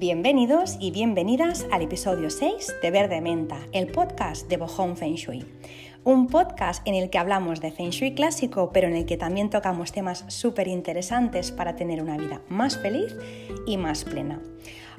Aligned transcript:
Bienvenidos 0.00 0.78
y 0.80 0.92
bienvenidas 0.92 1.66
al 1.70 1.82
episodio 1.82 2.30
6 2.30 2.76
de 2.80 2.90
Verde 2.90 3.20
Menta, 3.20 3.58
el 3.72 3.88
podcast 3.88 4.48
de 4.48 4.56
Bohong 4.56 4.96
Feng 4.96 5.16
Shui. 5.16 5.44
Un 6.04 6.26
podcast 6.28 6.80
en 6.88 6.94
el 6.94 7.10
que 7.10 7.18
hablamos 7.18 7.60
de 7.60 7.70
Feng 7.70 7.90
Shui 7.90 8.14
clásico, 8.14 8.70
pero 8.72 8.88
en 8.88 8.96
el 8.96 9.04
que 9.04 9.18
también 9.18 9.50
tocamos 9.50 9.92
temas 9.92 10.24
súper 10.28 10.68
interesantes 10.68 11.50
para 11.50 11.76
tener 11.76 12.02
una 12.02 12.16
vida 12.16 12.40
más 12.48 12.78
feliz 12.78 13.14
y 13.66 13.76
más 13.76 14.04
plena. 14.04 14.40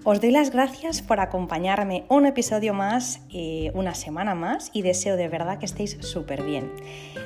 Os 0.04 0.21
doy 0.21 0.29
las 0.29 0.51
gracias 0.51 1.02
por 1.02 1.20
acompañarme 1.20 2.04
un 2.07 2.27
episodio 2.27 2.75
más, 2.75 3.21
eh, 3.33 3.71
una 3.73 3.95
semana 3.95 4.36
más, 4.36 4.70
y 4.71 4.83
deseo 4.83 5.18
de 5.18 5.29
verdad 5.29 5.57
que 5.57 5.65
estéis 5.65 5.97
súper 6.02 6.43
bien. 6.43 6.71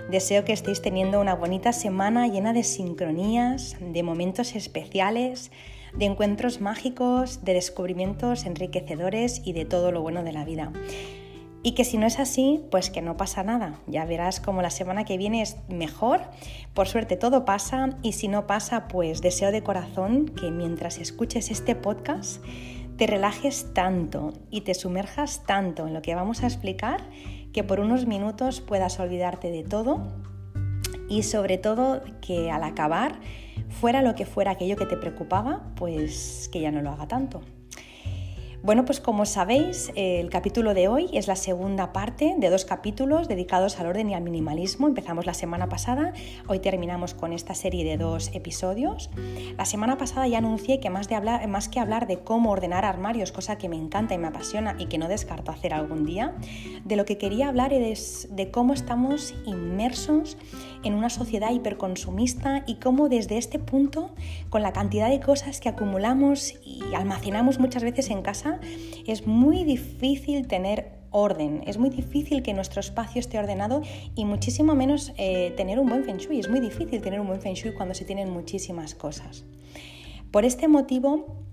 Deseo 0.09 0.45
que 0.45 0.53
estéis 0.53 0.81
teniendo 0.81 1.19
una 1.19 1.35
bonita 1.35 1.73
semana 1.73 2.29
llena 2.29 2.53
de 2.53 2.63
sincronías, 2.63 3.75
de 3.81 4.01
momentos 4.01 4.55
especiales, 4.55 5.51
de 5.97 6.05
encuentros 6.05 6.61
mágicos, 6.61 7.43
de 7.43 7.53
descubrimientos 7.53 8.45
enriquecedores 8.45 9.41
y 9.45 9.53
de 9.53 9.65
todo 9.65 9.91
lo 9.91 10.01
bueno 10.01 10.23
de 10.23 10.33
la 10.33 10.45
vida. 10.45 10.71
Y 11.63 11.71
que 11.71 11.83
si 11.83 11.97
no 11.97 12.05
es 12.05 12.19
así, 12.19 12.63
pues 12.69 12.91
que 12.91 13.01
no 13.01 13.17
pasa 13.17 13.43
nada. 13.43 13.79
Ya 13.87 14.05
verás 14.05 14.39
como 14.39 14.61
la 14.61 14.69
semana 14.69 15.03
que 15.03 15.17
viene 15.17 15.41
es 15.41 15.57
mejor. 15.67 16.21
Por 16.75 16.87
suerte 16.87 17.15
todo 17.15 17.43
pasa 17.43 17.97
y 18.03 18.11
si 18.11 18.27
no 18.27 18.45
pasa, 18.45 18.87
pues 18.87 19.21
deseo 19.21 19.51
de 19.51 19.63
corazón 19.63 20.27
que 20.27 20.51
mientras 20.51 20.99
escuches 20.99 21.49
este 21.49 21.73
podcast 21.73 22.43
te 22.97 23.07
relajes 23.07 23.73
tanto 23.73 24.33
y 24.51 24.61
te 24.61 24.73
sumerjas 24.73 25.43
tanto 25.45 25.87
en 25.87 25.93
lo 25.93 26.01
que 26.01 26.15
vamos 26.15 26.43
a 26.43 26.47
explicar 26.47 27.01
que 27.51 27.63
por 27.63 27.79
unos 27.79 28.05
minutos 28.05 28.61
puedas 28.61 28.99
olvidarte 28.99 29.49
de 29.49 29.63
todo 29.63 30.03
y 31.09 31.23
sobre 31.23 31.57
todo 31.57 32.01
que 32.21 32.51
al 32.51 32.63
acabar 32.63 33.19
fuera 33.69 34.01
lo 34.01 34.15
que 34.15 34.25
fuera 34.25 34.51
aquello 34.51 34.75
que 34.75 34.85
te 34.85 34.97
preocupaba, 34.97 35.63
pues 35.75 36.49
que 36.51 36.61
ya 36.61 36.71
no 36.71 36.81
lo 36.81 36.91
haga 36.91 37.07
tanto. 37.07 37.41
Bueno, 38.65 38.83
pues 38.83 38.99
como 38.99 39.27
sabéis, 39.27 39.91
el 39.93 40.31
capítulo 40.31 40.73
de 40.73 40.87
hoy 40.87 41.11
es 41.13 41.27
la 41.27 41.35
segunda 41.35 41.93
parte 41.93 42.33
de 42.35 42.49
dos 42.49 42.65
capítulos 42.65 43.27
dedicados 43.27 43.79
al 43.79 43.85
orden 43.85 44.09
y 44.09 44.15
al 44.15 44.23
minimalismo. 44.23 44.87
Empezamos 44.87 45.27
la 45.27 45.35
semana 45.35 45.69
pasada, 45.69 46.13
hoy 46.47 46.57
terminamos 46.57 47.13
con 47.13 47.31
esta 47.31 47.53
serie 47.53 47.85
de 47.85 47.97
dos 47.97 48.31
episodios. 48.33 49.11
La 49.55 49.65
semana 49.65 49.99
pasada 49.99 50.27
ya 50.27 50.39
anuncié 50.39 50.79
que 50.79 50.89
más, 50.89 51.07
de 51.07 51.13
hablar, 51.13 51.47
más 51.47 51.69
que 51.69 51.79
hablar 51.79 52.07
de 52.07 52.17
cómo 52.23 52.49
ordenar 52.49 52.85
armarios, 52.85 53.31
cosa 53.31 53.59
que 53.59 53.69
me 53.69 53.77
encanta 53.77 54.15
y 54.15 54.17
me 54.17 54.25
apasiona 54.25 54.75
y 54.79 54.87
que 54.87 54.97
no 54.97 55.09
descarto 55.09 55.51
hacer 55.51 55.71
algún 55.71 56.03
día, 56.03 56.33
de 56.85 56.95
lo 56.95 57.05
que 57.05 57.19
quería 57.19 57.49
hablar 57.49 57.71
es 57.71 58.29
de 58.31 58.49
cómo 58.49 58.73
estamos 58.73 59.35
inmersos 59.45 60.37
en 60.83 60.95
una 60.95 61.11
sociedad 61.11 61.51
hiperconsumista 61.51 62.63
y 62.65 62.75
cómo 62.75 63.09
desde 63.09 63.37
este 63.37 63.59
punto, 63.59 64.09
con 64.49 64.63
la 64.63 64.73
cantidad 64.73 65.09
de 65.09 65.19
cosas 65.19 65.59
que 65.59 65.69
acumulamos 65.69 66.55
y 66.63 66.81
almacenamos 66.95 67.59
muchas 67.59 67.83
veces 67.83 68.09
en 68.09 68.23
casa, 68.23 68.54
es 69.05 69.27
muy 69.27 69.63
difícil 69.63 70.47
tener 70.47 70.95
orden, 71.11 71.63
es 71.65 71.77
muy 71.77 71.89
difícil 71.89 72.43
que 72.43 72.53
nuestro 72.53 72.81
espacio 72.81 73.19
esté 73.19 73.39
ordenado 73.39 73.81
y 74.15 74.25
muchísimo 74.25 74.75
menos 74.75 75.13
eh, 75.17 75.53
tener 75.55 75.79
un 75.79 75.87
buen 75.87 76.03
feng 76.03 76.17
shui. 76.17 76.39
Es 76.39 76.49
muy 76.49 76.59
difícil 76.59 77.01
tener 77.01 77.19
un 77.21 77.27
buen 77.27 77.41
feng 77.41 77.53
shui 77.53 77.73
cuando 77.73 77.93
se 77.93 78.03
tienen 78.03 78.29
muchísimas 78.29 78.95
cosas. 78.95 79.45
Por 80.31 80.43
este 80.43 80.67
motivo, 80.67 81.44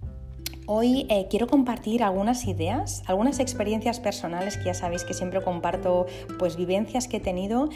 Hoy 0.66 1.06
eh, 1.08 1.26
quiero 1.28 1.48
compartir 1.48 2.04
algunas 2.04 2.46
ideas, 2.46 3.02
algunas 3.06 3.40
experiencias 3.40 3.98
personales 3.98 4.56
que 4.56 4.66
ya 4.66 4.74
sabéis 4.74 5.02
que 5.02 5.12
siempre 5.12 5.42
comparto, 5.42 6.06
pues 6.38 6.56
vivencias 6.56 7.08
que 7.08 7.16
he 7.16 7.20
tenido, 7.20 7.68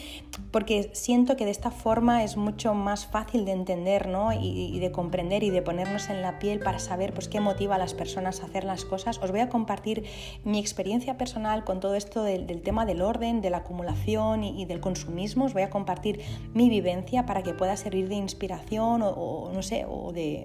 porque 0.52 0.90
siento 0.92 1.36
que 1.36 1.44
de 1.44 1.50
esta 1.50 1.72
forma 1.72 2.22
es 2.22 2.36
mucho 2.36 2.74
más 2.74 3.06
fácil 3.06 3.44
de 3.44 3.50
entender 3.50 4.06
¿no? 4.06 4.32
y, 4.32 4.78
de 4.78 4.92
comprender 4.92 5.42
y 5.42 5.50
de 5.50 5.62
ponernos 5.62 6.10
en 6.10 6.22
la 6.22 6.38
piel 6.38 6.60
para 6.60 6.78
saber 6.78 7.12
pues, 7.12 7.26
qué 7.26 7.40
motiva 7.40 7.74
a 7.74 7.78
las 7.78 7.92
personas 7.92 8.40
a 8.40 8.46
hacer 8.46 8.62
las 8.62 8.84
cosas. 8.84 9.18
Os 9.18 9.32
voy 9.32 9.40
a 9.40 9.48
compartir 9.48 10.04
mi 10.44 10.60
experiencia 10.60 11.18
personal 11.18 11.64
con 11.64 11.80
todo 11.80 11.96
esto 11.96 12.22
del, 12.22 12.46
tema 12.62 12.86
del 12.86 13.02
orden, 13.02 13.40
de 13.40 13.50
la 13.50 13.58
acumulación 13.58 14.44
y, 14.44 14.64
del 14.64 14.78
consumismo. 14.78 15.46
Os 15.46 15.54
voy 15.54 15.62
a 15.62 15.70
compartir 15.70 16.20
mi 16.54 16.70
vivencia 16.70 17.26
para 17.26 17.42
que 17.42 17.52
pueda 17.52 17.76
servir 17.76 18.08
de 18.08 18.14
inspiración 18.14 19.02
o 19.02 19.50
no 19.52 19.62
sé, 19.62 19.86
o 19.88 20.12
de 20.12 20.44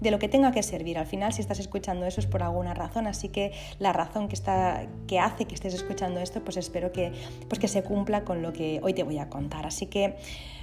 de 0.00 0.10
lo 0.10 0.18
que 0.18 0.28
tenga 0.28 0.50
que 0.50 0.62
servir. 0.62 0.98
Al 0.98 1.06
final, 1.06 1.32
si 1.32 1.40
estás 1.40 1.60
escuchando 1.60 2.04
eso 2.04 2.20
es 2.20 2.26
por 2.26 2.42
alguna 2.42 2.74
razón, 2.74 3.06
así 3.06 3.28
que 3.28 3.52
la 3.78 3.92
razón 3.92 4.28
que, 4.28 4.34
está, 4.34 4.86
que 5.06 5.20
hace 5.20 5.44
que 5.44 5.54
estés 5.54 5.74
escuchando 5.74 6.20
esto, 6.20 6.42
pues 6.42 6.56
espero 6.56 6.90
que, 6.90 7.12
pues 7.48 7.60
que 7.60 7.68
se 7.68 7.82
cumpla 7.84 8.24
con 8.24 8.42
lo 8.42 8.52
que 8.52 8.80
hoy 8.82 8.92
te 8.92 9.04
voy 9.04 9.18
a 9.18 9.30
contar. 9.30 9.64
Así 9.64 9.86
que, 9.86 10.16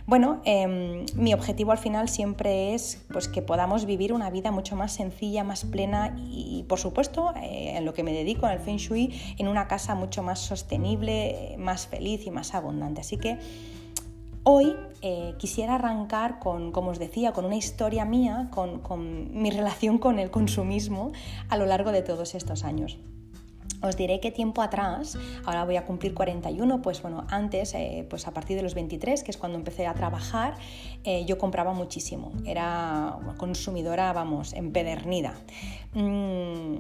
bueno, 0.05 0.41
em, 0.43 1.05
mi 1.15 1.33
objetivo 1.33 1.71
al 1.71 1.77
final 1.77 2.09
siempre 2.09 2.73
es 2.73 3.05
pues, 3.11 3.29
que 3.29 3.41
podamos 3.41 3.85
vivir 3.85 4.11
una 4.11 4.29
vida 4.29 4.51
mucho 4.51 4.75
más 4.75 4.91
sencilla, 4.91 5.45
más 5.45 5.63
plena 5.63 6.13
y, 6.17 6.65
por 6.67 6.79
supuesto, 6.79 7.33
eh, 7.41 7.77
en 7.77 7.85
lo 7.85 7.93
que 7.93 8.03
me 8.03 8.11
dedico, 8.11 8.47
en 8.47 8.53
el 8.53 8.59
Feng 8.59 8.77
Shui, 8.77 9.13
en 9.37 9.47
una 9.47 9.69
casa 9.69 9.95
mucho 9.95 10.23
más 10.23 10.39
sostenible, 10.39 11.55
más 11.57 11.87
feliz 11.87 12.27
y 12.27 12.31
más 12.31 12.53
abundante. 12.53 12.99
Así 12.99 13.15
que 13.15 13.37
Hoy 14.45 14.75
eh, 15.01 15.35
quisiera 15.37 15.75
arrancar 15.75 16.39
con, 16.39 16.73
como 16.73 16.91
os 16.91 16.99
decía, 16.99 17.31
con 17.31 17.45
una 17.45 17.55
historia 17.55 18.03
mía, 18.03 18.49
con, 18.51 19.41
mi 19.41 19.49
relación 19.51 19.99
con 19.99 20.19
el 20.19 20.31
consumismo 20.31 21.13
a 21.47 21.55
lo 21.55 21.65
largo 21.65 21.93
de 21.93 22.01
todos 22.01 22.35
estos 22.35 22.65
años. 22.65 22.97
Os 23.81 23.95
diré 23.95 24.19
que 24.19 24.31
tiempo 24.31 24.61
atrás, 24.61 25.17
ahora 25.45 25.63
voy 25.63 25.77
a 25.77 25.85
cumplir 25.85 26.13
41, 26.13 26.81
pues 26.81 27.01
bueno, 27.01 27.25
antes, 27.29 27.73
eh, 27.73 28.05
pues 28.09 28.27
a 28.27 28.31
partir 28.31 28.57
de 28.57 28.63
los 28.63 28.75
23, 28.75 29.23
que 29.23 29.31
es 29.31 29.37
cuando 29.37 29.57
empecé 29.57 29.87
a 29.87 29.93
trabajar, 29.93 30.55
eh, 31.05 31.25
yo 31.25 31.37
compraba 31.37 31.73
muchísimo. 31.73 32.31
Era 32.45 33.17
consumidora, 33.37 34.11
vamos, 34.11 34.53
empedernida. 34.53 35.35
Mm, 35.93 36.77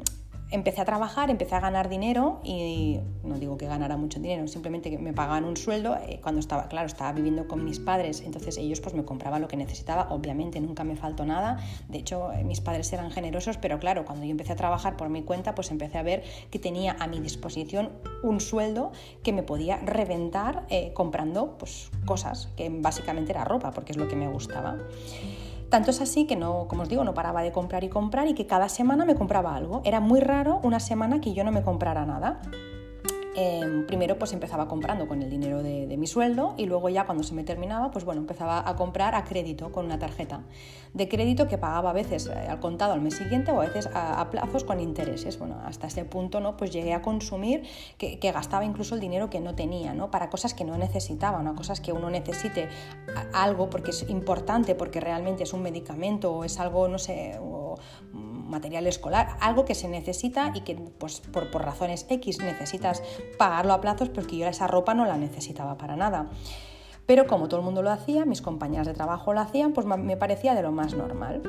empecé 0.53 0.81
a 0.81 0.85
trabajar, 0.85 1.31
empecé 1.31 1.55
a 1.55 1.59
ganar 1.59 1.89
dinero 1.89 2.39
y 2.43 2.99
no 3.23 3.39
digo 3.39 3.57
que 3.57 3.65
ganara 3.65 3.97
mucho 3.97 4.19
dinero, 4.19 4.47
simplemente 4.47 4.91
que 4.91 4.99
me 4.99 5.11
pagaban 5.11 5.45
un 5.45 5.57
sueldo 5.57 5.97
eh, 5.97 6.19
cuando 6.21 6.39
estaba, 6.39 6.67
claro, 6.67 6.85
estaba 6.85 7.11
viviendo 7.11 7.47
con 7.47 7.65
mis 7.65 7.79
padres, 7.79 8.21
entonces 8.21 8.57
ellos 8.57 8.79
pues 8.79 8.93
me 8.93 9.03
compraban 9.03 9.41
lo 9.41 9.47
que 9.47 9.57
necesitaba, 9.57 10.07
obviamente 10.11 10.61
nunca 10.61 10.83
me 10.83 10.95
faltó 10.95 11.25
nada, 11.25 11.57
de 11.89 11.97
hecho 11.97 12.31
eh, 12.31 12.43
mis 12.43 12.61
padres 12.61 12.93
eran 12.93 13.09
generosos, 13.09 13.57
pero 13.57 13.79
claro, 13.79 14.05
cuando 14.05 14.25
yo 14.25 14.31
empecé 14.31 14.53
a 14.53 14.55
trabajar 14.55 14.95
por 14.95 15.09
mi 15.09 15.23
cuenta, 15.23 15.55
pues 15.55 15.71
empecé 15.71 15.97
a 15.97 16.03
ver 16.03 16.23
que 16.51 16.59
tenía 16.59 16.95
a 16.99 17.07
mi 17.07 17.19
disposición 17.19 17.89
un 18.21 18.39
sueldo 18.39 18.91
que 19.23 19.33
me 19.33 19.41
podía 19.41 19.77
reventar 19.77 20.67
eh, 20.69 20.93
comprando 20.93 21.57
pues 21.57 21.89
cosas, 22.05 22.49
que 22.55 22.69
básicamente 22.69 23.31
era 23.31 23.43
ropa, 23.43 23.71
porque 23.71 23.91
es 23.91 23.97
lo 23.97 24.07
que 24.07 24.15
me 24.15 24.27
gustaba. 24.27 24.77
Tanto 25.69 25.91
es 25.91 26.01
así 26.01 26.27
que 26.27 26.35
no, 26.35 26.67
como 26.67 26.83
os 26.83 26.89
digo, 26.89 27.03
no 27.03 27.13
paraba 27.13 27.41
de 27.41 27.51
comprar 27.51 27.83
y 27.83 27.89
comprar 27.89 28.27
y 28.27 28.33
que 28.33 28.45
cada 28.45 28.69
semana 28.69 29.05
me 29.05 29.15
compraba 29.15 29.55
algo. 29.55 29.81
Era 29.83 29.99
muy 29.99 30.19
raro 30.19 30.59
una 30.63 30.79
semana 30.79 31.19
que 31.19 31.33
yo 31.33 31.43
no 31.43 31.51
me 31.51 31.63
comprara 31.63 32.05
nada. 32.05 32.41
Em, 33.35 33.87
primero 33.87 34.19
pues 34.19 34.31
empezaba 34.31 34.67
comprando 34.67 35.07
con 35.07 35.23
el 35.23 35.29
dinero 35.29 35.63
de, 35.63 35.97
mi 35.97 36.05
sueldo 36.05 36.53
y 36.57 36.65
luego 36.65 36.89
ya 36.89 37.05
cuando 37.05 37.23
se 37.23 37.33
me 37.33 37.43
terminaba 37.43 37.89
pues 37.89 38.05
bueno 38.05 38.21
empezaba 38.21 38.67
a 38.67 38.75
comprar 38.75 39.15
a 39.15 39.23
crédito 39.23 39.71
con 39.71 39.85
una 39.85 39.97
tarjeta 39.97 40.43
de 40.93 41.07
crédito 41.07 41.47
que 41.47 41.57
pagaba 41.57 41.91
a 41.91 41.93
veces 41.93 42.27
eh, 42.27 42.47
al 42.47 42.59
contado 42.59 42.93
al 42.93 43.01
mes 43.01 43.15
siguiente 43.15 43.51
o 43.51 43.61
a 43.61 43.65
veces 43.65 43.89
a, 43.93 44.29
plazos 44.29 44.63
con 44.63 44.79
intereses. 44.79 45.39
Bueno 45.39 45.57
hasta 45.65 45.87
ese 45.87 46.05
punto 46.05 46.39
no 46.39 46.57
pues 46.57 46.71
llegué 46.71 46.93
a 46.93 47.01
consumir 47.01 47.63
que, 47.97 48.19
gastaba 48.31 48.65
incluso 48.65 48.95
el 48.95 49.01
dinero 49.01 49.29
que 49.29 49.39
no 49.39 49.55
tenía 49.55 49.93
no 49.93 50.11
para 50.11 50.29
cosas 50.29 50.53
que 50.53 50.63
no 50.63 50.77
necesitaba 50.77 51.41
no 51.41 51.55
cosas 51.55 51.81
que 51.81 51.91
uno 51.91 52.09
necesite 52.09 52.69
algo 53.33 53.69
porque 53.69 53.91
es 53.91 54.09
importante 54.09 54.75
porque 54.75 54.99
realmente 54.99 55.43
es 55.43 55.53
un 55.53 55.61
medicamento 55.63 56.33
o 56.33 56.43
es 56.43 56.59
algo 56.59 56.87
no 56.87 56.99
sé 56.99 57.39
material 58.53 58.87
escolar, 58.87 59.35
algo 59.41 59.65
que 59.65 59.75
se 59.75 59.89
necesita 59.89 60.53
y 60.55 60.61
que 60.61 60.75
pues, 60.75 61.19
por, 61.19 61.51
por 61.51 61.65
razones 61.65 62.05
X 62.09 62.39
necesitas 62.39 63.03
pagarlo 63.37 63.73
a 63.73 63.81
plazos, 63.81 64.09
pero 64.09 64.25
que 64.25 64.37
yo 64.37 64.47
esa 64.47 64.67
ropa 64.67 64.93
no 64.93 65.05
la 65.05 65.17
necesitaba 65.17 65.77
para 65.77 65.97
nada. 65.97 66.29
Pero 67.05 67.27
como 67.27 67.49
todo 67.49 67.59
el 67.59 67.65
mundo 67.65 67.81
lo 67.81 67.91
hacía, 67.91 68.23
mis 68.25 68.41
compañeras 68.41 68.87
de 68.87 68.93
trabajo 68.93 69.33
lo 69.33 69.41
hacían, 69.41 69.73
pues 69.73 69.85
me 69.85 70.15
parecía 70.15 70.55
de 70.55 70.61
lo 70.61 70.71
más 70.71 70.93
normal. 70.93 71.43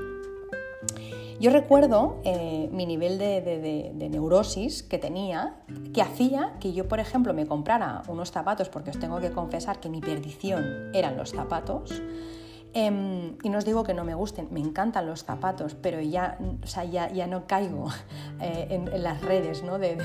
Yo 1.40 1.50
recuerdo 1.50 2.20
eh, 2.24 2.68
mi 2.72 2.86
nivel 2.86 3.18
de, 3.18 3.40
de, 3.42 4.08
neurosis 4.08 4.82
que 4.82 4.98
tenía, 4.98 5.56
que 5.92 6.00
hacía 6.00 6.54
que 6.60 6.72
yo, 6.72 6.88
por 6.88 7.00
ejemplo, 7.00 7.34
me 7.34 7.46
comprara 7.46 8.02
unos 8.08 8.30
zapatos, 8.30 8.68
porque 8.68 8.90
os 8.90 8.98
tengo 8.98 9.20
que 9.20 9.30
confesar 9.30 9.80
que 9.80 9.88
mi 9.88 10.00
perdición 10.00 10.90
eran 10.94 11.16
los 11.16 11.32
zapatos. 11.32 12.02
Em, 12.76 13.36
y 13.44 13.50
no 13.50 13.58
os 13.58 13.64
digo 13.64 13.84
que 13.84 13.94
no 13.94 14.02
me 14.02 14.14
gusten, 14.14 14.48
me 14.50 14.58
encantan 14.58 15.06
los 15.06 15.22
zapatos, 15.22 15.76
pero 15.76 16.00
ya, 16.00 16.38
o 16.60 16.66
sea, 16.66 16.82
ya, 16.82 17.08
ya 17.08 17.28
no 17.28 17.46
caigo 17.46 17.86
eh, 18.40 18.66
en, 18.68 19.00
las 19.00 19.22
redes, 19.22 19.62
¿no? 19.62 19.78
De, 19.78 19.96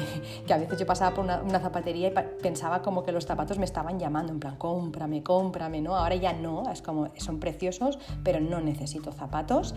que 0.45 0.53
a 0.53 0.57
veces 0.57 0.77
yo 0.77 0.85
pasaba 0.85 1.15
por 1.15 1.25
una, 1.25 1.59
zapatería 1.59 2.09
y 2.09 2.13
pensaba 2.43 2.83
como 2.83 3.01
que 3.01 3.11
los 3.11 3.25
zapatos 3.25 3.57
me 3.57 3.65
estaban 3.65 3.97
llamando, 3.99 4.31
en 4.31 4.39
plan, 4.39 4.55
cómprame, 4.57 5.23
cómprame, 5.23 5.81
¿no? 5.81 5.95
Ahora 5.95 6.13
ya 6.13 6.31
no, 6.31 6.69
es 6.71 6.83
como, 6.83 7.09
son 7.17 7.39
preciosos, 7.39 7.97
pero 8.23 8.39
no 8.39 8.61
necesito 8.61 9.11
zapatos. 9.11 9.73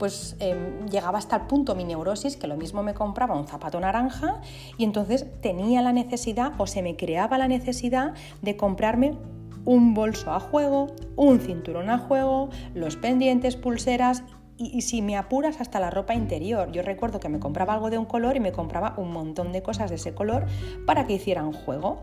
Pues 0.00 0.34
em, 0.40 0.88
llegaba 0.88 1.18
hasta 1.18 1.36
el 1.36 1.42
punto 1.42 1.76
mi 1.76 1.84
neurosis 1.84 2.36
que 2.36 2.48
lo 2.48 2.56
mismo 2.56 2.82
me 2.82 2.92
compraba 2.92 3.36
un 3.36 3.46
zapato 3.46 3.78
naranja 3.78 4.40
y 4.76 4.82
entonces 4.82 5.26
tenía 5.40 5.80
la 5.80 5.92
necesidad 5.92 6.54
o 6.58 6.66
se 6.66 6.82
me 6.82 6.96
creaba 6.96 7.38
la 7.38 7.46
necesidad 7.46 8.14
de 8.40 8.56
comprarme 8.56 9.16
un 9.64 9.94
bolso 9.94 10.32
a 10.32 10.40
juego, 10.40 10.88
un 11.16 11.40
cinturón 11.40 11.90
a 11.90 11.98
juego, 11.98 12.50
los 12.74 12.96
pendientes, 12.96 13.56
pulseras 13.56 14.24
y, 14.58 14.82
si 14.82 15.02
me 15.02 15.16
apuras 15.16 15.60
hasta 15.60 15.80
la 15.80 15.90
ropa 15.90 16.14
interior. 16.14 16.70
Yo 16.72 16.82
recuerdo 16.82 17.20
que 17.20 17.28
me 17.28 17.40
compraba 17.40 17.74
algo 17.74 17.90
de 17.90 17.98
un 17.98 18.04
color 18.04 18.36
y 18.36 18.40
me 18.40 18.52
compraba 18.52 18.94
un 18.96 19.12
montón 19.12 19.52
de 19.52 19.62
cosas 19.62 19.90
de 19.90 19.96
ese 19.96 20.14
color 20.14 20.46
para 20.86 21.06
que 21.06 21.14
hicieran 21.14 21.52
juego. 21.52 22.02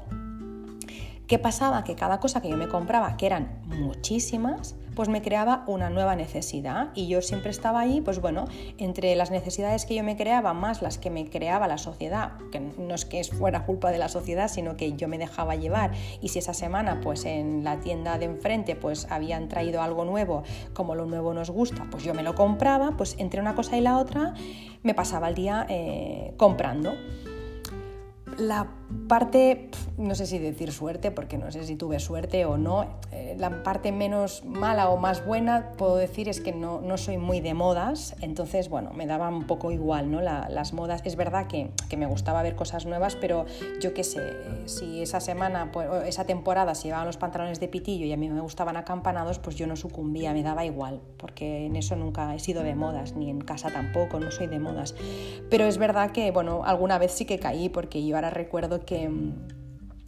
¿Qué 1.29 1.37
pasaba? 1.37 1.83
Que 1.83 1.93
cada 1.93 2.19
cosa 2.19 2.41
que 2.41 2.49
yo 2.49 2.57
me 2.57 2.67
compraba, 2.67 3.15
que 3.15 3.27
eran 3.27 3.61
muchísimas, 3.65 4.75
pues 4.95 5.09
me 5.09 5.21
creaba 5.21 5.63
una 5.67 5.91
nueva 5.91 6.15
necesidad. 6.15 6.89
Y 6.95 7.07
yo 7.07 7.21
siempre 7.21 7.51
estaba 7.51 7.81
ahí, 7.81 8.01
pues 8.01 8.19
bueno, 8.19 8.45
entre 8.79 9.15
las 9.15 9.29
necesidades 9.29 9.85
que 9.85 9.93
yo 9.93 10.03
me 10.03 10.17
creaba 10.17 10.55
más 10.55 10.81
las 10.81 10.97
que 10.97 11.11
me 11.11 11.29
creaba 11.29 11.67
la 11.67 11.77
sociedad, 11.77 12.31
que 12.51 12.59
no 12.59 12.95
es 12.95 13.05
que 13.05 13.23
fuera 13.25 13.67
culpa 13.67 13.91
de 13.91 13.99
la 13.99 14.09
sociedad, 14.09 14.47
sino 14.47 14.75
que 14.75 14.93
yo 14.93 15.07
me 15.07 15.19
dejaba 15.19 15.55
llevar. 15.55 15.91
Y 16.19 16.29
si 16.29 16.39
esa 16.39 16.55
semana 16.55 16.99
pues 16.99 17.25
en 17.25 17.63
la 17.63 17.79
tienda 17.79 18.17
de 18.17 18.25
enfrente 18.25 18.75
pues 18.75 19.05
habían 19.11 19.49
traído 19.49 19.83
algo 19.83 20.05
nuevo, 20.05 20.41
como 20.73 20.95
lo 20.95 21.05
nuevo 21.05 21.35
nos 21.35 21.51
gusta, 21.51 21.85
pues 21.91 22.03
yo 22.03 22.15
me 22.15 22.23
lo 22.23 22.33
compraba, 22.33 22.97
pues 22.97 23.15
entre 23.19 23.39
una 23.39 23.53
cosa 23.53 23.77
y 23.77 23.81
la 23.81 23.99
otra 23.99 24.33
me 24.81 24.95
pasaba 24.95 25.29
el 25.29 25.35
día 25.35 25.67
eh, 25.69 26.33
comprando. 26.37 26.95
La 28.35 28.78
parte, 29.07 29.69
no 29.97 30.15
sé 30.15 30.25
si 30.25 30.39
decir 30.39 30.71
suerte, 30.71 31.12
porque 31.12 31.38
no 31.38 31.51
sé 31.51 31.63
si 31.63 31.75
tuve 31.75 32.00
suerte 32.00 32.45
o 32.45 32.57
no, 32.57 32.88
eh, 33.12 33.36
la 33.38 33.63
parte 33.63 33.91
menos 33.91 34.44
mala 34.45 34.89
o 34.89 34.97
más 34.97 35.25
buena, 35.25 35.71
puedo 35.77 35.95
decir, 35.95 36.30
es 36.30 36.41
que 36.41 36.51
no, 36.51 36.81
no 36.81 36.97
soy 36.97 37.18
muy 37.18 37.39
de 37.39 37.53
modas, 37.53 38.15
entonces, 38.21 38.69
bueno, 38.69 38.91
me 38.91 39.06
daba 39.06 39.30
un 39.30 39.45
poco 39.45 39.71
igual, 39.71 40.12
¿no? 40.12 40.21
las 40.21 40.74
modas. 40.74 41.01
Es 41.06 41.15
verdad 41.15 41.47
que, 41.47 41.71
que, 41.89 41.97
me 41.97 42.06
gustaba 42.06 42.41
ver 42.44 42.56
cosas 42.56 42.86
nuevas, 42.86 43.15
pero 43.15 43.45
yo 43.80 43.94
qué 43.94 44.03
sé, 44.03 44.21
si 44.65 45.01
esa 45.01 45.19
semana, 45.19 45.71
pues, 45.71 45.88
esa 46.06 46.25
temporada 46.25 46.75
se 46.75 46.86
llevaban 46.86 47.07
los 47.07 47.18
pantalones 47.18 47.59
de 47.59 47.68
pitillo 47.68 48.06
y 48.06 48.13
a 48.13 48.18
mí 48.18 48.30
me 48.30 48.41
gustaban 48.41 48.77
acampanados, 48.77 49.39
pues 49.39 49.56
yo 49.56 49.68
no 49.68 49.75
sucumbía, 49.75 50.33
me 50.33 50.44
daba 50.44 50.65
igual, 50.65 51.01
porque 51.18 51.65
en 51.65 51.75
eso 51.75 51.95
nunca 51.95 52.33
he 52.36 52.39
sido 52.39 52.63
de 52.63 52.75
modas, 52.75 53.15
ni 53.15 53.30
en 53.30 53.41
casa 53.41 53.71
tampoco, 53.71 54.19
no 54.19 54.31
soy 54.31 54.47
de 54.47 54.59
modas. 54.59 54.95
Pero 55.50 55.65
es 55.65 55.77
verdad 55.77 56.12
que, 56.12 56.31
bueno, 56.31 56.63
alguna 56.63 56.97
vez 56.97 57.12
sí 57.12 57.25
que 57.25 57.39
caí, 57.39 57.69
porque 57.69 58.06
yo 58.06 58.15
ahora 58.15 58.30
recuerdo 58.30 58.78
que 58.85 59.09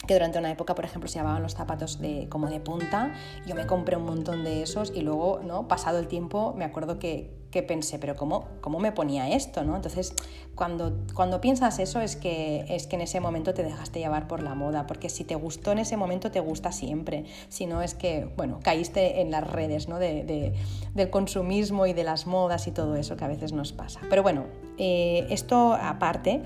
que 0.07 0.15
durante 0.15 0.39
una 0.39 0.51
época, 0.51 0.73
por 0.75 0.85
ejemplo, 0.85 1.07
se 1.07 1.19
llamaban 1.19 1.44
los 1.44 1.53
zapatos 1.53 2.00
de, 2.00 2.27
como 2.29 2.50
de 2.50 2.59
punta. 2.59 3.13
Yo 3.45 3.56
me 3.56 3.68
compré 3.68 3.97
un 3.97 4.06
montón 4.06 4.44
de 4.44 4.63
esos 4.63 4.91
y 4.95 5.01
luego, 5.01 5.41
¿no? 5.45 5.68
pasado 5.68 6.00
el 6.00 6.07
tiempo, 6.07 6.53
me 6.57 6.65
acuerdo 6.65 6.97
que, 6.97 7.38
que 7.51 7.62
pensé, 7.62 8.00
pero 8.00 8.15
¿cómo, 8.15 8.47
¿cómo 8.62 8.79
me 8.79 8.91
ponía 8.91 9.29
esto? 9.29 9.63
¿no? 9.63 9.75
Entonces, 9.75 10.15
cuando, 10.56 10.97
cuando 11.13 11.39
piensas 11.39 11.77
eso 11.77 12.01
es 12.01 12.15
que, 12.15 12.65
es 12.69 12.88
que 12.88 12.95
en 12.95 13.03
ese 13.03 13.19
momento 13.19 13.53
te 13.53 13.62
dejaste 13.62 14.00
llevar 14.00 14.27
por 14.27 14.41
la 14.41 14.56
moda, 14.56 14.88
porque 14.88 15.07
si 15.09 15.23
te 15.23 15.35
gustó 15.35 15.71
en 15.71 15.79
ese 15.79 15.97
momento, 15.97 16.31
te 16.31 16.39
gusta 16.39 16.71
siempre. 16.71 17.25
Si 17.50 17.68
no, 17.68 17.83
es 17.83 17.94
que, 17.94 18.27
bueno, 18.38 18.59
caíste 18.63 19.21
en 19.21 19.29
las 19.29 19.45
redes 19.47 19.88
¿no? 19.88 20.00
de, 20.00 20.53
del 20.95 21.09
consumismo 21.12 21.85
y 21.85 21.94
de 21.94 22.03
las 22.03 22.25
modas 22.25 22.65
y 22.68 22.71
todo 22.71 22.95
eso 22.95 23.18
que 23.18 23.25
a 23.25 23.27
veces 23.27 23.53
nos 23.53 23.71
pasa. 23.71 24.00
Pero 24.09 24.23
bueno, 24.23 24.45
eh, 24.79 25.27
esto 25.29 25.73
aparte, 25.73 26.41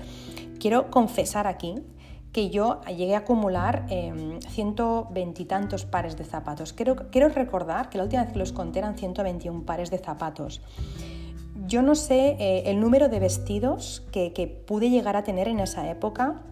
quiero 0.58 0.90
confesar 0.90 1.46
aquí 1.46 1.82
que 2.36 2.50
yo 2.50 2.82
llegué 2.82 3.14
a 3.14 3.20
acumular 3.20 3.86
eh, 3.88 4.38
120 4.48 5.40
y 5.40 5.44
tantos 5.46 5.86
pares 5.86 6.18
de 6.18 6.24
zapatos. 6.26 6.74
Quiero, 6.74 7.28
recordar 7.30 7.88
que 7.88 7.96
la 7.96 8.04
última 8.04 8.24
vez 8.24 8.34
que 8.34 8.38
los 8.38 8.52
conté 8.52 8.80
eran 8.80 8.94
121 8.94 9.64
pares 9.64 9.90
de 9.90 9.96
zapatos. 9.96 10.60
Yo 11.66 11.80
no 11.80 11.94
sé 11.94 12.36
eh, 12.38 12.64
el 12.66 12.78
número 12.78 13.08
de 13.08 13.20
vestidos 13.20 14.04
que, 14.12 14.34
que 14.34 14.48
pude 14.48 14.90
llegar 14.90 15.16
a 15.16 15.24
tener 15.24 15.48
en 15.48 15.60
esa 15.60 15.90
época, 15.90 16.42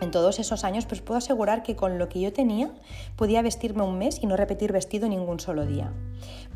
en 0.00 0.10
todos 0.10 0.38
esos 0.38 0.64
años, 0.64 0.86
pues 0.86 1.02
puedo 1.02 1.18
asegurar 1.18 1.62
que 1.62 1.76
con 1.76 1.98
lo 1.98 2.08
que 2.08 2.22
yo 2.22 2.32
tenía 2.32 2.70
podía 3.16 3.42
vestirme 3.42 3.82
un 3.82 3.98
mes 3.98 4.22
y 4.22 4.26
no 4.26 4.38
repetir 4.38 4.72
vestido 4.72 5.06
ningún 5.06 5.38
solo 5.38 5.66
día. 5.66 5.92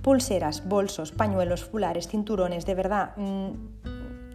Pulseras, 0.01 0.67
bolsos, 0.67 1.13
pañuelos, 1.13 1.65
fulares, 1.65 2.09
cinturones, 2.09 2.65
de 2.65 2.75
verdad, 2.75 3.15
mm, 3.19 3.84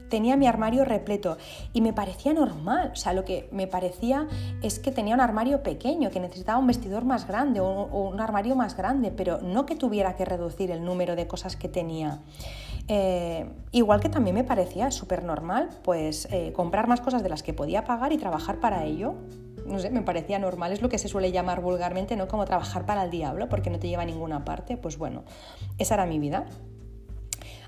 tenía 0.10 0.36
mi 0.36 0.48
armario 0.48 0.86
repleto 0.86 1.38
y 1.74 1.82
me 1.82 1.94
parecía 1.94 2.34
normal. 2.34 2.92
O 2.94 2.96
sea, 2.96 3.14
lo 3.14 3.24
que 3.26 3.48
me 3.52 3.68
parecía 3.68 4.28
es 4.62 4.80
que 4.80 4.92
tenía 4.92 5.16
un 5.16 5.22
armario 5.22 5.64
pequeño, 5.64 6.10
que 6.10 6.20
necesitaba 6.20 6.60
un 6.60 6.68
vestidor 6.68 7.06
más 7.06 7.28
grande 7.28 7.60
o, 7.60 7.86
un 7.86 8.20
armario 8.20 8.56
más 8.56 8.76
grande, 8.76 9.12
pero 9.12 9.40
no 9.42 9.66
que 9.66 9.76
tuviera 9.76 10.16
que 10.16 10.26
reducir 10.26 10.72
el 10.72 10.84
número 10.84 11.16
de 11.16 11.28
cosas 11.28 11.56
que 11.56 11.70
tenía. 11.70 12.20
Eh, 12.88 13.48
igual 13.72 14.00
que 14.00 14.10
también 14.10 14.36
me 14.36 14.44
parecía 14.44 14.90
súper 14.90 15.24
normal, 15.24 15.70
pues 15.84 16.28
eh, 16.32 16.52
comprar 16.54 16.88
más 16.88 17.02
cosas 17.02 17.22
de 17.22 17.30
las 17.30 17.44
que 17.44 17.54
podía 17.54 17.84
pagar 17.84 18.12
y 18.12 18.18
trabajar 18.18 18.60
para 18.60 18.84
ello. 18.86 19.14
No 19.68 19.78
sé, 19.78 19.92
me 19.92 20.02
parecía 20.02 20.40
normal, 20.40 20.72
es 20.72 20.82
lo 20.82 20.90
que 20.90 20.98
se 20.98 21.08
suele 21.08 21.32
llamar 21.32 21.62
vulgarmente, 21.62 22.16
¿no? 22.16 22.28
Como 22.28 22.46
trabajar 22.46 22.88
para 22.88 23.04
el 23.04 23.12
diablo, 23.12 23.48
porque 23.48 23.70
no 23.70 23.78
te 23.78 23.88
lleva 23.88 24.02
a 24.02 24.06
ninguna 24.06 24.44
parte. 24.44 24.78
Pues 24.78 24.98
bueno, 24.98 25.24
esa 25.78 25.94
era 25.94 26.08
mi 26.08 26.18
vida. 26.18 26.48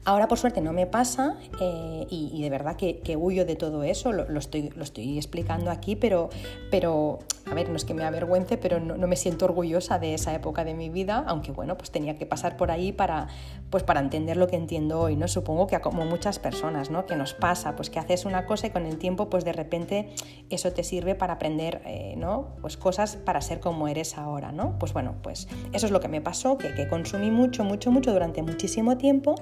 Ahora 0.04 0.28
por 0.28 0.40
suerte 0.40 0.62
no 0.62 0.74
me 0.74 0.88
pasa 0.88 1.36
eh, 1.60 2.08
y, 2.10 2.42
de 2.42 2.50
verdad 2.50 2.76
que, 2.76 3.18
huyo 3.18 3.46
de 3.46 3.56
todo 3.56 3.84
eso, 3.84 4.12
lo, 4.12 4.40
estoy, 4.40 5.18
explicando 5.18 5.70
aquí, 5.70 5.96
pero, 5.96 6.30
pero 6.72 7.20
a 7.46 7.54
ver, 7.54 7.70
no 7.70 7.76
es 7.76 7.86
que 7.86 7.94
me 7.94 8.04
avergüence, 8.04 8.58
pero 8.58 8.80
no, 8.80 8.96
me 9.08 9.16
siento 9.16 9.46
orgullosa 9.46 10.00
de 10.00 10.16
esa 10.16 10.34
época 10.34 10.64
de 10.64 10.74
mi 10.74 10.90
vida, 10.90 11.24
aunque 11.28 11.52
bueno, 11.52 11.78
pues 11.78 11.92
tenía 11.92 12.18
que 12.18 12.26
pasar 12.26 12.58
por 12.58 12.72
ahí 12.72 12.92
para, 12.92 13.28
pues 13.70 13.84
para 13.84 14.00
entender 14.00 14.38
lo 14.38 14.48
que 14.48 14.56
entiendo 14.56 15.00
hoy, 15.00 15.16
¿no? 15.16 15.28
Supongo 15.28 15.68
que 15.68 15.80
como 15.82 16.04
muchas 16.04 16.40
personas, 16.40 16.90
¿no? 16.90 17.06
Que 17.06 17.16
nos 17.16 17.36
pasa, 17.36 17.76
pues 17.76 17.92
que 17.92 18.00
haces 18.00 18.26
una 18.26 18.48
cosa 18.48 18.68
y 18.68 18.70
con 18.72 18.88
el 18.88 18.98
tiempo, 18.98 19.30
pues 19.30 19.46
de 19.46 19.54
repente 19.54 20.10
eso 20.50 20.72
te 20.72 20.84
sirve 20.84 21.14
para 21.14 21.34
aprender, 21.34 21.84
eh, 21.86 22.16
¿no? 22.18 22.56
Pues 22.62 22.76
cosas 22.76 23.18
para 23.18 23.40
ser 23.42 23.60
como 23.60 23.88
eres 23.88 24.18
ahora, 24.18 24.52
¿no? 24.52 24.80
Pues 24.80 24.94
bueno, 24.94 25.18
pues 25.22 25.48
eso 25.74 25.86
es 25.86 25.92
lo 25.92 26.00
que 26.00 26.08
me 26.08 26.22
pasó, 26.22 26.58
que 26.58 26.88
consumí 26.88 27.30
mucho, 27.30 27.64
mucho, 27.64 27.92
mucho 27.92 28.12
durante 28.12 28.42
muchísimo 28.42 28.98
tiempo 28.98 29.36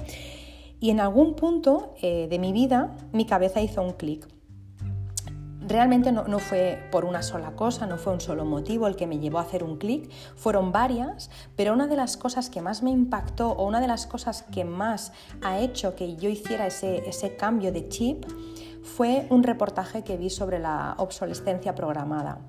y 0.80 0.90
en 0.90 1.00
algún 1.00 1.36
punto 1.36 1.94
eh, 2.02 2.28
de 2.30 2.40
mi 2.40 2.54
vida 2.54 2.96
mi 3.12 3.26
cabeza 3.26 3.62
hizo 3.62 3.82
un 3.82 3.94
clic. 3.94 4.28
Realmente 5.62 6.12
no, 6.12 6.24
no, 6.28 6.40
fue 6.40 6.80
por 6.92 7.06
una 7.06 7.22
sola 7.22 7.52
cosa, 7.52 7.86
no 7.86 7.98
fue 7.98 8.14
un 8.14 8.22
solo 8.22 8.44
motivo 8.44 8.88
el 8.88 8.96
que 8.96 9.06
me 9.06 9.20
llevó 9.20 9.38
a 9.38 9.44
hacer 9.44 9.64
un 9.64 9.78
clic, 9.78 10.10
fueron 10.36 10.72
varias, 10.72 11.30
pero 11.56 11.74
una 11.74 11.86
de 11.86 11.96
las 11.96 12.18
cosas 12.18 12.50
que 12.50 12.60
más 12.60 12.82
me 12.82 12.90
impactó 12.90 13.52
o 13.52 13.68
una 13.68 13.80
de 13.80 13.88
las 13.88 14.08
cosas 14.08 14.44
que 14.52 14.66
más 14.66 15.12
ha 15.44 15.60
hecho 15.60 15.96
que 15.96 16.16
yo 16.16 16.28
hiciera 16.28 16.66
ese, 16.66 17.08
ese 17.08 17.36
cambio 17.36 17.72
de 17.72 17.88
chip 17.88 18.26
fue 18.82 19.28
un 19.30 19.44
reportaje 19.44 20.04
que 20.04 20.18
vi 20.18 20.30
sobre 20.32 20.58
la 20.58 20.96
obsolescencia 20.98 21.76
programada. 21.76 22.40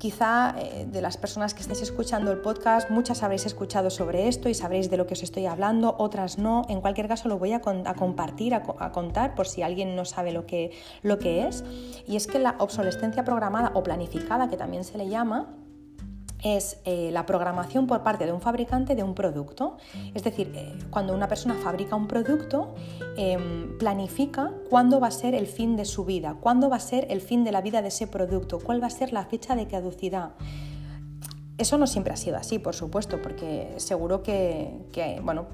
Quizá 0.00 0.54
eh, 0.56 0.86
de 0.90 1.02
las 1.02 1.18
personas 1.18 1.52
que 1.52 1.60
estéis 1.60 1.82
escuchando 1.82 2.32
el 2.32 2.38
podcast, 2.38 2.88
muchas 2.88 3.22
habréis 3.22 3.44
escuchado 3.44 3.90
sobre 3.90 4.28
esto 4.28 4.48
y 4.48 4.54
sabréis 4.54 4.88
de 4.88 4.96
lo 4.96 5.06
que 5.06 5.12
os 5.12 5.22
estoy 5.22 5.44
hablando, 5.44 5.94
otras 5.98 6.38
no. 6.38 6.64
En 6.70 6.80
cualquier 6.80 7.06
caso 7.06 7.28
lo 7.28 7.38
voy 7.38 7.52
a, 7.52 7.60
compartir, 7.60 8.54
a, 8.54 8.92
contar 8.92 9.34
por 9.34 9.46
si 9.46 9.60
alguien 9.60 9.94
no 9.94 10.06
sabe 10.06 10.32
lo 10.32 10.46
que, 10.46 10.70
lo 11.02 11.18
que 11.18 11.46
es. 11.46 11.64
Y 12.06 12.16
es 12.16 12.26
que 12.26 12.38
la 12.38 12.56
obsolescencia 12.60 13.26
programada 13.26 13.72
o 13.74 13.82
planificada, 13.82 14.48
que 14.48 14.56
también 14.56 14.84
se 14.84 14.96
le 14.96 15.06
llama, 15.06 15.54
es 16.42 16.80
eh, 16.84 17.10
la 17.12 17.26
programación 17.26 17.86
por 17.86 18.02
parte 18.02 18.26
de 18.26 18.32
un 18.32 18.40
fabricante 18.40 18.94
de 18.94 19.02
un 19.02 19.14
producto. 19.14 19.76
Es 20.14 20.22
decir, 20.22 20.52
eh, 20.54 20.78
cuando 20.90 21.14
una 21.14 21.28
persona 21.28 21.54
fabrica 21.54 21.96
un 21.96 22.08
producto, 22.08 22.74
em, 23.16 23.78
planifica 23.78 24.52
cuándo 24.68 25.00
va 25.00 25.08
a 25.08 25.10
ser 25.10 25.34
el 25.34 25.46
fin 25.46 25.76
de 25.76 25.84
su 25.84 26.04
vida, 26.04 26.36
cuándo 26.40 26.70
va 26.70 26.76
a 26.76 26.80
ser 26.80 27.06
el 27.10 27.20
fin 27.20 27.44
de 27.44 27.52
la 27.52 27.60
vida 27.60 27.82
de 27.82 27.88
ese 27.88 28.06
producto, 28.06 28.58
cuál 28.58 28.82
va 28.82 28.86
a 28.86 28.90
ser 28.90 29.12
la 29.12 29.24
fecha 29.24 29.54
de 29.54 29.66
caducidad. 29.66 30.30
Eso 31.58 31.76
no 31.76 31.86
siempre 31.86 32.14
ha 32.14 32.16
sido 32.16 32.38
así, 32.38 32.58
por 32.58 32.74
supuesto, 32.74 33.20
porque 33.20 33.74
seguro 33.76 34.22
que, 34.22 35.20
bueno, 35.22 35.46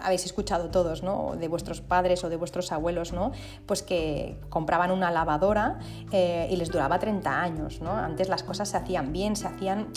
habéis 0.00 0.24
escuchado 0.24 0.70
todos, 0.70 1.02
¿no? 1.02 1.34
De 1.36 1.48
vuestros 1.48 1.80
padres 1.80 2.22
o 2.22 2.28
de 2.28 2.36
vuestros 2.36 2.70
abuelos, 2.70 3.12
¿no? 3.12 3.32
Pues 3.66 3.82
que 3.82 4.38
compraban 4.50 4.92
una 4.92 5.10
lavadora 5.10 5.80
eh, 6.12 6.48
y 6.48 6.56
les 6.56 6.70
duraba 6.70 7.00
30 7.00 7.40
años, 7.40 7.80
¿no? 7.80 7.90
Antes 7.90 8.28
las 8.28 8.44
cosas 8.44 8.68
se 8.68 8.76
hacían 8.76 9.12
bien, 9.12 9.34
se 9.34 9.48
hacían 9.48 9.88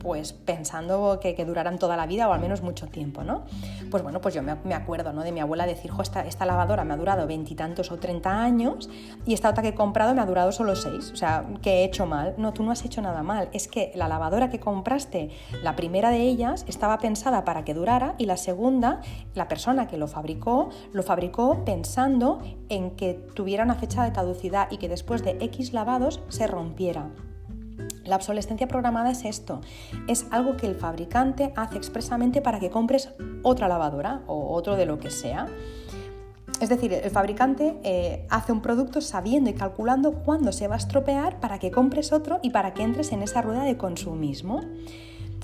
pues 0.00 0.32
pensando 0.32 1.20
que, 1.20 1.34
que, 1.34 1.44
duraran 1.44 1.78
toda 1.78 1.96
la 1.96 2.06
vida 2.06 2.28
o 2.28 2.32
al 2.32 2.40
menos 2.40 2.62
mucho 2.62 2.88
tiempo, 2.88 3.22
¿no? 3.22 3.44
Pues 3.90 4.02
bueno, 4.02 4.20
pues 4.20 4.34
yo 4.34 4.42
me, 4.42 4.74
acuerdo, 4.74 5.12
¿no? 5.12 5.22
De 5.22 5.30
mi 5.30 5.40
abuela 5.40 5.66
decir, 5.66 5.90
jo, 5.90 6.02
esta, 6.02 6.22
esta 6.22 6.46
lavadora 6.46 6.84
me 6.84 6.94
ha 6.94 6.96
durado 6.96 7.26
veintitantos 7.26 7.92
o 7.92 7.98
treinta 7.98 8.42
años 8.42 8.88
y 9.26 9.34
esta 9.34 9.50
otra 9.50 9.62
que 9.62 9.68
he 9.68 9.74
comprado 9.74 10.14
me 10.14 10.20
ha 10.20 10.26
durado 10.26 10.50
solo 10.52 10.74
seis, 10.74 11.10
o 11.12 11.16
sea, 11.16 11.44
que 11.62 11.80
he 11.80 11.84
hecho 11.84 12.06
mal. 12.06 12.34
No, 12.38 12.52
tú 12.52 12.62
no 12.62 12.72
has 12.72 12.84
hecho 12.84 13.02
nada 13.02 13.22
mal, 13.22 13.48
es 13.52 13.68
que 13.68 13.92
la 13.94 14.08
lavadora 14.08 14.50
que 14.50 14.58
compraste, 14.58 15.30
la 15.62 15.76
primera 15.76 16.10
de 16.10 16.22
ellas 16.22 16.64
estaba 16.66 16.98
pensada 16.98 17.44
para 17.44 17.64
que 17.64 17.74
durara 17.74 18.14
y 18.18 18.26
la 18.26 18.36
segunda, 18.36 19.00
la 19.34 19.48
persona 19.48 19.86
que 19.86 19.98
lo 19.98 20.08
fabricó, 20.08 20.70
lo 20.92 21.02
fabricó 21.02 21.64
pensando 21.64 22.40
en 22.68 22.92
que 22.92 23.14
tuviera 23.34 23.64
una 23.64 23.74
fecha 23.74 24.04
de 24.04 24.12
caducidad 24.12 24.68
y 24.70 24.78
que 24.78 24.88
después 24.88 25.22
de 25.22 25.36
X 25.40 25.72
lavados 25.72 26.20
se 26.28 26.46
rompiera. 26.46 27.10
La 28.10 28.16
obsolescencia 28.16 28.66
programada 28.66 29.12
es 29.12 29.24
esto, 29.24 29.60
es 30.08 30.26
algo 30.32 30.56
que 30.56 30.66
el 30.66 30.74
fabricante 30.74 31.52
hace 31.54 31.76
expresamente 31.76 32.42
para 32.42 32.58
que 32.58 32.68
compres 32.68 33.10
otra 33.44 33.68
lavadora 33.68 34.22
o 34.26 34.52
otro 34.52 34.74
de 34.74 34.84
lo 34.84 34.98
que 34.98 35.10
sea. 35.10 35.46
Es 36.60 36.68
decir, 36.70 36.92
el 36.92 37.10
fabricante 37.12 37.78
eh, 37.84 38.26
hace 38.28 38.50
un 38.50 38.62
producto 38.62 39.00
sabiendo 39.00 39.48
y 39.48 39.52
calculando 39.52 40.10
cuándo 40.24 40.50
se 40.50 40.66
va 40.66 40.74
a 40.74 40.78
estropear 40.78 41.38
para 41.38 41.60
que 41.60 41.70
compres 41.70 42.12
otro 42.12 42.40
y 42.42 42.50
para 42.50 42.74
que 42.74 42.82
entres 42.82 43.12
en 43.12 43.22
esa 43.22 43.42
rueda 43.42 43.62
de 43.62 43.76
consumismo. 43.76 44.62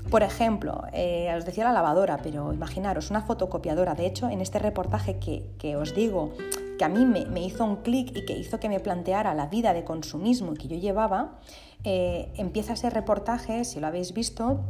Por 0.09 0.23
ejemplo, 0.23 0.83
eh, 0.91 1.33
os 1.37 1.45
decía 1.45 1.63
la 1.63 1.71
lavadora, 1.71 2.17
pero 2.21 2.51
imaginaros, 2.51 3.11
una 3.11 3.21
fotocopiadora. 3.21 3.93
De 3.93 4.05
hecho, 4.05 4.29
en 4.29 4.41
este 4.41 4.59
reportaje 4.59 5.19
que, 5.19 5.75
os 5.77 5.95
digo, 5.95 6.33
que 6.77 6.83
a 6.83 6.89
mí 6.89 7.05
me, 7.05 7.41
hizo 7.41 7.63
un 7.63 7.77
clic 7.77 8.11
y 8.13 8.25
que 8.25 8.33
hizo 8.33 8.59
que 8.59 8.67
me 8.67 8.81
planteara 8.81 9.33
la 9.33 9.47
vida 9.47 9.71
de 9.71 9.85
consumismo 9.85 10.53
que 10.53 10.67
yo 10.67 10.77
llevaba, 10.77 11.39
eh, 11.83 12.31
empieza 12.35 12.73
ese 12.73 12.89
reportaje, 12.89 13.65
si 13.65 13.79
lo 13.79 13.87
habéis 13.87 14.13
visto, 14.13 14.63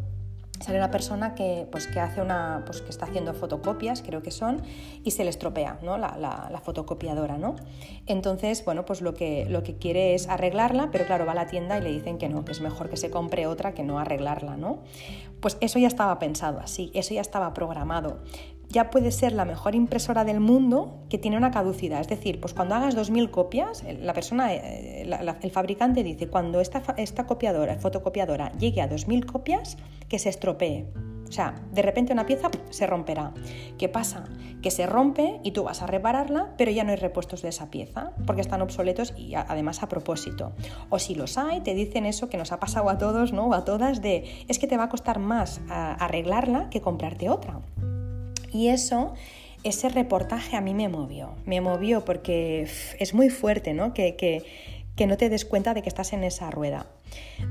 sale 0.59 0.77
una 0.77 0.91
persona 0.91 1.35
que, 1.35 1.67
pues, 1.71 1.87
que, 1.87 1.99
hace 1.99 2.21
una, 2.21 2.63
pues, 2.65 2.81
que 2.81 2.89
está 2.89 3.05
haciendo 3.05 3.33
fotocopias, 3.33 4.01
creo 4.01 4.23
que 4.23 4.31
son, 4.31 4.61
y 5.03 5.11
se 5.11 5.23
le 5.23 5.29
estropea 5.29 5.79
¿no? 5.83 5.97
la, 5.97 6.17
la, 6.17 6.61
fotocopiadora. 6.61 7.37
¿no? 7.37 7.55
Entonces, 8.05 8.63
bueno, 8.65 8.85
pues 8.85 9.01
lo 9.01 9.13
que, 9.13 9.45
lo 9.49 9.63
que 9.63 9.75
quiere 9.77 10.15
es 10.15 10.27
arreglarla, 10.27 10.89
pero 10.91 11.05
claro, 11.05 11.25
va 11.25 11.33
a 11.33 11.35
la 11.35 11.47
tienda 11.47 11.77
y 11.77 11.81
le 11.81 11.91
dicen 11.91 12.17
que 12.17 12.29
no, 12.29 12.43
que 12.43 12.51
es 12.51 12.61
mejor 12.61 12.89
que 12.89 12.97
se 12.97 13.09
compre 13.09 13.47
otra 13.47 13.73
que 13.73 13.83
no 13.83 13.99
arreglarla. 13.99 14.57
¿no? 14.57 14.79
Pues 15.39 15.57
eso 15.61 15.79
ya 15.79 15.87
estaba 15.87 16.17
pensado 16.19 16.59
así, 16.59 16.91
eso 16.93 17.13
ya 17.13 17.21
estaba 17.21 17.53
programado 17.53 18.19
ya 18.69 18.89
puede 18.89 19.11
ser 19.11 19.33
la 19.33 19.45
mejor 19.45 19.75
impresora 19.75 20.23
del 20.23 20.39
mundo 20.39 21.03
que 21.09 21.17
tiene 21.17 21.37
una 21.37 21.51
caducidad. 21.51 22.01
Es 22.01 22.07
decir, 22.07 22.39
pues 22.39 22.53
cuando 22.53 22.75
hagas 22.75 22.95
2.000 22.95 23.31
copias, 23.31 23.83
la 24.01 24.13
persona, 24.13 24.53
eh, 24.53 25.09
el 25.41 25.51
fabricante 25.51 26.03
dice, 26.03 26.27
cuando 26.27 26.59
esta, 26.59 26.83
esta 26.97 27.25
copiadora, 27.25 27.77
fotocopiadora, 27.79 28.51
llegue 28.53 28.81
a 28.81 28.89
2.000 28.89 29.25
copias, 29.25 29.77
que 30.09 30.19
se 30.19 30.29
estropee. 30.29 30.85
O 31.27 31.31
sea, 31.31 31.55
de 31.73 31.81
repente 31.81 32.13
una 32.13 32.25
pieza 32.25 32.49
se 32.69 32.87
romperá. 32.87 33.33
¿Qué 33.77 33.89
pasa? 33.89 34.23
Que 34.61 34.71
se 34.71 34.85
rompe 34.85 35.41
y 35.43 35.51
tú 35.51 35.63
vas 35.63 35.81
a 35.81 35.87
repararla, 35.87 36.53
pero 36.57 36.71
ya 36.71 36.85
no 36.85 36.91
hay 36.91 36.95
repuestos 36.95 37.41
de 37.41 37.49
esa 37.49 37.69
pieza, 37.69 38.13
porque 38.25 38.41
están 38.41 38.61
obsoletos 38.61 39.13
y 39.17 39.35
además 39.35 39.83
a 39.83 39.89
propósito. 39.89 40.53
O 40.89 40.99
si 40.99 41.15
los 41.15 41.37
hay, 41.37 41.59
te 41.61 41.73
dicen 41.73 42.05
eso 42.05 42.29
que 42.29 42.37
nos 42.37 42.53
ha 42.53 42.59
pasado 42.59 42.89
a 42.89 42.97
todos, 42.97 43.33
¿no? 43.33 43.47
O 43.47 43.53
a 43.53 43.65
todas, 43.65 44.01
de 44.01 44.45
es 44.47 44.57
que 44.57 44.67
te 44.67 44.77
va 44.77 44.85
a 44.85 44.89
costar 44.89 45.19
más 45.19 45.59
arreglarla 45.67 46.69
que 46.69 46.79
comprarte 46.79 47.29
otra. 47.29 47.59
Y 48.51 48.67
eso, 48.69 49.13
ese 49.63 49.89
reportaje 49.89 50.55
a 50.55 50.61
mí 50.61 50.73
me 50.73 50.89
movió, 50.89 51.35
me 51.45 51.61
movió 51.61 52.05
porque 52.05 52.67
es 52.99 53.13
muy 53.13 53.29
fuerte, 53.29 53.73
¿no? 53.73 53.93
Que, 53.93 54.15
que, 54.15 54.43
que 54.97 55.07
no 55.07 55.15
te 55.15 55.29
des 55.29 55.45
cuenta 55.45 55.73
de 55.73 55.81
que 55.81 55.89
estás 55.89 56.11
en 56.11 56.23
esa 56.23 56.49
rueda. 56.51 56.87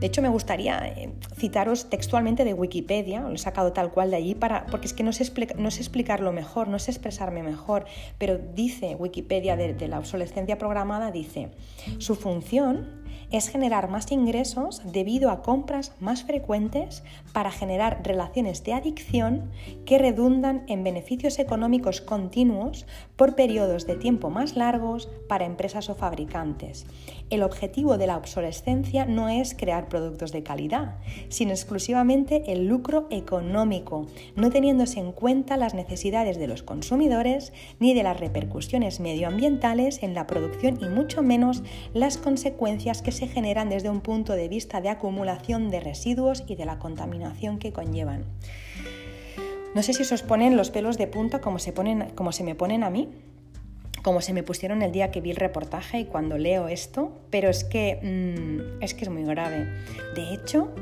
De 0.00 0.06
hecho, 0.06 0.20
me 0.20 0.28
gustaría 0.28 0.86
eh, 0.86 1.10
citaros 1.36 1.88
textualmente 1.88 2.44
de 2.44 2.52
Wikipedia, 2.52 3.20
lo 3.20 3.34
he 3.34 3.38
sacado 3.38 3.72
tal 3.72 3.92
cual 3.92 4.10
de 4.10 4.16
allí, 4.16 4.34
para, 4.34 4.66
porque 4.66 4.86
es 4.86 4.92
que 4.92 5.04
no 5.04 5.12
sé, 5.12 5.32
no 5.56 5.70
sé 5.70 5.80
explicarlo 5.80 6.32
mejor, 6.32 6.68
no 6.68 6.78
sé 6.78 6.90
expresarme 6.90 7.42
mejor, 7.42 7.86
pero 8.18 8.36
dice 8.36 8.96
Wikipedia 8.96 9.56
de 9.56 9.88
la 9.88 9.98
obsolescencia 9.98 10.58
programada, 10.58 11.12
dice, 11.12 11.50
su 11.98 12.16
función 12.16 12.95
es 13.30 13.48
generar 13.48 13.88
más 13.88 14.12
ingresos 14.12 14.82
debido 14.84 15.30
a 15.30 15.42
compras 15.42 15.92
más 16.00 16.24
frecuentes 16.24 17.02
para 17.32 17.50
generar 17.50 18.00
relaciones 18.04 18.62
de 18.64 18.74
adicción 18.74 19.50
que 19.84 19.98
redundan 19.98 20.64
en 20.68 20.84
beneficios 20.84 21.38
económicos 21.38 22.00
continuos 22.00 22.86
por 23.16 23.34
periodos 23.34 23.86
de 23.86 23.96
tiempo 23.96 24.30
más 24.30 24.56
largos 24.56 25.08
para 25.28 25.44
empresas 25.44 25.88
o 25.88 25.94
fabricantes. 25.94 26.86
El 27.28 27.42
objetivo 27.42 27.98
de 27.98 28.06
la 28.06 28.16
obsolescencia 28.16 29.04
no 29.04 29.28
es 29.28 29.54
crear 29.54 29.88
productos 29.88 30.30
de 30.30 30.44
calidad, 30.44 30.98
sino 31.28 31.50
exclusivamente 31.50 32.52
el 32.52 32.68
lucro 32.68 33.08
económico, 33.10 34.06
no 34.36 34.50
teniéndose 34.50 35.00
en 35.00 35.10
cuenta 35.10 35.56
las 35.56 35.74
necesidades 35.74 36.38
de 36.38 36.46
los 36.46 36.62
consumidores 36.62 37.52
ni 37.80 37.94
de 37.94 38.04
las 38.04 38.20
repercusiones 38.20 39.00
medioambientales 39.00 40.04
en 40.04 40.14
la 40.14 40.28
producción 40.28 40.78
y 40.80 40.88
mucho 40.88 41.22
menos 41.22 41.64
las 41.94 42.16
consecuencias 42.16 43.02
que 43.02 43.10
se 43.10 43.26
generan 43.26 43.70
desde 43.70 43.90
un 43.90 44.02
punto 44.02 44.34
de 44.34 44.46
vista 44.46 44.80
de 44.80 44.90
acumulación 44.90 45.68
de 45.68 45.80
residuos 45.80 46.44
y 46.46 46.54
de 46.54 46.64
la 46.64 46.78
contaminación 46.78 47.58
que 47.58 47.72
conllevan. 47.72 48.24
No 49.74 49.82
sé 49.82 49.94
si 49.94 50.04
se 50.04 50.14
os 50.14 50.22
ponen 50.22 50.56
los 50.56 50.70
pelos 50.70 50.96
de 50.96 51.08
punta 51.08 51.40
como 51.40 51.58
se, 51.58 51.74
como 52.14 52.30
se 52.30 52.44
me 52.44 52.54
ponen 52.54 52.84
a 52.84 52.90
mí, 52.90 53.10
como 54.06 54.20
se 54.20 54.32
me 54.32 54.44
pusieron 54.44 54.82
el 54.82 54.92
día 54.92 55.10
que 55.10 55.20
vi 55.20 55.32
el 55.32 55.36
reportaje 55.36 55.98
y 55.98 56.04
cuando 56.04 56.38
leo 56.38 56.68
esto, 56.68 57.10
pero 57.28 57.48
es 57.48 57.64
que, 57.64 57.98
mm, 58.00 58.80
es, 58.80 58.94
que 58.94 59.02
es 59.02 59.10
muy 59.10 59.24
grave. 59.24 59.66
De 60.14 60.32
hecho, 60.32 60.72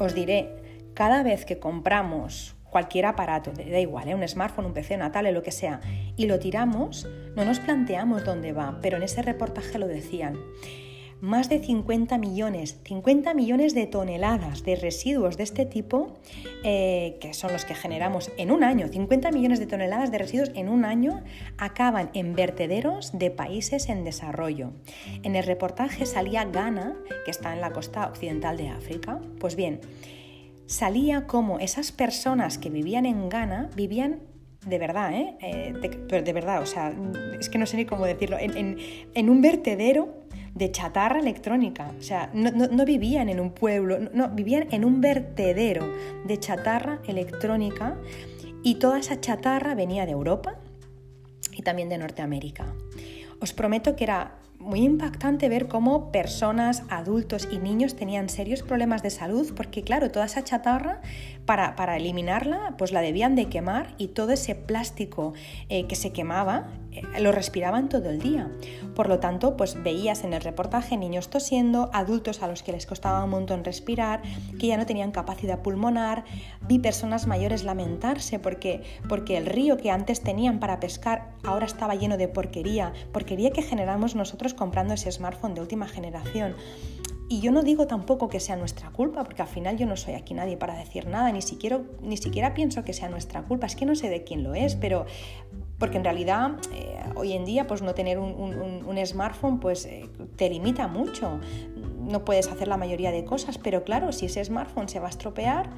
os 0.00 0.16
diré, 0.16 0.50
cada 0.92 1.22
vez 1.22 1.44
que 1.44 1.60
compramos 1.60 2.56
cualquier 2.70 3.06
aparato, 3.06 3.52
da 3.52 3.78
igual, 3.78 4.08
¿eh? 4.08 4.16
un 4.16 4.26
smartphone, 4.26 4.66
un 4.66 4.72
PC, 4.72 4.96
una 4.96 5.12
tablet, 5.12 5.32
lo 5.32 5.44
que 5.44 5.52
sea, 5.52 5.80
y 6.16 6.26
lo 6.26 6.40
tiramos, 6.40 7.06
no 7.36 7.44
nos 7.44 7.60
planteamos 7.60 8.24
dónde 8.24 8.52
va, 8.52 8.80
pero 8.82 8.96
en 8.96 9.04
ese 9.04 9.22
reportaje 9.22 9.78
lo 9.78 9.86
decían 9.86 10.36
más 11.22 11.48
de 11.48 11.60
50 11.60 12.18
millones, 12.18 12.80
50 12.84 13.32
millones 13.32 13.74
de 13.74 13.86
toneladas 13.86 14.64
de 14.64 14.74
residuos 14.74 15.36
de 15.36 15.44
este 15.44 15.64
tipo, 15.64 16.14
eh, 16.64 17.16
que 17.20 17.32
son 17.32 17.52
los 17.52 17.64
que 17.64 17.76
generamos 17.76 18.32
en 18.38 18.50
un 18.50 18.64
año, 18.64 18.88
50 18.88 19.30
millones 19.30 19.60
de 19.60 19.66
toneladas 19.66 20.10
de 20.10 20.18
residuos 20.18 20.50
en 20.56 20.68
un 20.68 20.84
año 20.84 21.22
acaban 21.58 22.10
en 22.14 22.34
vertederos 22.34 23.16
de 23.16 23.30
países 23.30 23.88
en 23.88 24.02
desarrollo. 24.02 24.72
En 25.22 25.36
el 25.36 25.44
reportaje 25.44 26.06
salía 26.06 26.44
Ghana, 26.44 26.96
que 27.24 27.30
está 27.30 27.54
en 27.54 27.60
la 27.60 27.72
costa 27.72 28.08
occidental 28.08 28.56
de 28.56 28.70
África. 28.70 29.20
Pues 29.38 29.54
bien, 29.54 29.80
salía 30.66 31.28
como 31.28 31.60
esas 31.60 31.92
personas 31.92 32.58
que 32.58 32.68
vivían 32.68 33.06
en 33.06 33.28
Ghana 33.28 33.70
vivían 33.76 34.22
de 34.66 34.78
verdad, 34.78 35.12
¿eh? 35.12 35.36
eh 35.40 35.72
de, 36.22 36.32
verdad, 36.32 36.62
o 36.62 36.66
sea, 36.66 36.92
es 37.38 37.48
que 37.48 37.58
no 37.58 37.66
sé 37.66 37.76
ni 37.76 37.84
cómo 37.84 38.06
decirlo, 38.06 38.36
en 38.38 39.30
un 39.30 39.40
vertedero 39.40 40.21
de 40.54 40.70
chatarra 40.70 41.18
electrónica. 41.18 41.90
O 41.98 42.02
sea, 42.02 42.30
no, 42.34 42.84
vivían 42.84 43.28
en 43.28 43.40
un 43.40 43.52
pueblo, 43.52 43.98
no, 44.12 44.28
vivían 44.30 44.68
en 44.70 44.84
un 44.84 45.00
vertedero 45.00 45.90
de 46.24 46.38
chatarra 46.38 47.00
electrónica 47.06 47.96
y 48.62 48.76
toda 48.76 48.98
esa 48.98 49.20
chatarra 49.20 49.74
venía 49.74 50.06
de 50.06 50.12
Europa 50.12 50.56
y 51.52 51.62
también 51.62 51.88
de 51.88 51.98
Norteamérica. 51.98 52.66
Os 53.40 53.52
prometo 53.52 53.96
que 53.96 54.04
era 54.04 54.38
muy 54.62 54.84
impactante 54.84 55.48
ver 55.48 55.66
cómo 55.66 56.12
personas, 56.12 56.84
adultos 56.88 57.48
y 57.50 57.58
niños 57.58 57.96
tenían 57.96 58.28
serios 58.28 58.62
problemas 58.62 59.02
de 59.02 59.10
salud 59.10 59.52
porque 59.56 59.82
claro, 59.82 60.10
toda 60.12 60.26
esa 60.26 60.44
chatarra 60.44 61.00
para, 61.44 61.74
para 61.74 61.96
eliminarla 61.96 62.76
pues 62.78 62.92
la 62.92 63.00
debían 63.00 63.34
de 63.34 63.46
quemar 63.46 63.94
y 63.98 64.08
todo 64.08 64.30
ese 64.30 64.54
plástico 64.54 65.34
eh, 65.68 65.86
que 65.88 65.96
se 65.96 66.12
quemaba 66.12 66.68
lo 67.18 67.32
respiraban 67.32 67.88
todo 67.88 68.10
el 68.10 68.20
día. 68.20 68.50
Por 68.94 69.08
lo 69.08 69.18
tanto, 69.18 69.56
pues 69.56 69.82
veías 69.82 70.24
en 70.24 70.34
el 70.34 70.42
reportaje 70.42 70.96
niños 70.96 71.28
tosiendo, 71.28 71.90
adultos 71.92 72.42
a 72.42 72.48
los 72.48 72.62
que 72.62 72.72
les 72.72 72.86
costaba 72.86 73.24
un 73.24 73.30
montón 73.30 73.64
respirar, 73.64 74.22
que 74.58 74.66
ya 74.66 74.76
no 74.76 74.86
tenían 74.86 75.12
capacidad 75.12 75.62
pulmonar, 75.62 76.24
vi 76.68 76.78
personas 76.78 77.26
mayores 77.26 77.64
lamentarse 77.64 78.38
porque, 78.38 78.82
porque 79.08 79.36
el 79.36 79.46
río 79.46 79.76
que 79.76 79.90
antes 79.90 80.20
tenían 80.20 80.60
para 80.60 80.80
pescar 80.80 81.32
ahora 81.44 81.66
estaba 81.66 81.94
lleno 81.94 82.16
de 82.16 82.28
porquería, 82.28 82.92
porquería 83.12 83.50
que 83.50 83.62
generamos 83.62 84.14
nosotros 84.14 84.54
comprando 84.54 84.94
ese 84.94 85.10
smartphone 85.10 85.54
de 85.54 85.60
última 85.60 85.88
generación. 85.88 86.54
Y 87.32 87.40
yo 87.40 87.50
no 87.50 87.62
digo 87.62 87.86
tampoco 87.86 88.28
que 88.28 88.40
sea 88.40 88.56
nuestra 88.56 88.90
culpa, 88.90 89.24
porque 89.24 89.40
al 89.40 89.48
final 89.48 89.78
yo 89.78 89.86
no 89.86 89.96
soy 89.96 90.12
aquí 90.12 90.34
nadie 90.34 90.58
para 90.58 90.76
decir 90.76 91.06
nada, 91.06 91.32
ni 91.32 91.40
siquiera, 91.40 91.80
ni 92.02 92.18
siquiera 92.18 92.52
pienso 92.52 92.84
que 92.84 92.92
sea 92.92 93.08
nuestra 93.08 93.44
culpa, 93.44 93.66
es 93.66 93.74
que 93.74 93.86
no 93.86 93.94
sé 93.94 94.10
de 94.10 94.22
quién 94.22 94.44
lo 94.44 94.54
es, 94.54 94.76
pero 94.76 95.06
porque 95.82 95.96
en 95.96 96.04
realidad 96.04 96.52
eh, 96.72 96.96
hoy 97.16 97.32
en 97.32 97.44
día 97.44 97.66
pues 97.66 97.82
no 97.82 97.92
tener 97.92 98.16
un, 98.16 99.00
smartphone 99.04 99.58
pues 99.58 99.84
eh, 99.86 100.08
te 100.36 100.48
limita 100.48 100.86
mucho, 100.86 101.40
no 101.98 102.24
puedes 102.24 102.46
hacer 102.46 102.68
la 102.68 102.76
mayoría 102.76 103.10
de 103.10 103.24
cosas, 103.24 103.58
pero 103.58 103.82
claro, 103.82 104.12
si 104.12 104.26
ese 104.26 104.44
smartphone 104.44 104.88
se 104.88 105.00
va 105.00 105.08
a 105.08 105.10
estropear, 105.10 105.70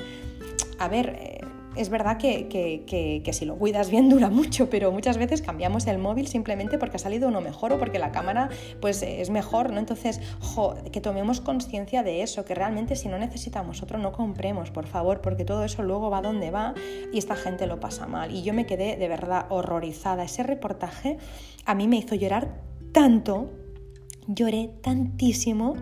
a 0.78 0.88
ver... 0.88 1.40
Es 1.76 1.88
verdad 1.88 2.18
que, 2.18 3.22
si 3.32 3.44
lo 3.44 3.56
cuidas 3.56 3.90
bien 3.90 4.08
dura 4.10 4.30
mucho, 4.30 4.70
pero 4.70 4.92
muchas 4.92 5.18
veces 5.18 5.42
cambiamos 5.42 5.86
el 5.86 5.98
móvil 5.98 6.26
simplemente 6.28 6.78
porque 6.78 6.96
ha 6.96 6.98
salido 6.98 7.28
uno 7.28 7.40
mejor 7.40 7.72
o 7.72 7.78
porque 7.78 7.98
la 7.98 8.12
cámara 8.12 8.48
pues, 8.80 9.02
es 9.02 9.30
mejor, 9.30 9.72
¿no? 9.72 9.78
Entonces, 9.78 10.20
que 10.92 11.00
tomemos 11.00 11.40
conciencia 11.40 12.02
de 12.02 12.22
eso, 12.22 12.44
que 12.44 12.54
realmente 12.54 12.96
si 12.96 13.08
no 13.08 13.18
necesitamos 13.18 13.82
otro 13.82 13.98
no 13.98 14.12
compremos, 14.12 14.70
por 14.70 14.86
favor, 14.86 15.20
porque 15.20 15.44
todo 15.44 15.64
eso 15.64 15.82
luego 15.82 16.10
va 16.10 16.20
donde 16.20 16.50
va 16.50 16.74
y 17.12 17.18
esta 17.18 17.36
gente 17.36 17.66
lo 17.66 17.80
pasa 17.80 18.06
mal. 18.06 18.34
Y 18.34 18.42
yo 18.42 18.54
me 18.54 18.66
quedé 18.66 18.96
de 18.96 19.08
verdad 19.08 19.46
horrorizada. 19.48 20.24
Ese 20.24 20.42
reportaje 20.42 21.18
a 21.64 21.74
mí 21.74 21.88
me 21.88 21.96
hizo 21.96 22.14
llorar 22.14 22.62
tanto, 22.92 23.50
lloré 24.26 24.70
tantísimo, 24.82 25.74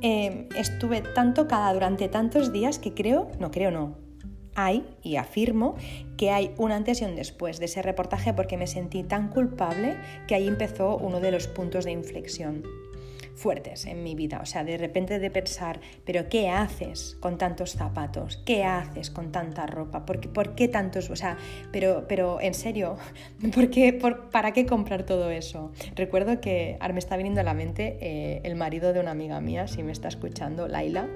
eh, 0.00 0.48
estuve 0.56 1.00
tan 1.00 1.34
tocada 1.34 1.72
durante 1.72 2.08
tantos 2.08 2.52
días 2.52 2.78
que 2.78 2.94
creo, 2.94 3.30
no 3.38 3.50
creo, 3.50 3.70
no, 3.70 4.01
hay, 4.54 4.84
y 5.02 5.16
afirmo, 5.16 5.76
que 6.16 6.30
hay 6.30 6.54
un 6.58 6.72
antes 6.72 7.00
y 7.02 7.04
un 7.04 7.16
después 7.16 7.58
de 7.58 7.66
ese 7.66 7.82
reportaje 7.82 8.34
porque 8.34 8.56
me 8.56 8.66
sentí 8.66 9.02
tan 9.02 9.28
culpable 9.28 9.96
que 10.26 10.34
ahí 10.34 10.48
empezó 10.48 10.96
uno 10.96 11.20
de 11.20 11.30
los 11.30 11.48
puntos 11.48 11.84
de 11.84 11.92
inflexión 11.92 12.62
fuertes 13.34 13.86
en 13.86 14.02
mi 14.02 14.14
vida. 14.14 14.40
O 14.42 14.46
sea, 14.46 14.64
de 14.64 14.78
repente 14.78 15.18
de 15.18 15.30
pensar, 15.30 15.80
pero 16.04 16.28
¿qué 16.28 16.48
haces 16.48 17.16
con 17.20 17.38
tantos 17.38 17.72
zapatos? 17.72 18.36
¿Qué 18.44 18.64
haces 18.64 19.10
con 19.10 19.32
tanta 19.32 19.66
ropa? 19.66 20.06
¿Por 20.06 20.20
qué, 20.20 20.28
por 20.28 20.54
qué 20.54 20.68
tantos? 20.68 21.10
O 21.10 21.16
sea, 21.16 21.36
pero, 21.72 22.06
pero 22.08 22.40
en 22.40 22.54
serio, 22.54 22.96
¿por 23.54 23.70
qué, 23.70 23.92
por, 23.92 24.30
¿para 24.30 24.52
qué 24.52 24.66
comprar 24.66 25.04
todo 25.04 25.30
eso? 25.30 25.72
Recuerdo 25.96 26.40
que 26.40 26.78
me 26.92 26.98
está 26.98 27.16
viniendo 27.16 27.40
a 27.40 27.44
la 27.44 27.54
mente 27.54 27.98
eh, 28.00 28.40
el 28.44 28.54
marido 28.54 28.92
de 28.92 29.00
una 29.00 29.10
amiga 29.10 29.40
mía, 29.40 29.66
si 29.66 29.82
me 29.82 29.92
está 29.92 30.08
escuchando, 30.08 30.68
Laila, 30.68 31.08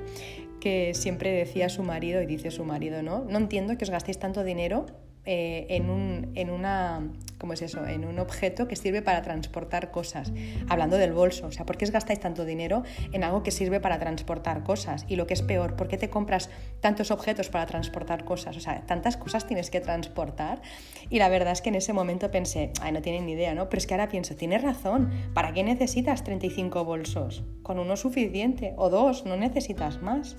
que 0.61 0.95
siempre 0.95 1.33
decía 1.33 1.69
su 1.69 1.83
marido 1.83 2.23
y 2.23 2.27
dice 2.27 2.51
su 2.51 2.65
marido, 2.65 3.03
¿no? 3.03 3.25
No 3.25 3.39
entiendo 3.39 3.77
que 3.77 3.85
os 3.85 3.91
gastéis 3.91 4.19
tanto 4.19 4.45
dinero 4.45 4.87
eh, 5.28 5.66
en, 5.71 5.90
un, 5.90 6.30
en, 6.37 6.50
una, 6.50 7.11
¿cómo 7.38 7.52
es 7.52 7.61
eso? 7.61 7.85
en 7.85 8.04
un 8.04 8.21
objeto 8.21 8.68
que 8.68 8.76
sirve 8.76 9.02
para 9.02 9.23
transportar 9.23 9.90
cosas. 9.90 10.33
Hablando 10.68 10.97
del 10.97 11.12
bolso, 11.12 11.49
o 11.49 11.50
sea, 11.50 11.66
¿por 11.66 11.76
qué 11.76 11.85
os 11.85 11.90
gastáis 11.90 12.21
tanto 12.21 12.45
dinero 12.45 12.85
en 13.11 13.25
algo 13.25 13.42
que 13.42 13.50
sirve 13.50 13.80
para 13.80 13.99
transportar 13.99 14.62
cosas? 14.62 15.04
Y 15.09 15.16
lo 15.16 15.26
que 15.26 15.35
es 15.35 15.42
peor, 15.42 15.75
¿por 15.75 15.88
qué 15.88 15.99
te 15.99 16.11
compras 16.11 16.49
tantos 16.78 17.11
objetos 17.11 17.49
para 17.49 17.66
transportar 17.66 18.25
cosas? 18.25 18.56
O 18.56 18.61
sea, 18.61 18.87
tantas 18.87 19.16
cosas 19.16 19.49
tienes 19.49 19.68
que 19.68 19.80
transportar. 19.80 20.62
Y 21.11 21.18
la 21.18 21.28
verdad 21.28 21.54
es 21.54 21.61
que 21.61 21.71
en 21.71 21.75
ese 21.75 21.92
momento 21.92 22.30
pensé, 22.30 22.71
ay, 22.80 22.92
no 22.92 23.02
tienen 23.02 23.26
ni 23.26 23.33
idea, 23.33 23.52
¿no? 23.52 23.68
Pero 23.68 23.78
es 23.78 23.88
que 23.88 23.95
ahora 23.95 24.09
pienso, 24.09 24.37
tienes 24.37 24.62
razón, 24.62 25.11
¿para 25.35 25.52
qué 25.52 25.64
necesitas 25.64 26.23
35 26.23 26.85
bolsos? 26.85 27.42
Con 27.64 27.80
uno 27.80 27.97
suficiente, 27.97 28.75
o 28.76 28.90
dos, 28.90 29.25
no 29.26 29.37
necesitas 29.37 30.00
más. 30.00 30.37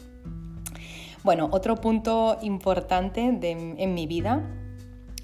Bueno, 1.25 1.49
otro 1.51 1.75
punto 1.75 2.37
importante 2.41 3.19
en 3.21 3.93
mi 3.93 4.07
vida 4.07 4.45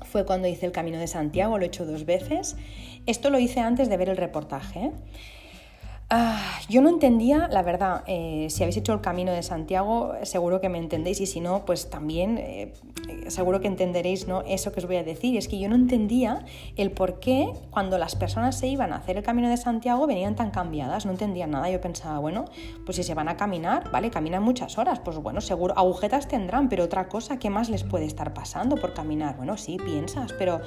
fue 0.05 0.25
cuando 0.25 0.47
hice 0.47 0.65
el 0.65 0.71
Camino 0.71 0.99
de 0.99 1.07
Santiago, 1.07 1.57
lo 1.57 1.63
he 1.63 1.67
hecho 1.67 1.85
dos 1.85 2.05
veces. 2.05 2.55
Esto 3.05 3.29
lo 3.29 3.39
hice 3.39 3.59
antes 3.59 3.89
de 3.89 3.97
ver 3.97 4.09
el 4.09 4.17
reportaje. 4.17 4.91
Ah, 6.09 6.59
yo 6.69 6.81
no 6.81 6.89
entendía, 6.89 7.47
la 7.47 7.63
verdad, 7.63 8.03
eh, 8.07 8.47
si 8.49 8.63
habéis 8.63 8.77
hecho 8.77 8.93
el 8.93 9.01
camino 9.01 9.31
de 9.31 9.41
Santiago, 9.41 10.13
seguro 10.23 10.61
que 10.61 10.69
me 10.69 10.77
entendéis 10.77 11.21
y 11.21 11.25
si 11.25 11.39
no, 11.39 11.65
pues 11.65 11.89
también 11.89 12.37
eh, 12.37 12.73
seguro 13.27 13.61
que 13.61 13.67
entenderéis 13.67 14.27
¿no? 14.27 14.41
eso 14.41 14.71
que 14.71 14.79
os 14.79 14.85
voy 14.85 14.97
a 14.97 15.03
decir. 15.03 15.37
es 15.37 15.47
que 15.47 15.59
yo 15.59 15.69
no 15.69 15.75
entendía 15.75 16.45
el 16.75 16.91
por 16.91 17.19
qué 17.19 17.51
cuando 17.71 17.97
las 17.97 18.15
personas 18.15 18.57
se 18.57 18.67
iban 18.67 18.93
a 18.93 18.97
hacer 18.97 19.17
el 19.17 19.23
camino 19.23 19.49
de 19.49 19.57
Santiago 19.57 20.05
venían 20.05 20.35
tan 20.35 20.51
cambiadas, 20.51 21.05
no 21.05 21.11
entendía 21.11 21.47
nada. 21.47 21.69
Yo 21.69 21.81
pensaba, 21.81 22.19
bueno, 22.19 22.45
pues 22.85 22.97
si 22.97 23.03
se 23.03 23.13
van 23.13 23.27
a 23.27 23.37
caminar, 23.37 23.89
vale, 23.91 24.11
caminan 24.11 24.43
muchas 24.43 24.77
horas, 24.77 24.99
pues 24.99 25.17
bueno, 25.17 25.41
seguro, 25.41 25.73
agujetas 25.77 26.27
tendrán, 26.27 26.69
pero 26.69 26.83
otra 26.83 27.07
cosa, 27.07 27.39
¿qué 27.39 27.49
más 27.49 27.69
les 27.69 27.83
puede 27.83 28.05
estar 28.05 28.33
pasando 28.33 28.75
por 28.75 28.93
caminar? 28.93 29.37
Bueno, 29.37 29.57
sí, 29.57 29.77
piensas, 29.77 30.33
pero 30.33 30.61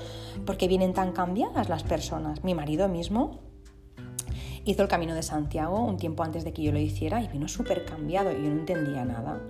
¿por 0.45 0.57
qué 0.57 0.67
vienen 0.67 0.93
tan 0.93 1.13
cambiadas 1.13 1.69
las 1.69 1.83
personas? 1.83 2.43
Mi 2.43 2.55
marido 2.55 2.89
mismo 2.89 3.46
hizo 4.67 4.83
el 4.83 4.89
Camino 4.89 5.15
de 5.15 5.23
Santiago 5.23 5.83
un 5.85 5.97
tiempo 5.97 6.23
antes 6.25 6.45
de 6.45 6.53
que 6.53 6.63
yo 6.63 6.73
lo 6.73 6.79
hiciera 6.79 7.23
y 7.23 7.29
vino 7.29 7.49
súper 7.49 7.85
cambiado 7.85 8.33
y 8.33 8.35
yo 8.35 8.51
no 8.51 8.61
entendía 8.61 9.05
nada. 9.05 9.41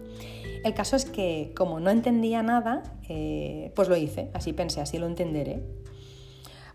El 0.63 0.75
caso 0.75 0.97
es 0.97 1.05
que 1.05 1.53
como 1.57 1.81
no 1.81 1.91
entendía 1.91 2.43
nada, 2.43 2.83
eh, 3.09 3.73
pues 3.75 3.89
lo 3.89 3.97
hice, 3.97 4.31
así 4.35 4.53
pensé, 4.53 4.81
así 4.81 4.99
lo 4.99 5.07
entenderé. 5.07 5.63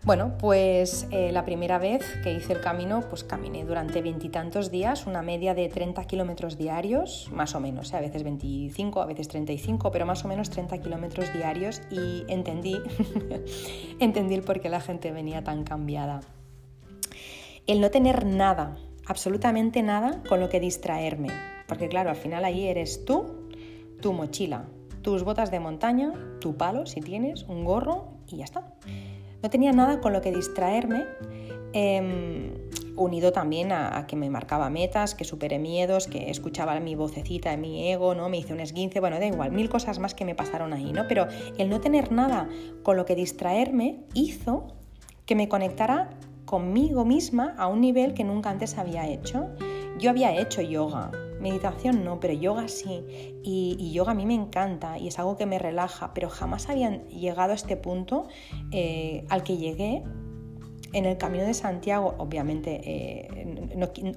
Bueno, 0.04 0.36
pues 0.36 1.06
eh, 1.12 1.30
la 1.30 1.44
primera 1.44 1.78
vez 1.78 2.04
que 2.24 2.32
hice 2.32 2.54
el 2.54 2.60
camino, 2.60 3.02
pues 3.08 3.22
caminé 3.22 3.64
durante 3.64 4.02
veintitantos 4.02 4.72
días, 4.72 5.06
una 5.06 5.22
media 5.22 5.54
de 5.54 5.68
30 5.68 6.04
kilómetros 6.06 6.58
diarios, 6.58 7.30
más 7.32 7.54
o 7.54 7.60
menos, 7.60 7.92
¿eh? 7.92 7.98
a 7.98 8.00
veces 8.00 8.24
25, 8.24 9.00
a 9.00 9.06
veces 9.06 9.28
35, 9.28 9.92
pero 9.92 10.04
más 10.04 10.24
o 10.24 10.28
menos 10.28 10.50
30 10.50 10.78
kilómetros 10.78 11.32
diarios 11.32 11.82
y 11.88 12.24
entendí, 12.26 12.80
entendí 14.00 14.34
el 14.34 14.42
por 14.42 14.60
qué 14.60 14.68
la 14.68 14.80
gente 14.80 15.12
venía 15.12 15.44
tan 15.44 15.62
cambiada 15.62 16.20
el 17.66 17.80
no 17.80 17.90
tener 17.90 18.26
nada, 18.26 18.76
absolutamente 19.06 19.82
nada 19.82 20.22
con 20.28 20.40
lo 20.40 20.48
que 20.48 20.60
distraerme. 20.60 21.28
Porque 21.66 21.88
claro, 21.88 22.10
al 22.10 22.16
final 22.16 22.44
ahí 22.44 22.66
eres 22.66 23.04
tú, 23.04 23.48
tu 24.00 24.12
mochila, 24.12 24.66
tus 25.02 25.24
botas 25.24 25.50
de 25.50 25.60
montaña, 25.60 26.12
tu 26.40 26.56
palo 26.56 26.86
si 26.86 27.00
tienes, 27.00 27.44
un 27.44 27.64
gorro 27.64 28.08
y 28.28 28.38
ya 28.38 28.44
está. 28.44 28.74
No 29.42 29.50
tenía 29.50 29.72
nada 29.72 30.00
con 30.00 30.12
lo 30.12 30.20
que 30.20 30.32
distraerme, 30.32 31.04
em, 31.72 32.52
unido 32.96 33.32
también 33.32 33.72
a, 33.72 34.06
que 34.06 34.16
me 34.16 34.28
marcaba 34.30 34.70
metas, 34.70 35.14
que 35.14 35.24
superé 35.24 35.58
miedos, 35.58 36.06
que 36.06 36.30
escuchaba 36.30 36.78
mi 36.78 36.94
vocecita, 36.94 37.56
mi 37.56 37.90
ego, 37.90 38.14
¿no? 38.14 38.28
Me 38.28 38.38
hice 38.38 38.52
un 38.52 38.60
esguince, 38.60 39.00
bueno, 39.00 39.18
da 39.18 39.26
igual, 39.26 39.50
mil 39.50 39.68
cosas 39.68 39.98
más 39.98 40.14
que 40.14 40.24
me 40.24 40.34
pasaron 40.34 40.72
ahí, 40.72 40.92
¿no? 40.92 41.08
Pero 41.08 41.26
el 41.58 41.70
no 41.70 41.80
tener 41.80 42.12
nada 42.12 42.48
con 42.82 42.96
lo 42.96 43.04
que 43.04 43.14
distraerme 43.14 44.00
hizo 44.14 44.68
que 45.26 45.34
me 45.34 45.48
conectara 45.48 46.10
conmigo 46.52 47.06
misma 47.06 47.54
a 47.56 47.66
un 47.66 47.80
nivel 47.80 48.12
que 48.12 48.24
nunca 48.24 48.50
antes 48.50 48.76
había 48.76 49.08
hecho. 49.08 49.48
Yo 49.98 50.10
había 50.10 50.38
hecho 50.38 50.60
yoga, 50.60 51.10
meditación 51.40 52.04
no, 52.04 52.20
pero 52.20 52.34
yoga 52.34 52.68
sí. 52.68 53.06
Y, 53.42 53.90
yoga 53.94 54.10
a 54.10 54.14
mí 54.14 54.26
me 54.26 54.34
encanta 54.34 54.98
y 54.98 55.08
es 55.08 55.18
algo 55.18 55.38
que 55.38 55.46
me 55.46 55.58
relaja, 55.58 56.12
pero 56.12 56.28
jamás 56.28 56.68
habían 56.68 57.08
llegado 57.08 57.52
a 57.52 57.54
este 57.54 57.78
punto 57.78 58.28
eh, 58.70 59.24
al 59.30 59.44
que 59.44 59.56
llegué 59.56 60.04
en 60.92 61.06
el 61.06 61.16
camino 61.16 61.44
de 61.44 61.54
Santiago, 61.54 62.14
obviamente, 62.18 62.80
eh, 62.84 63.28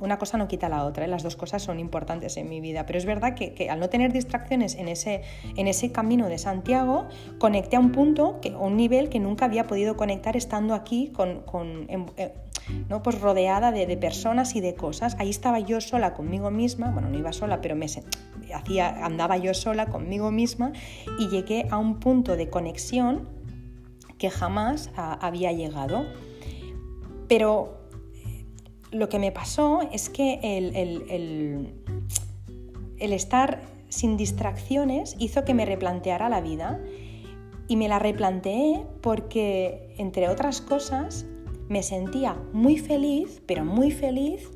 una 0.01 0.17
cosa 0.19 0.37
no 0.37 0.47
quita 0.47 0.69
la 0.69 0.83
otra, 0.83 1.05
¿eh? 1.05 1.07
las 1.07 1.23
dos 1.23 1.35
cosas 1.35 1.61
son 1.61 1.79
importantes 1.79 2.37
en 2.37 2.49
mi 2.49 2.59
vida, 2.59 2.85
pero 2.85 2.99
es 2.99 3.05
verdad 3.05 3.33
que, 3.33 3.69
al 3.69 3.79
no 3.79 3.89
tener 3.89 4.11
distracciones 4.11 4.75
en 4.75 4.87
ese, 4.87 5.21
en 5.55 5.67
ese 5.67 5.91
camino 5.91 6.27
de 6.27 6.37
Santiago, 6.37 7.07
conecté 7.39 7.77
a 7.77 7.79
un 7.79 7.91
punto, 7.91 8.39
que, 8.41 8.49
un 8.49 8.75
nivel 8.75 9.09
que 9.09 9.19
nunca 9.19 9.45
había 9.45 9.67
podido 9.67 9.95
conectar 9.95 10.35
estando 10.35 10.73
aquí 10.73 11.11
con, 11.13 11.43
eh, 11.89 12.33
¿no? 12.89 13.01
pues 13.01 13.21
rodeada 13.21 13.71
de, 13.71 13.95
personas 13.97 14.55
y 14.55 14.61
de 14.61 14.75
cosas. 14.75 15.15
Ahí 15.19 15.29
estaba 15.29 15.59
yo 15.59 15.79
sola 15.79 16.13
conmigo 16.13 16.51
misma, 16.51 16.91
bueno, 16.91 17.09
no 17.09 17.17
iba 17.17 17.31
sola, 17.31 17.61
pero 17.61 17.75
me 17.75 17.85
hacía, 18.53 19.05
andaba 19.05 19.37
yo 19.37 19.53
sola 19.53 19.87
conmigo 19.87 20.31
misma 20.31 20.73
y 21.19 21.29
llegué 21.29 21.67
a 21.69 21.77
un 21.77 21.99
punto 21.99 22.35
de 22.35 22.49
conexión 22.49 23.29
que 24.17 24.29
jamás 24.29 24.91
había 24.95 25.51
llegado. 25.51 26.05
Pero 27.27 27.77
eh, 28.13 28.45
lo 28.91 29.09
que 29.09 29.19
me 29.19 29.31
pasó 29.31 29.81
es 29.91 30.09
que 30.09 30.39
el, 30.41 31.73
estar 32.99 33.61
sin 33.89 34.17
distracciones 34.17 35.15
hizo 35.19 35.45
que 35.45 35.53
me 35.53 35.65
replanteara 35.65 36.29
la 36.29 36.41
vida 36.41 36.79
y 37.67 37.77
me 37.77 37.87
la 37.87 37.99
replanteé 37.99 38.85
porque, 39.01 39.95
entre 39.97 40.29
otras 40.29 40.61
cosas, 40.61 41.25
me 41.67 41.81
sentía 41.81 42.35
muy 42.53 42.77
feliz, 42.77 43.41
pero 43.45 43.65
muy 43.65 43.91
feliz, 43.91 44.51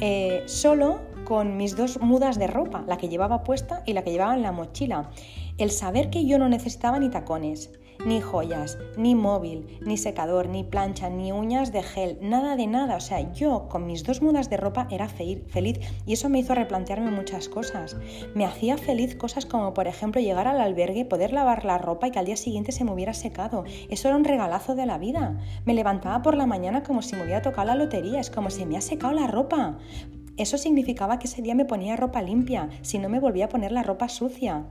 eh, 0.00 0.42
solo 0.46 1.00
con 1.24 1.56
mis 1.56 1.76
dos 1.76 2.00
mudas 2.00 2.38
de 2.38 2.46
ropa, 2.46 2.84
la 2.86 2.96
que 2.96 3.08
llevaba 3.08 3.42
puesta 3.44 3.82
y 3.86 3.92
la 3.92 4.02
que 4.02 4.12
llevaba 4.12 4.36
en 4.36 4.42
la 4.42 4.52
mochila. 4.52 5.10
El 5.58 5.70
saber 5.70 6.10
que 6.10 6.26
yo 6.26 6.38
no 6.38 6.48
necesitaba 6.48 6.98
ni 6.98 7.10
tacones, 7.10 7.70
ni 8.04 8.20
joyas, 8.20 8.78
ni 8.96 9.14
móvil, 9.14 9.78
ni 9.80 9.96
secador, 9.96 10.48
ni 10.48 10.64
plancha, 10.64 11.08
ni 11.08 11.32
uñas 11.32 11.72
de 11.72 11.82
gel, 11.82 12.18
nada 12.20 12.56
de 12.56 12.66
nada. 12.66 12.96
O 12.96 13.00
sea, 13.00 13.32
yo 13.32 13.68
con 13.68 13.86
mis 13.86 14.04
dos 14.04 14.22
mudas 14.22 14.50
de 14.50 14.56
ropa 14.56 14.86
era 14.90 15.08
feliz 15.08 15.80
y 16.06 16.12
eso 16.12 16.28
me 16.28 16.38
hizo 16.38 16.54
replantearme 16.54 17.10
muchas 17.10 17.48
cosas. 17.48 17.96
Me 18.34 18.44
hacía 18.44 18.76
feliz 18.76 19.16
cosas 19.16 19.46
como, 19.46 19.74
por 19.74 19.86
ejemplo, 19.86 20.20
llegar 20.20 20.48
al 20.48 20.60
albergue, 20.60 21.04
poder 21.04 21.32
lavar 21.32 21.64
la 21.64 21.78
ropa 21.78 22.08
y 22.08 22.10
que 22.10 22.18
al 22.18 22.26
día 22.26 22.36
siguiente 22.36 22.72
se 22.72 22.84
me 22.84 22.92
hubiera 22.92 23.14
secado. 23.14 23.64
Eso 23.88 24.08
era 24.08 24.16
un 24.16 24.24
regalazo 24.24 24.74
de 24.74 24.86
la 24.86 24.98
vida. 24.98 25.38
Me 25.64 25.74
levantaba 25.74 26.22
por 26.22 26.36
la 26.36 26.46
mañana 26.46 26.82
como 26.82 27.02
si 27.02 27.16
me 27.16 27.22
hubiera 27.22 27.42
tocado 27.42 27.68
la 27.68 27.74
lotería, 27.74 28.20
es 28.20 28.30
como 28.30 28.50
si 28.50 28.66
me 28.66 28.76
ha 28.76 28.80
secado 28.80 29.12
la 29.14 29.26
ropa. 29.26 29.78
Eso 30.36 30.58
significaba 30.58 31.20
que 31.20 31.28
ese 31.28 31.42
día 31.42 31.54
me 31.54 31.64
ponía 31.64 31.94
ropa 31.94 32.20
limpia, 32.20 32.68
si 32.82 32.98
no 32.98 33.08
me 33.08 33.20
volvía 33.20 33.44
a 33.44 33.48
poner 33.48 33.70
la 33.70 33.84
ropa 33.84 34.08
sucia. 34.08 34.64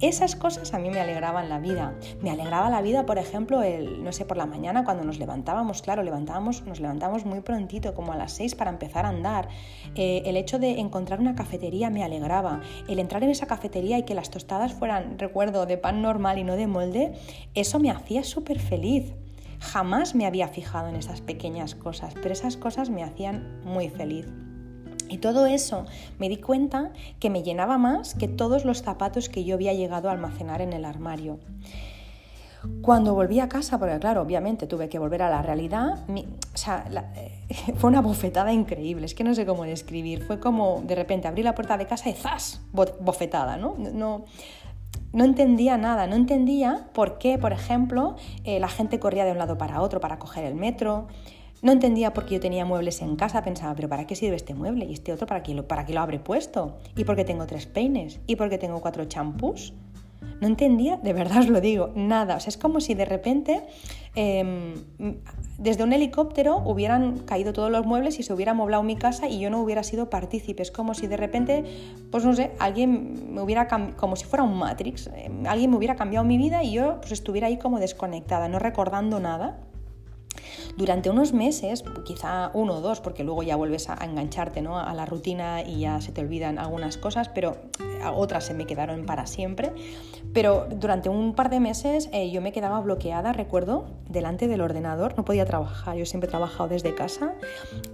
Esas 0.00 0.34
cosas 0.34 0.74
a 0.74 0.78
mí 0.78 0.90
me 0.90 1.00
alegraban 1.00 1.48
la 1.48 1.60
vida. 1.60 1.94
Me 2.20 2.30
alegraba 2.30 2.68
la 2.68 2.82
vida, 2.82 3.06
por 3.06 3.16
ejemplo, 3.18 3.62
el, 3.62 4.02
no 4.02 4.12
sé, 4.12 4.24
por 4.24 4.36
la 4.36 4.44
mañana 4.44 4.84
cuando 4.84 5.04
nos 5.04 5.18
levantábamos, 5.18 5.82
claro, 5.82 6.02
levantábamos, 6.02 6.66
nos 6.66 6.80
levantábamos 6.80 7.24
muy 7.24 7.40
prontito, 7.40 7.94
como 7.94 8.12
a 8.12 8.16
las 8.16 8.32
6 8.32 8.56
para 8.56 8.70
empezar 8.70 9.06
a 9.06 9.10
andar. 9.10 9.48
Eh, 9.94 10.22
el 10.26 10.36
hecho 10.36 10.58
de 10.58 10.80
encontrar 10.80 11.20
una 11.20 11.36
cafetería 11.36 11.90
me 11.90 12.02
alegraba. 12.02 12.60
El 12.88 12.98
entrar 12.98 13.22
en 13.22 13.30
esa 13.30 13.46
cafetería 13.46 13.96
y 13.98 14.02
que 14.02 14.14
las 14.14 14.30
tostadas 14.30 14.74
fueran, 14.74 15.18
recuerdo, 15.18 15.64
de 15.64 15.78
pan 15.78 16.02
normal 16.02 16.38
y 16.38 16.44
no 16.44 16.56
de 16.56 16.66
molde, 16.66 17.12
eso 17.54 17.78
me 17.78 17.90
hacía 17.90 18.24
súper 18.24 18.58
feliz. 18.58 19.14
Jamás 19.60 20.14
me 20.14 20.26
había 20.26 20.48
fijado 20.48 20.88
en 20.88 20.96
esas 20.96 21.20
pequeñas 21.20 21.74
cosas, 21.74 22.14
pero 22.14 22.32
esas 22.32 22.56
cosas 22.56 22.90
me 22.90 23.04
hacían 23.04 23.60
muy 23.64 23.88
feliz. 23.88 24.26
Y 25.08 25.18
todo 25.18 25.46
eso 25.46 25.84
me 26.18 26.28
di 26.28 26.36
cuenta 26.36 26.92
que 27.20 27.30
me 27.30 27.42
llenaba 27.42 27.78
más 27.78 28.14
que 28.14 28.28
todos 28.28 28.64
los 28.64 28.82
zapatos 28.82 29.28
que 29.28 29.44
yo 29.44 29.54
había 29.54 29.72
llegado 29.72 30.08
a 30.08 30.12
almacenar 30.12 30.60
en 30.60 30.72
el 30.72 30.84
armario. 30.84 31.38
Cuando 32.80 33.14
volví 33.14 33.40
a 33.40 33.48
casa, 33.48 33.78
porque 33.78 33.98
claro, 33.98 34.22
obviamente 34.22 34.66
tuve 34.66 34.88
que 34.88 34.98
volver 34.98 35.22
a 35.22 35.28
la 35.28 35.42
realidad, 35.42 35.98
sea, 36.54 36.84
fue 37.76 37.90
una 37.90 38.00
bofetada 38.00 38.52
increíble, 38.54 39.04
es 39.04 39.14
que 39.14 39.22
no 39.22 39.34
sé 39.34 39.44
cómo 39.44 39.64
describir, 39.64 40.24
fue 40.24 40.40
como 40.40 40.82
de 40.86 40.94
repente 40.94 41.28
abrí 41.28 41.42
la 41.42 41.54
puerta 41.54 41.76
de 41.76 41.86
casa 41.86 42.08
y 42.08 42.14
¡zas! 42.14 42.62
bofetada, 42.72 43.58
¿no? 43.58 43.76
no 43.78 44.24
no 45.14 45.24
entendía 45.24 45.78
nada, 45.78 46.08
no 46.08 46.16
entendía 46.16 46.88
por 46.92 47.18
qué, 47.18 47.38
por 47.38 47.52
ejemplo, 47.52 48.16
eh, 48.42 48.58
la 48.58 48.68
gente 48.68 48.98
corría 48.98 49.24
de 49.24 49.30
un 49.30 49.38
lado 49.38 49.56
para 49.56 49.80
otro 49.80 50.00
para 50.00 50.18
coger 50.18 50.44
el 50.44 50.56
metro, 50.56 51.06
no 51.64 51.72
entendía 51.72 52.12
por 52.12 52.26
qué 52.26 52.34
yo 52.34 52.40
tenía 52.40 52.64
muebles 52.64 53.02
en 53.02 53.16
casa, 53.16 53.42
pensaba, 53.42 53.74
pero 53.74 53.88
¿para 53.88 54.06
qué 54.06 54.14
sirve 54.14 54.36
este 54.36 54.54
mueble? 54.54 54.84
¿Y 54.84 54.92
este 54.92 55.12
otro 55.12 55.26
para 55.26 55.42
qué 55.42 55.52
lo, 55.52 55.66
para 55.66 55.84
qué 55.84 55.92
lo 55.92 56.00
habré 56.00 56.20
puesto? 56.20 56.78
¿Y 56.96 57.02
por 57.02 57.16
qué 57.16 57.24
tengo 57.24 57.46
tres 57.46 57.66
peines? 57.66 58.20
¿Y 58.28 58.36
por 58.36 58.48
qué 58.48 58.58
tengo 58.58 58.80
cuatro 58.80 59.04
champús? 59.06 59.72
No 60.40 60.46
entendía, 60.46 60.96
de 60.96 61.12
verdad 61.12 61.38
os 61.40 61.48
lo 61.48 61.60
digo, 61.60 61.90
nada. 61.96 62.36
O 62.36 62.40
sea, 62.40 62.50
es 62.50 62.56
como 62.56 62.80
si 62.80 62.94
de 62.94 63.04
repente 63.04 63.64
Em, 64.16 64.74
desde 65.58 65.82
un 65.82 65.92
helicóptero 65.92 66.58
hubieran 66.64 67.18
caído 67.20 67.52
todos 67.52 67.70
los 67.70 67.84
muebles 67.84 68.20
y 68.20 68.22
se 68.22 68.32
hubiera 68.32 68.54
moblado 68.54 68.84
mi 68.84 68.94
casa 68.94 69.28
y 69.28 69.40
yo 69.40 69.50
no 69.50 69.60
hubiera 69.60 69.82
sido 69.82 70.08
partícipe. 70.08 70.62
Es 70.62 70.70
como 70.70 70.94
si 70.94 71.08
de 71.08 71.16
repente, 71.16 71.64
pues 72.12 72.24
no 72.24 72.32
sé, 72.32 72.52
alguien 72.60 73.34
me 73.34 73.40
hubiera 73.40 73.66
como 73.96 74.14
si 74.14 74.24
fuera 74.24 74.44
un 74.44 74.56
Matrix, 74.56 75.10
em, 75.16 75.46
alguien 75.46 75.70
me 75.70 75.76
hubiera 75.76 75.96
cambiado 75.96 76.24
mi 76.24 76.38
vida 76.38 76.62
y 76.62 76.72
yo 76.72 77.00
pues 77.00 77.10
estuviera 77.10 77.48
ahí 77.48 77.58
como 77.58 77.80
desconectada, 77.80 78.48
no 78.48 78.60
recordando 78.60 79.18
nada. 79.18 79.58
Durante 80.76 81.08
unos 81.08 81.32
meses, 81.32 81.84
quizá 82.04 82.50
uno 82.52 82.74
o 82.74 82.80
dos, 82.80 83.00
porque 83.00 83.22
luego 83.22 83.44
ya 83.44 83.54
vuelves 83.54 83.88
a 83.88 84.04
engancharte 84.04 84.60
¿no? 84.60 84.78
a 84.78 84.92
la 84.94 85.06
rutina 85.06 85.62
y 85.62 85.80
ya 85.80 86.00
se 86.00 86.10
te 86.10 86.20
olvidan 86.20 86.58
algunas 86.58 86.98
cosas, 86.98 87.28
pero 87.28 87.56
eh, 87.78 88.00
otras 88.12 88.44
se 88.44 88.54
me 88.54 88.66
quedaron 88.66 89.06
para 89.06 89.26
siempre. 89.26 89.72
Pero 90.32 90.66
durante 90.68 91.08
un 91.08 91.34
par 91.34 91.48
de 91.48 91.60
meses 91.60 92.08
eh, 92.12 92.30
yo 92.32 92.40
me 92.40 92.50
quedaba 92.50 92.80
bloqueada, 92.80 93.32
recuerdo, 93.32 93.86
delante 94.08 94.48
del 94.48 94.62
ordenador, 94.62 95.16
no 95.16 95.24
podía 95.24 95.44
trabajar, 95.44 95.96
yo 95.96 96.06
siempre 96.06 96.26
he 96.26 96.30
trabajado 96.30 96.68
desde 96.68 96.92
casa, 96.92 97.34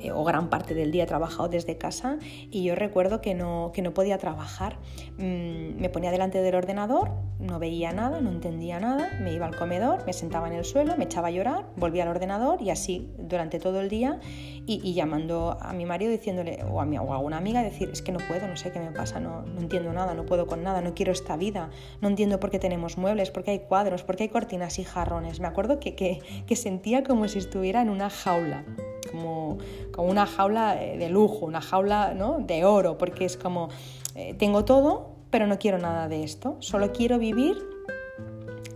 eh, 0.01 0.11
o 0.13 0.25
gran 0.25 0.49
parte 0.49 0.75
del 0.75 0.91
día 0.91 1.05
he 1.05 1.07
trabajado 1.07 1.51
desde 1.51 1.77
casa, 1.77 2.19
y 2.51 2.65
yo 2.65 2.75
recuerdo 2.75 3.21
que 3.21 3.35
no, 3.35 3.73
que 3.75 3.83
no 3.83 3.93
podía 3.93 4.17
trabajar. 4.17 4.79
Mm, 5.19 5.81
me 5.81 5.91
ponía 5.91 6.11
delante 6.11 6.41
del 6.41 6.55
ordenador, 6.55 7.11
no 7.39 7.59
veía 7.59 7.93
nada, 7.93 8.23
no 8.23 8.31
entendía 8.31 8.81
nada, 8.81 9.11
me 9.21 9.35
iba 9.35 9.45
al 9.45 9.57
comedor, 9.57 10.05
me 10.07 10.15
sentaba 10.15 10.49
en 10.49 10.55
el 10.55 10.65
suelo, 10.65 10.97
me 10.97 11.05
echaba 11.05 11.29
a 11.29 11.31
llorar, 11.31 11.67
volvía 11.77 12.05
al 12.05 12.09
ordenador 12.09 12.63
y 12.63 12.70
así 12.71 13.09
durante 13.19 13.59
todo 13.59 13.81
el 13.81 13.89
día 13.89 14.21
y, 14.67 14.95
llamando 14.95 15.59
a 15.61 15.73
mi 15.73 15.85
marido 15.85 16.13
diciéndole 16.13 16.63
o 16.71 16.81
a, 16.81 16.87
mi, 16.87 16.99
o 16.99 17.13
a 17.13 17.19
una 17.19 17.39
amiga 17.39 17.63
decir 17.63 17.91
es 17.93 18.03
que 18.03 18.13
no 18.13 18.19
puedo, 18.29 18.47
no 18.47 18.57
sé 18.57 18.71
qué 18.71 18.79
me 18.79 18.93
pasa, 18.93 19.19
no, 19.19 19.43
no 19.43 19.61
entiendo 19.61 19.93
nada, 19.93 20.15
no 20.15 20.27
puedo 20.27 20.47
con 20.47 20.63
nada, 20.63 20.81
no 20.81 20.95
quiero 20.95 21.13
esta 21.13 21.37
vida, 21.37 21.71
no 22.01 22.09
entiendo 22.09 22.39
por 22.39 22.51
qué 22.51 22.59
tenemos 22.59 22.97
muebles, 22.97 23.31
por 23.31 23.43
qué 23.43 23.53
hay 23.53 23.59
cuadros, 23.61 24.05
por 24.05 24.17
qué 24.17 24.25
hay 24.25 24.29
cortinas 24.29 24.79
y 24.79 24.85
jarrones. 24.85 25.41
Me 25.41 25.49
acuerdo 25.49 25.81
que, 25.81 25.95
que, 25.95 26.21
que 26.47 26.57
sentía 26.57 27.03
como 27.03 27.27
si 27.27 27.39
estuviera 27.39 27.83
en 27.83 27.91
una 27.91 28.11
jaula. 28.11 28.65
Como, 29.11 29.59
como, 29.93 30.09
una 30.09 30.27
jaula 30.27 30.81
eh, 30.81 30.97
de 30.97 31.09
lujo, 31.09 31.47
una 31.47 31.61
jaula 31.61 32.15
¿no? 32.15 32.39
de 32.39 32.65
oro, 32.65 32.97
porque 32.97 33.25
es 33.25 33.37
como, 33.37 33.71
eh, 34.15 34.35
tengo 34.35 34.65
todo, 34.65 35.17
pero 35.31 35.47
no 35.47 35.59
quiero 35.59 35.79
nada 35.79 36.09
de 36.09 36.23
esto, 36.23 36.57
solo 36.61 36.93
quiero 36.93 37.19
vivir 37.19 37.57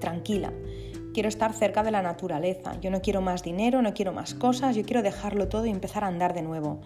tranquila, 0.00 0.52
quiero 1.14 1.31
estar 1.31 1.55
cerca 1.55 1.83
de 1.83 1.90
la 1.90 2.03
naturaleza, 2.03 2.79
yo 2.81 2.90
no 2.90 3.00
quiero 3.00 3.22
más 3.22 3.42
dinero, 3.42 3.81
no 3.81 3.94
quiero 3.94 4.12
más 4.12 4.35
cosas, 4.35 4.77
yo 4.77 4.85
quiero 4.85 5.03
dejarlo 5.03 5.48
todo 5.48 5.64
y 5.64 5.70
empezar 5.70 6.05
a 6.05 6.09
andar 6.09 6.35
de 6.35 6.42
nuevo. 6.42 6.81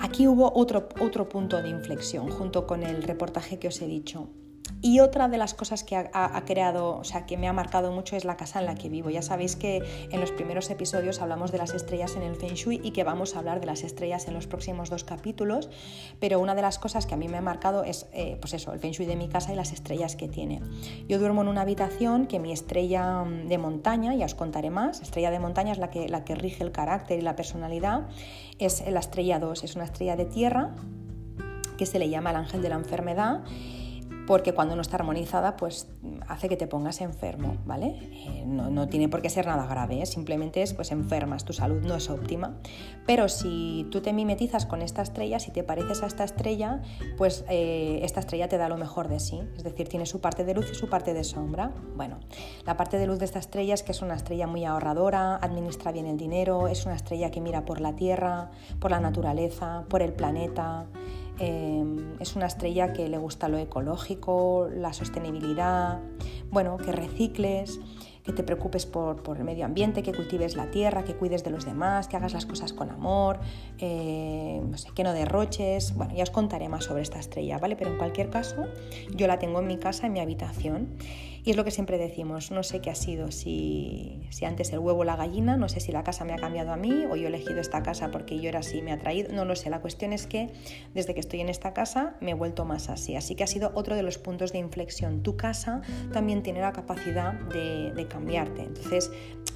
Aquí 0.00 0.28
hubo 0.28 0.52
otro, 0.54 0.88
otro 1.00 1.28
punto 1.28 1.60
de 1.62 1.70
inflexión 1.70 2.30
junto 2.30 2.66
con 2.66 2.82
el 2.84 3.02
reportaje 3.02 3.58
que 3.58 3.68
os 3.68 3.80
he 3.82 3.86
dicho. 3.86 4.28
Y 4.80 5.00
otra 5.00 5.28
de 5.28 5.38
las 5.38 5.54
cosas 5.54 5.82
que 5.82 5.96
ha, 5.96 6.42
creado, 6.46 6.98
o 6.98 7.04
sea, 7.04 7.26
que 7.26 7.36
me 7.36 7.48
ha 7.48 7.52
marcado 7.52 7.90
mucho 7.90 8.14
es 8.14 8.24
la 8.24 8.36
casa 8.36 8.60
en 8.60 8.66
la 8.66 8.76
que 8.76 8.88
vivo. 8.88 9.10
Ya 9.10 9.22
sabéis 9.22 9.56
que 9.56 9.82
en 10.10 10.20
los 10.20 10.30
primeros 10.30 10.70
episodios 10.70 11.20
hablamos 11.20 11.50
de 11.50 11.58
las 11.58 11.74
estrellas 11.74 12.14
en 12.14 12.22
el 12.22 12.36
Feng 12.36 12.54
Shui 12.54 12.80
y 12.84 12.92
que 12.92 13.02
vamos 13.02 13.34
a 13.34 13.40
hablar 13.40 13.60
de 13.60 13.66
las 13.66 13.82
estrellas 13.82 14.28
en 14.28 14.34
los 14.34 14.46
próximos 14.46 14.88
dos 14.88 15.02
capítulos, 15.02 15.68
pero 16.20 16.38
una 16.38 16.54
de 16.54 16.62
las 16.62 16.78
cosas 16.78 17.06
que 17.06 17.14
a 17.14 17.16
mí 17.16 17.26
me 17.28 17.38
ha 17.38 17.40
marcado 17.40 17.82
es, 17.82 18.06
eh, 18.12 18.36
pues 18.40 18.54
eso, 18.54 18.72
el 18.72 18.78
Feng 18.78 18.92
Shui 18.92 19.06
de 19.06 19.16
mi 19.16 19.28
casa 19.28 19.52
y 19.52 19.56
las 19.56 19.72
estrellas 19.72 20.14
que 20.14 20.28
tiene. 20.28 20.62
Yo 21.08 21.18
duermo 21.18 21.42
en 21.42 21.48
una 21.48 21.62
habitación 21.62 22.26
que 22.26 22.38
mi 22.38 22.52
estrella 22.52 23.24
mm, 23.24 23.48
de 23.48 23.58
montaña, 23.58 24.14
ya 24.14 24.26
os 24.26 24.36
contaré 24.36 24.70
más, 24.70 25.00
estrella 25.00 25.32
de 25.32 25.40
montaña 25.40 25.72
es 25.72 25.78
la 25.78 25.90
que, 25.90 26.08
la 26.08 26.24
que 26.24 26.36
rige 26.36 26.62
el 26.62 26.70
carácter 26.70 27.18
y 27.18 27.22
la 27.22 27.34
personalidad, 27.34 28.06
es 28.60 28.88
la 28.88 29.00
estrella 29.00 29.40
2, 29.40 29.64
es 29.64 29.74
una 29.74 29.84
estrella 29.84 30.14
de 30.14 30.24
tierra 30.24 30.74
que 31.76 31.86
se 31.86 31.98
le 31.98 32.08
llama 32.08 32.30
el 32.30 32.36
ángel 32.36 32.62
de 32.62 32.68
la 32.68 32.74
enfermedad 32.74 33.44
porque 34.28 34.52
cuando 34.52 34.76
no 34.76 34.82
está 34.82 34.96
armonizada 34.96 35.56
pues 35.56 35.88
hace 36.28 36.50
que 36.50 36.58
te 36.58 36.66
pongas 36.66 37.00
enfermo, 37.00 37.56
¿vale? 37.64 37.96
Eh, 38.12 38.44
no, 38.46 38.86
tiene 38.86 39.08
por 39.08 39.22
qué 39.22 39.30
ser 39.30 39.46
nada 39.46 39.66
grave, 39.66 40.02
¿eh? 40.02 40.06
simplemente 40.06 40.60
es 40.60 40.74
pues 40.74 40.92
enfermas, 40.92 41.46
tu 41.46 41.54
salud 41.54 41.80
no 41.80 41.94
es 41.94 42.10
óptima. 42.10 42.58
Pero 43.06 43.30
si 43.30 43.86
tú 43.90 44.02
te 44.02 44.12
mimetizas 44.12 44.66
con 44.66 44.82
esta 44.82 45.00
estrella, 45.00 45.38
si 45.38 45.50
te 45.50 45.64
pareces 45.64 46.02
a 46.02 46.06
esta 46.06 46.24
estrella, 46.24 46.82
pues 47.16 47.46
eh, 47.48 48.00
esta 48.02 48.20
estrella 48.20 48.50
te 48.50 48.58
da 48.58 48.68
lo 48.68 48.76
mejor 48.76 49.08
de 49.08 49.18
sí, 49.18 49.40
es 49.56 49.64
decir, 49.64 49.88
tiene 49.88 50.04
su 50.04 50.20
parte 50.20 50.44
de 50.44 50.52
luz 50.52 50.70
y 50.70 50.74
su 50.74 50.90
parte 50.90 51.14
de 51.14 51.24
sombra. 51.24 51.72
Bueno, 51.96 52.18
la 52.66 52.76
parte 52.76 52.98
de 52.98 53.06
luz 53.06 53.18
de 53.18 53.24
esta 53.24 53.38
estrella 53.38 53.72
es 53.72 53.82
que 53.82 53.92
es 53.92 54.02
una 54.02 54.14
estrella 54.14 54.46
muy 54.46 54.66
ahorradora, 54.66 55.36
administra 55.36 55.90
bien 55.90 56.04
el 56.04 56.18
dinero, 56.18 56.68
es 56.68 56.84
una 56.84 56.96
estrella 56.96 57.30
que 57.30 57.40
mira 57.40 57.64
por 57.64 57.80
la 57.80 57.96
tierra, 57.96 58.50
por 58.78 58.90
la 58.90 59.00
naturaleza, 59.00 59.86
por 59.88 60.02
el 60.02 60.12
planeta, 60.12 60.84
Em, 61.38 62.14
es 62.20 62.34
una 62.34 62.46
estrella 62.46 62.92
que 62.92 63.08
le 63.08 63.18
gusta 63.18 63.48
lo 63.48 63.58
ecológico, 63.58 64.68
la 64.72 64.92
sostenibilidad, 64.92 66.00
bueno, 66.50 66.76
que 66.78 66.92
recicles, 66.92 67.80
que 68.28 68.34
te 68.34 68.42
preocupes 68.42 68.84
por, 68.84 69.22
el 69.38 69.44
medio 69.44 69.64
ambiente, 69.64 70.02
que 70.02 70.12
cultives 70.12 70.54
la 70.54 70.70
tierra, 70.70 71.02
que 71.02 71.14
cuides 71.14 71.44
de 71.44 71.50
los 71.50 71.64
demás, 71.64 72.08
que 72.08 72.16
hagas 72.18 72.34
las 72.34 72.44
cosas 72.44 72.74
con 72.74 72.90
amor, 72.90 73.40
eh, 73.78 74.60
no 74.68 74.76
sé, 74.76 74.90
que 74.94 75.02
no 75.02 75.14
derroches. 75.14 75.94
Bueno, 75.94 76.14
ya 76.14 76.24
os 76.24 76.30
contaré 76.30 76.68
más 76.68 76.84
sobre 76.84 77.00
esta 77.00 77.18
estrella, 77.18 77.56
¿vale? 77.56 77.74
Pero 77.74 77.90
en 77.90 77.96
cualquier 77.96 78.28
caso, 78.28 78.66
yo 79.16 79.26
la 79.26 79.38
tengo 79.38 79.60
en 79.60 79.66
mi 79.66 79.78
casa, 79.78 80.08
en 80.08 80.12
mi 80.12 80.20
habitación. 80.20 80.98
Y 81.48 81.52
es 81.52 81.56
lo 81.56 81.64
que 81.64 81.70
siempre 81.70 81.96
decimos, 81.96 82.50
no 82.50 82.62
sé 82.62 82.80
qué 82.80 82.90
ha 82.90 82.94
sido, 82.94 83.30
si, 83.30 84.20
si 84.28 84.44
antes 84.44 84.70
el 84.74 84.80
huevo 84.80 85.00
o 85.00 85.04
la 85.04 85.16
gallina, 85.16 85.56
no 85.56 85.70
sé 85.70 85.80
si 85.80 85.92
la 85.92 86.02
casa 86.04 86.26
me 86.26 86.34
ha 86.34 86.36
cambiado 86.36 86.72
a 86.72 86.76
mí 86.76 87.06
o 87.10 87.16
yo 87.16 87.24
he 87.24 87.28
elegido 87.28 87.58
esta 87.58 87.82
casa 87.82 88.10
porque 88.10 88.38
yo 88.38 88.50
era 88.50 88.58
así, 88.58 88.82
me 88.82 88.92
ha 88.92 88.98
traído, 88.98 89.32
no 89.32 89.46
lo 89.46 89.56
sé, 89.56 89.70
la 89.70 89.80
cuestión 89.80 90.12
es 90.12 90.26
que 90.26 90.50
desde 90.92 91.14
que 91.14 91.20
estoy 91.20 91.40
en 91.40 91.48
esta 91.48 91.72
casa 91.72 92.16
me 92.20 92.32
he 92.32 92.34
vuelto 92.34 92.66
más 92.66 92.90
así, 92.90 93.16
así 93.16 93.34
que 93.34 93.44
ha 93.44 93.46
sido 93.46 93.72
otro 93.74 93.96
de 93.96 94.02
los 94.02 94.18
puntos 94.18 94.52
de 94.52 94.58
inflexión. 94.58 95.22
Tu 95.22 95.36
casa 95.36 95.80
también 96.12 96.42
tiene 96.42 96.60
la 96.60 96.72
capacidad 96.72 97.32
de, 97.32 97.92
de 97.92 98.06
entonces 98.18 99.10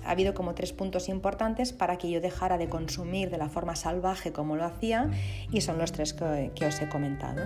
ha 0.05 0.11
habido 0.11 0.35
como 0.35 0.55
tres 0.55 0.73
puntos 0.73 1.09
importantes 1.09 1.73
para 1.73 1.97
que 1.99 2.11
yo 2.11 2.21
dejara 2.21 2.59
de 2.59 2.69
consumir 2.69 3.31
de 3.31 3.39
la 3.39 3.49
forma 3.49 3.77
salvaje 3.77 4.33
como 4.33 4.57
lo 4.57 4.65
hacía 4.65 5.11
y 5.51 5.61
son 5.61 5.79
los 5.79 5.93
tres 5.93 6.13
que 6.13 6.67
os 6.67 6.81
he 6.81 6.89
comentado. 6.89 7.43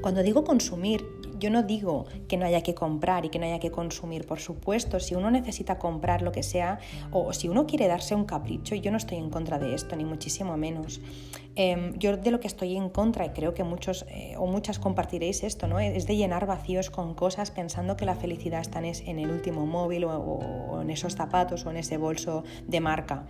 Cuando 0.00 0.22
digo 0.22 0.44
consumir, 0.44 1.04
yo 1.42 1.50
no 1.50 1.64
digo 1.64 2.06
que 2.28 2.36
no 2.36 2.46
haya 2.46 2.62
que 2.62 2.72
comprar 2.72 3.24
y 3.24 3.28
que 3.28 3.40
no 3.40 3.46
haya 3.46 3.58
que 3.58 3.72
consumir, 3.72 4.26
por 4.26 4.38
supuesto, 4.38 5.00
si 5.00 5.16
uno 5.16 5.28
necesita 5.28 5.76
comprar 5.76 6.22
lo 6.22 6.30
que 6.30 6.44
sea 6.44 6.78
o 7.10 7.32
si 7.32 7.48
uno 7.48 7.66
quiere 7.66 7.88
darse 7.88 8.14
un 8.14 8.24
capricho, 8.24 8.76
yo 8.76 8.92
no 8.92 8.96
estoy 8.96 9.18
en 9.18 9.28
contra 9.28 9.58
de 9.58 9.74
esto, 9.74 9.96
ni 9.96 10.04
muchísimo 10.04 10.56
menos. 10.56 11.00
Em, 11.56 11.98
yo 11.98 12.16
de 12.16 12.30
lo 12.30 12.38
que 12.38 12.46
estoy 12.46 12.76
en 12.76 12.88
contra, 12.88 13.26
y 13.26 13.30
creo 13.30 13.54
que 13.54 13.64
muchos 13.64 14.06
eh, 14.08 14.36
o 14.38 14.46
muchas 14.46 14.78
compartiréis 14.78 15.42
esto, 15.42 15.66
¿no? 15.66 15.80
es 15.80 16.06
de 16.06 16.16
llenar 16.16 16.46
vacíos 16.46 16.90
con 16.90 17.14
cosas 17.14 17.50
pensando 17.50 17.96
que 17.96 18.06
la 18.06 18.14
felicidad 18.14 18.60
está 18.60 18.78
en 18.80 19.18
el 19.18 19.30
último 19.30 19.66
móvil 19.66 20.04
o 20.04 20.80
en 20.80 20.90
esos 20.90 21.16
zapatos 21.16 21.66
o 21.66 21.70
en 21.70 21.78
ese 21.78 21.96
bolso 21.96 22.44
de 22.68 22.80
marca 22.80 23.26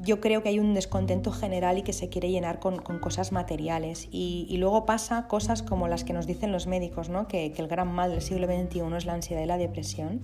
yo 0.00 0.20
creo 0.20 0.42
que 0.42 0.48
hay 0.48 0.58
un 0.58 0.72
descontento 0.74 1.32
general 1.32 1.78
y 1.78 1.82
que 1.82 1.92
se 1.92 2.08
quiere 2.08 2.30
llenar 2.30 2.58
con, 2.60 2.78
cosas 2.78 3.30
materiales. 3.32 4.08
Y, 4.10 4.56
luego 4.56 4.86
pasa 4.86 5.28
cosas 5.28 5.62
como 5.62 5.86
las 5.88 6.04
que 6.04 6.12
nos 6.12 6.26
dicen 6.26 6.50
los 6.50 6.66
médicos, 6.66 7.08
¿no? 7.08 7.28
que, 7.28 7.52
el 7.56 7.68
gran 7.68 7.92
mal 7.92 8.10
del 8.10 8.22
siglo 8.22 8.46
XXI 8.46 8.80
es 8.96 9.04
la 9.04 9.14
ansiedad 9.14 9.42
y 9.42 9.46
la 9.46 9.58
depresión. 9.58 10.22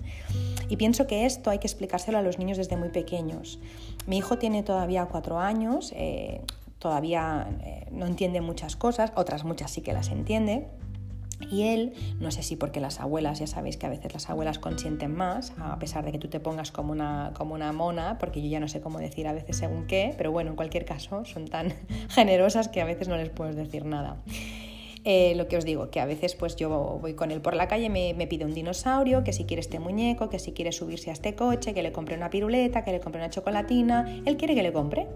Y 0.69 0.77
pienso 0.77 1.07
que 1.07 1.25
esto 1.25 1.49
hay 1.49 1.59
que 1.59 1.67
explicárselo 1.67 2.17
a 2.17 2.21
los 2.21 2.39
niños 2.39 2.57
desde 2.57 2.77
muy 2.77 2.89
pequeños. 2.89 3.59
Mi 4.07 4.17
hijo 4.17 4.37
tiene 4.37 4.63
todavía 4.63 5.05
cuatro 5.05 5.39
años, 5.39 5.93
eh, 5.95 6.41
todavía 6.79 7.47
eh, 7.63 7.85
no 7.91 8.07
entiende 8.07 8.41
muchas 8.41 8.75
cosas, 8.75 9.11
otras 9.15 9.43
muchas 9.43 9.71
sí 9.71 9.81
que 9.81 9.93
las 9.93 10.09
entiende 10.09 10.67
y 11.49 11.63
él, 11.63 11.93
no 12.19 12.31
sé 12.31 12.43
si 12.43 12.55
porque 12.55 12.79
las 12.79 12.99
abuelas, 12.99 13.39
ya 13.39 13.47
sabéis 13.47 13.77
que 13.77 13.85
a 13.85 13.89
veces 13.89 14.13
las 14.13 14.29
abuelas 14.29 14.59
consienten 14.59 15.15
más, 15.15 15.53
a 15.57 15.79
pesar 15.79 16.05
de 16.05 16.11
que 16.11 16.19
tú 16.19 16.27
te 16.27 16.39
pongas 16.39 16.71
como 16.71 16.91
una, 16.91 17.31
como 17.35 17.55
una 17.55 17.71
mona, 17.71 18.17
porque 18.17 18.41
yo 18.41 18.49
ya 18.49 18.59
no 18.59 18.67
sé 18.67 18.81
cómo 18.81 18.99
decir 18.99 19.27
a 19.27 19.33
veces 19.33 19.57
según 19.57 19.87
qué, 19.87 20.13
pero 20.17 20.31
bueno, 20.31 20.51
en 20.51 20.55
cualquier 20.55 20.85
caso 20.85 21.25
son 21.25 21.47
tan 21.47 21.73
generosas 22.09 22.67
que 22.67 22.81
a 22.81 22.85
veces 22.85 23.07
no 23.07 23.15
les 23.15 23.29
puedes 23.29 23.55
decir 23.55 23.85
nada. 23.85 24.17
Eh, 25.05 25.33
lo 25.35 25.47
que 25.47 25.55
os 25.55 25.63
digo, 25.63 25.89
que 25.89 26.01
a 26.01 26.05
veces 26.05 26.35
pues 26.35 26.57
yo 26.57 26.99
voy 27.01 27.13
con 27.13 27.31
él 27.31 27.39
por 27.39 27.55
la 27.55 27.69
calle, 27.69 27.89
me, 27.89 28.27
pide 28.27 28.43
un 28.43 28.53
dinosaurio, 28.53 29.23
que 29.23 29.31
si 29.31 29.45
quiere 29.45 29.61
este 29.61 29.79
muñeco, 29.79 30.29
que 30.29 30.39
si 30.39 30.51
quiere 30.51 30.73
subirse 30.73 31.09
a 31.09 31.13
este 31.13 31.35
coche, 31.35 31.73
que 31.73 31.81
le 31.81 31.93
compre 31.93 32.17
una 32.17 32.29
piruleta, 32.29 32.83
que 32.83 32.91
le 32.91 32.99
compre 32.99 33.21
una 33.21 33.29
chocolatina, 33.29 34.21
él 34.25 34.35
quiere 34.35 34.55
que 34.55 34.63
le 34.63 34.73
compre. 34.73 35.07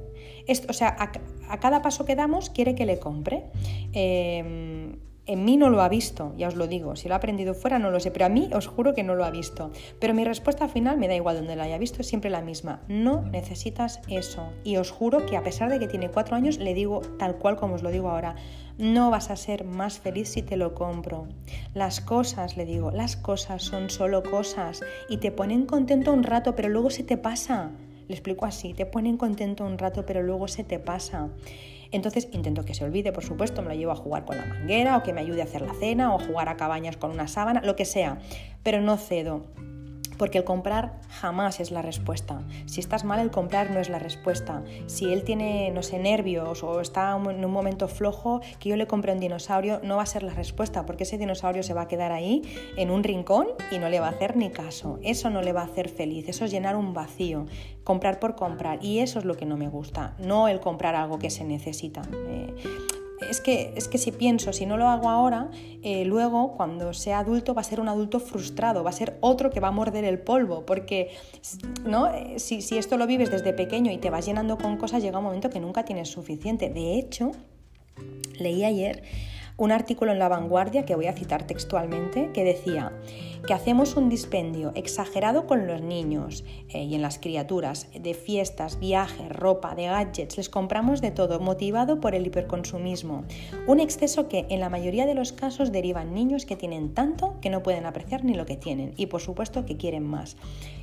Esto, 0.48 0.68
o 0.70 0.74
sea, 0.74 0.96
a, 0.98 1.60
cada 1.60 1.82
paso 1.82 2.06
que 2.06 2.16
damos 2.16 2.50
quiere 2.50 2.76
que 2.76 2.86
le 2.86 2.98
compre. 2.98 3.44
Eh, 3.92 4.96
en 5.26 5.46
mí 5.46 5.56
no 5.56 5.70
lo 5.70 5.82
ha 5.82 5.88
visto, 5.88 6.34
ya 6.38 6.50
os 6.50 6.56
lo 6.56 6.68
digo, 6.68 6.98
si 6.98 7.08
lo 7.08 7.14
ha 7.14 7.18
aprendido 7.18 7.54
fuera 7.54 7.80
no 7.80 7.92
lo 7.92 8.00
sé, 8.00 8.12
pero 8.12 8.26
a 8.26 8.30
mí 8.30 8.50
os 8.54 8.68
juro 8.68 8.94
que 8.94 9.04
no 9.04 9.16
lo 9.16 9.24
ha 9.24 9.32
visto. 9.32 9.72
Pero 10.00 10.14
mi 10.14 10.26
respuesta 10.26 10.68
final 10.68 10.98
me 10.98 11.08
da 11.08 11.16
igual 11.16 11.38
donde 11.38 11.56
lo 11.56 11.64
haya 11.64 11.78
visto, 11.78 12.02
es 12.02 12.08
siempre 12.08 12.30
la 12.30 12.42
misma. 12.42 12.82
No 12.90 13.22
necesitas 13.22 14.02
eso. 14.10 14.50
Y 14.66 14.76
os 14.78 14.92
juro 14.92 15.26
que 15.26 15.38
a 15.38 15.44
pesar 15.44 15.70
de 15.70 15.80
que 15.80 15.88
tiene 15.88 16.10
cuatro 16.10 16.36
años, 16.36 16.58
le 16.58 16.74
digo 16.74 17.02
tal 17.18 17.38
cual 17.38 17.56
como 17.56 17.76
os 17.76 17.84
lo 17.84 17.92
digo 17.92 18.10
ahora, 18.10 18.36
no 18.78 19.12
vas 19.12 19.30
a 19.30 19.38
ser 19.38 19.64
más 19.64 20.00
feliz 20.00 20.30
si 20.30 20.42
te 20.42 20.58
lo 20.58 20.74
compro. 20.74 21.28
Las 21.74 22.02
cosas, 22.02 22.58
le 22.58 22.66
digo, 22.66 22.92
las 22.92 23.16
cosas 23.16 23.64
son 23.64 23.90
solo 23.90 24.24
cosas 24.24 24.82
y 25.08 25.18
te 25.18 25.32
ponen 25.32 25.66
contento 25.66 26.12
un 26.12 26.24
rato, 26.24 26.56
pero 26.56 26.68
luego 26.68 26.90
se 26.90 27.04
te 27.04 27.18
pasa. 27.18 27.72
Le 28.08 28.16
explico 28.16 28.46
así, 28.46 28.74
te 28.74 28.86
ponen 28.86 29.16
contento 29.16 29.66
un 29.66 29.78
rato, 29.78 30.06
pero 30.06 30.22
luego 30.22 30.50
se 30.50 30.66
te 30.66 30.80
pasa. 30.80 31.30
Entonces 31.94 32.28
intento 32.32 32.66
que 32.66 32.74
se 32.74 32.84
olvide, 32.84 33.12
por 33.12 33.24
supuesto, 33.24 33.62
me 33.62 33.70
lo 33.70 33.76
llevo 33.76 33.92
a 33.92 33.96
jugar 33.96 34.26
con 34.26 34.36
la 34.36 34.46
manguera 34.46 34.98
o 34.98 35.04
que 35.04 35.14
me 35.14 35.22
ayude 35.22 35.42
a 35.42 35.46
hacer 35.46 35.62
la 35.62 35.76
cena 35.76 36.14
o 36.14 36.20
a 36.20 36.26
jugar 36.26 36.50
a 36.50 36.58
cabañas 36.58 36.98
con 36.98 37.12
una 37.12 37.28
sábana, 37.28 37.62
lo 37.64 37.76
que 37.76 37.86
sea, 37.86 38.18
pero 38.64 38.82
no 38.82 38.98
cedo. 38.98 39.46
Porque 40.18 40.40
el 40.40 40.44
comprar 40.44 41.00
jamás 41.10 41.60
es 41.60 41.72
la 41.72 41.82
respuesta. 41.82 42.42
Si 42.66 42.80
estás 42.80 43.04
mal, 43.04 43.20
el 43.20 43.32
comprar 43.32 43.72
no 43.72 43.80
es 43.80 43.90
la 43.90 44.00
respuesta. 44.00 44.64
Si 44.88 45.12
él 45.12 45.24
tiene, 45.24 45.72
no 45.72 45.84
sé, 45.84 46.00
nervios 46.00 46.64
o 46.64 46.82
está 46.82 47.12
en 47.16 47.46
un 47.46 47.52
momento 47.52 47.88
flojo, 47.88 48.42
que 48.60 48.70
yo 48.70 48.76
le 48.76 48.88
compre 48.88 49.12
un 49.12 49.20
dinosaurio, 49.20 49.80
no 49.84 49.98
va 49.98 50.04
a 50.04 50.08
ser 50.08 50.24
la 50.24 50.34
respuesta, 50.34 50.86
porque 50.86 51.04
ese 51.04 51.18
dinosaurio 51.18 51.64
se 51.64 51.74
va 51.74 51.84
a 51.84 51.88
quedar 51.88 52.12
ahí 52.12 52.42
en 52.78 52.92
un 52.92 53.04
rincón 53.04 53.48
y 53.72 53.78
no 53.78 53.90
le 53.90 54.00
va 54.00 54.08
a 54.08 54.12
hacer 54.12 54.36
ni 54.38 54.50
caso. 54.50 55.00
Eso 55.04 55.30
no 55.30 55.42
le 55.42 55.54
va 55.54 55.62
a 55.62 55.66
hacer 55.66 55.90
feliz, 55.90 56.28
eso 56.28 56.46
es 56.46 56.52
llenar 56.52 56.76
un 56.76 56.94
vacío, 56.94 57.46
comprar 57.84 58.20
por 58.20 58.36
comprar. 58.36 58.84
Y 58.84 59.00
eso 59.00 59.20
es 59.20 59.26
lo 59.26 59.36
que 59.36 59.46
no 59.46 59.58
me 59.58 59.70
gusta, 59.70 60.16
no 60.20 60.48
el 60.48 60.60
comprar 60.60 60.96
algo 60.96 61.20
que 61.20 61.30
se 61.30 61.44
necesita. 61.44 62.02
Eh, 62.28 62.54
es 63.22 63.42
que, 63.42 63.74
es 63.76 63.88
que 63.88 63.98
si 63.98 64.12
pienso, 64.12 64.54
si 64.54 64.66
no 64.66 64.78
lo 64.78 64.88
hago 64.88 65.10
ahora, 65.10 65.50
eh, 65.82 66.06
luego 66.06 66.54
cuando 66.56 66.94
sea 66.94 67.20
adulto 67.20 67.54
va 67.54 67.62
a 67.62 67.64
ser 67.64 67.80
un 67.80 67.90
adulto 67.90 68.20
frustrado, 68.20 68.84
va 68.84 68.90
a 68.90 68.94
ser 68.94 69.18
otro 69.22 69.50
que 69.50 69.60
va 69.60 69.70
a 69.70 69.72
morder 69.72 70.04
el 70.04 70.20
polvo, 70.20 70.66
porque 70.66 71.12
¿no? 71.86 72.14
Eh, 72.14 72.40
si, 72.40 72.62
si 72.62 72.78
esto 72.78 72.98
lo 72.98 73.08
vives 73.08 73.32
desde 73.32 73.54
pequeño 73.54 73.92
y 73.92 73.98
te 73.98 74.10
vas 74.10 74.26
llenando 74.26 74.58
con 74.58 74.78
cosas, 74.78 75.02
llega 75.02 75.20
un 75.20 75.26
momento 75.26 75.50
que 75.50 75.60
nunca 75.60 75.86
tienes 75.86 76.10
suficiente. 76.10 76.70
De 76.70 76.98
hecho, 76.98 77.32
leí 78.40 78.64
ayer 78.64 79.04
un 79.58 79.72
artículo 79.72 80.12
en 80.12 80.20
La 80.20 80.28
Vanguardia, 80.28 80.86
que 80.86 80.96
voy 80.96 81.08
a 81.08 81.14
citar 81.14 81.46
textualmente, 81.46 82.32
que 82.34 82.44
decía 82.44 82.92
que 83.46 83.54
hacemos 83.54 83.98
un 83.98 84.08
dispendio 84.08 84.72
exagerado 84.76 85.48
con 85.48 85.68
los 85.68 85.82
niños 85.82 86.46
eh, 86.70 86.84
y 86.84 86.96
en 86.96 87.02
las 87.02 87.20
criaturas, 87.20 87.88
de 87.94 88.14
fiestas, 88.14 88.80
viajes, 88.80 89.30
ropa, 89.30 89.76
de 89.76 89.88
gadgets, 89.88 90.38
les 90.38 90.50
compramos 90.50 91.02
de 91.02 91.12
todo, 91.12 91.42
motivado 91.42 92.00
por 92.00 92.16
el 92.16 92.26
hiperconsumismo. 92.26 93.26
Un 93.68 93.82
exceso 93.82 94.30
que 94.30 94.46
en 94.50 94.62
la 94.62 94.70
mayoría 94.70 95.06
de 95.06 95.14
los 95.14 95.34
casos 95.34 95.74
derivan 95.74 96.14
niños 96.14 96.46
que 96.46 96.56
tienen 96.56 96.94
tanto 96.94 97.36
que 97.42 97.50
no 97.50 97.64
pueden 97.64 97.86
apreciar 97.86 98.24
ni 98.24 98.34
lo 98.34 98.46
que 98.46 98.56
tienen 98.56 98.94
y 98.96 99.08
por 99.08 99.20
supuesto 99.20 99.66
que 99.66 99.76
quieren 99.76 100.06
más. 100.06 100.38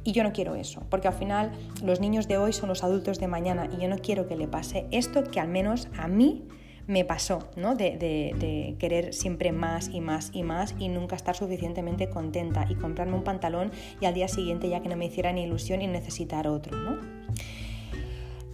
Y 0.04 0.12
yo 0.12 0.22
no 0.22 0.32
quiero 0.32 0.54
eso, 0.54 0.82
porque 0.90 1.08
al 1.08 1.14
final 1.14 1.52
los 1.82 2.00
niños 2.00 2.28
de 2.28 2.36
hoy 2.36 2.52
son 2.52 2.68
los 2.68 2.84
adultos 2.84 3.20
de 3.20 3.26
mañana 3.26 3.70
y 3.72 3.80
yo 3.80 3.88
no 3.88 3.98
quiero 3.98 4.26
que 4.26 4.36
le 4.36 4.48
pase 4.48 4.86
esto 4.90 5.24
que 5.24 5.40
al 5.40 5.48
menos 5.48 5.88
a 5.96 6.08
mí 6.08 6.44
me 6.90 7.04
pasó, 7.04 7.48
¿no? 7.54 7.76
De, 7.76 8.76
querer 8.78 9.14
siempre 9.14 9.52
más 9.52 9.88
y 9.92 10.00
más 10.00 10.30
y 10.32 10.42
más 10.42 10.74
y 10.78 10.88
nunca 10.88 11.14
estar 11.14 11.36
suficientemente 11.36 12.10
contenta 12.10 12.66
y 12.68 12.74
comprarme 12.74 13.14
un 13.14 13.22
pantalón 13.22 13.70
y 14.00 14.06
al 14.06 14.14
día 14.14 14.26
siguiente 14.26 14.68
ya 14.68 14.80
que 14.80 14.88
no 14.88 14.96
me 14.96 15.06
hiciera 15.06 15.32
ni 15.32 15.44
ilusión 15.44 15.82
y 15.82 15.86
necesitar 15.86 16.48
otro, 16.48 16.76
¿no? 16.76 16.98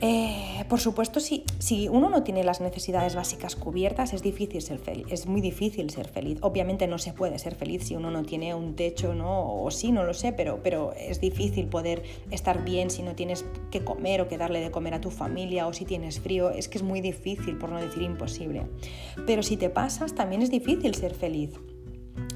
Eh, 0.00 0.64
por 0.68 0.78
supuesto, 0.78 1.20
si, 1.20 1.44
si, 1.58 1.88
uno 1.88 2.10
no 2.10 2.22
tiene 2.22 2.44
las 2.44 2.60
necesidades 2.60 3.14
básicas 3.14 3.56
cubiertas, 3.56 4.12
es 4.12 4.22
difícil 4.22 4.60
ser 4.60 4.78
feliz. 4.78 5.06
Es 5.10 5.26
muy 5.26 5.40
difícil 5.40 5.88
ser 5.88 6.06
feliz. 6.06 6.38
Obviamente 6.42 6.86
no 6.86 6.98
se 6.98 7.14
puede 7.14 7.38
ser 7.38 7.54
feliz 7.54 7.84
si 7.84 7.96
uno 7.96 8.10
no 8.10 8.22
tiene 8.22 8.54
un 8.54 8.76
techo, 8.76 9.14
¿no? 9.14 9.54
O 9.62 9.70
sí, 9.70 9.92
no 9.92 10.04
lo 10.04 10.12
sé, 10.12 10.32
pero, 10.32 10.60
pero 10.62 10.92
es 10.92 11.20
difícil 11.20 11.66
poder 11.68 12.02
estar 12.30 12.62
bien 12.62 12.90
si 12.90 13.02
no 13.02 13.14
tienes 13.14 13.46
que 13.70 13.84
comer 13.84 14.20
o 14.20 14.28
que 14.28 14.36
darle 14.36 14.60
de 14.60 14.70
comer 14.70 14.92
a 14.92 15.00
tu 15.00 15.10
familia 15.10 15.66
o 15.66 15.72
si 15.72 15.86
tienes 15.86 16.20
frío. 16.20 16.50
Es 16.50 16.68
que 16.68 16.76
es 16.76 16.84
muy 16.84 17.00
difícil, 17.00 17.56
por 17.56 17.70
no 17.70 17.80
decir 17.80 18.02
imposible. 18.02 18.66
Pero 19.26 19.42
si 19.42 19.56
te 19.56 19.70
pasas, 19.70 20.14
también 20.14 20.42
es 20.42 20.50
difícil 20.50 20.94
ser 20.94 21.14
feliz. 21.14 21.58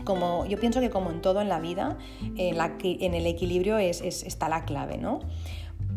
Como, 0.05 0.47
yo 0.47 0.59
pienso 0.59 0.81
que 0.81 0.89
como 0.89 1.11
en 1.11 1.21
todo 1.21 1.43
en 1.43 1.49
la 1.49 1.61
vida, 1.61 1.99
en, 2.37 2.57
la, 2.57 2.77
en 2.83 3.15
el 3.15 3.27
equilibrio 3.27 3.77
es, 3.77 4.01
está 4.01 4.49
la 4.49 4.65
clave, 4.65 4.97
¿no? 4.97 5.21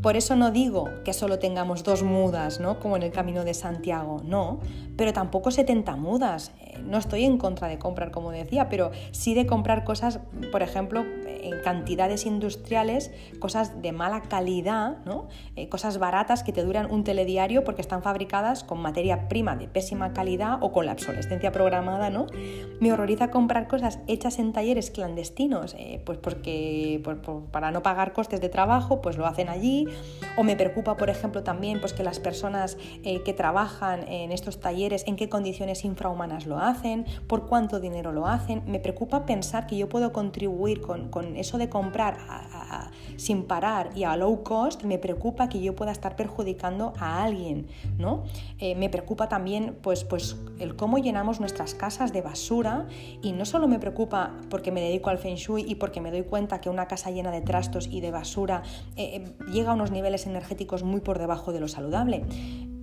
Por 0.03 0.17
eso 0.17 0.35
no 0.35 0.51
digo 0.51 0.89
que 1.05 1.13
solo 1.13 1.39
tengamos 1.39 1.85
dos 1.85 2.03
mudas, 2.03 2.59
¿no? 2.59 2.77
Como 2.77 2.97
en 2.97 3.03
el 3.03 3.11
camino 3.13 3.45
de 3.45 3.53
Santiago, 3.53 4.21
no, 4.25 4.59
pero 4.97 5.13
tampoco 5.13 5.49
70 5.49 5.95
mudas. 5.95 6.51
Eh, 6.59 6.77
no 6.83 6.97
estoy 6.97 7.23
en 7.23 7.37
contra 7.37 7.69
de 7.69 7.79
comprar, 7.79 8.11
como 8.11 8.31
decía, 8.31 8.67
pero 8.67 8.91
sí 9.11 9.33
de 9.33 9.47
comprar 9.47 9.85
cosas, 9.85 10.19
por 10.51 10.61
ejemplo, 10.61 11.05
en 11.43 11.61
cantidades 11.61 12.25
industriales, 12.25 13.11
cosas 13.39 13.81
de 13.81 13.91
mala 13.91 14.21
calidad, 14.21 14.97
¿no? 15.05 15.27
Eh, 15.55 15.69
cosas 15.69 15.97
baratas 15.97 16.43
que 16.43 16.51
te 16.51 16.63
duran 16.63 16.89
un 16.91 17.03
telediario 17.03 17.63
porque 17.63 17.81
están 17.81 18.01
fabricadas 18.01 18.63
con 18.63 18.81
materia 18.81 19.27
prima 19.27 19.55
de 19.55 19.67
pésima 19.67 20.13
calidad 20.13 20.57
o 20.61 20.71
con 20.71 20.85
la 20.85 20.93
obsolescencia 20.93 21.51
programada, 21.51 22.09
¿no? 22.09 22.27
Me 22.79 22.91
horroriza 22.91 23.31
comprar 23.31 23.67
cosas 23.67 23.99
hechas 24.07 24.39
en 24.39 24.53
talleres 24.53 24.91
clandestinos, 24.91 25.75
eh, 25.77 26.01
pues 26.05 26.17
porque 26.17 27.01
para 27.51 27.71
no 27.71 27.83
pagar 27.83 28.13
costes 28.13 28.41
de 28.41 28.49
trabajo, 28.49 29.01
pues 29.01 29.17
lo 29.17 29.25
hacen 29.25 29.49
allí 29.49 29.87
o 30.37 30.43
me 30.43 30.55
preocupa, 30.55 30.97
por 30.97 31.09
ejemplo, 31.09 31.43
también 31.43 31.79
pues, 31.79 31.93
que 31.93 32.03
las 32.03 32.19
personas 32.19 32.77
eh, 33.03 33.21
que 33.23 33.33
trabajan 33.33 34.07
en 34.07 34.31
estos 34.31 34.59
talleres, 34.59 35.03
en 35.07 35.15
qué 35.15 35.29
condiciones 35.29 35.85
infrahumanas 35.85 36.45
lo 36.45 36.59
hacen, 36.59 37.05
por 37.27 37.47
cuánto 37.47 37.79
dinero 37.79 38.11
lo 38.11 38.27
hacen. 38.27 38.63
Me 38.65 38.79
preocupa 38.79 39.25
pensar 39.25 39.67
que 39.67 39.77
yo 39.77 39.89
puedo 39.89 40.13
contribuir 40.13 40.81
con, 40.81 41.32
eso 41.35 41.57
de 41.57 41.69
comprar 41.69 42.17
sin 43.17 43.43
parar 43.43 43.91
y 43.95 44.03
a 44.03 44.15
low 44.15 44.43
cost. 44.43 44.83
Me 44.83 44.97
preocupa 44.97 45.49
que 45.49 45.61
yo 45.61 45.75
pueda 45.75 45.91
estar 45.91 46.15
perjudicando 46.15 46.93
a 46.97 47.23
alguien. 47.23 47.67
¿no? 47.97 48.23
Eh, 48.59 48.75
me 48.75 48.89
preocupa 48.89 49.29
también 49.29 49.77
pues, 49.81 50.03
pues, 50.03 50.37
el 50.59 50.75
cómo 50.75 50.97
llenamos 50.97 51.39
nuestras 51.39 51.75
casas 51.75 52.13
de 52.13 52.21
basura 52.21 52.87
y 53.21 53.31
no 53.31 53.45
solo 53.45 53.67
me 53.67 53.79
preocupa 53.79 54.33
porque 54.49 54.71
me 54.71 54.81
dedico 54.81 55.09
al 55.09 55.17
feng 55.17 55.35
shui 55.35 55.65
y 55.67 55.75
porque 55.75 56.01
me 56.01 56.11
doy 56.11 56.23
cuenta 56.23 56.61
que 56.61 56.69
una 56.69 56.87
casa 56.87 57.11
llena 57.11 57.31
de 57.31 57.41
trastos 57.41 57.87
y 57.87 58.01
de 58.01 58.11
basura 58.11 58.63
eh, 58.95 59.23
llega 59.51 59.71
a 59.71 59.73
unos 59.73 59.91
niveles 59.91 60.25
energéticos 60.25 60.83
muy 60.83 61.01
por 61.01 61.19
debajo 61.19 61.53
de 61.53 61.59
lo 61.59 61.67
saludable. 61.67 62.23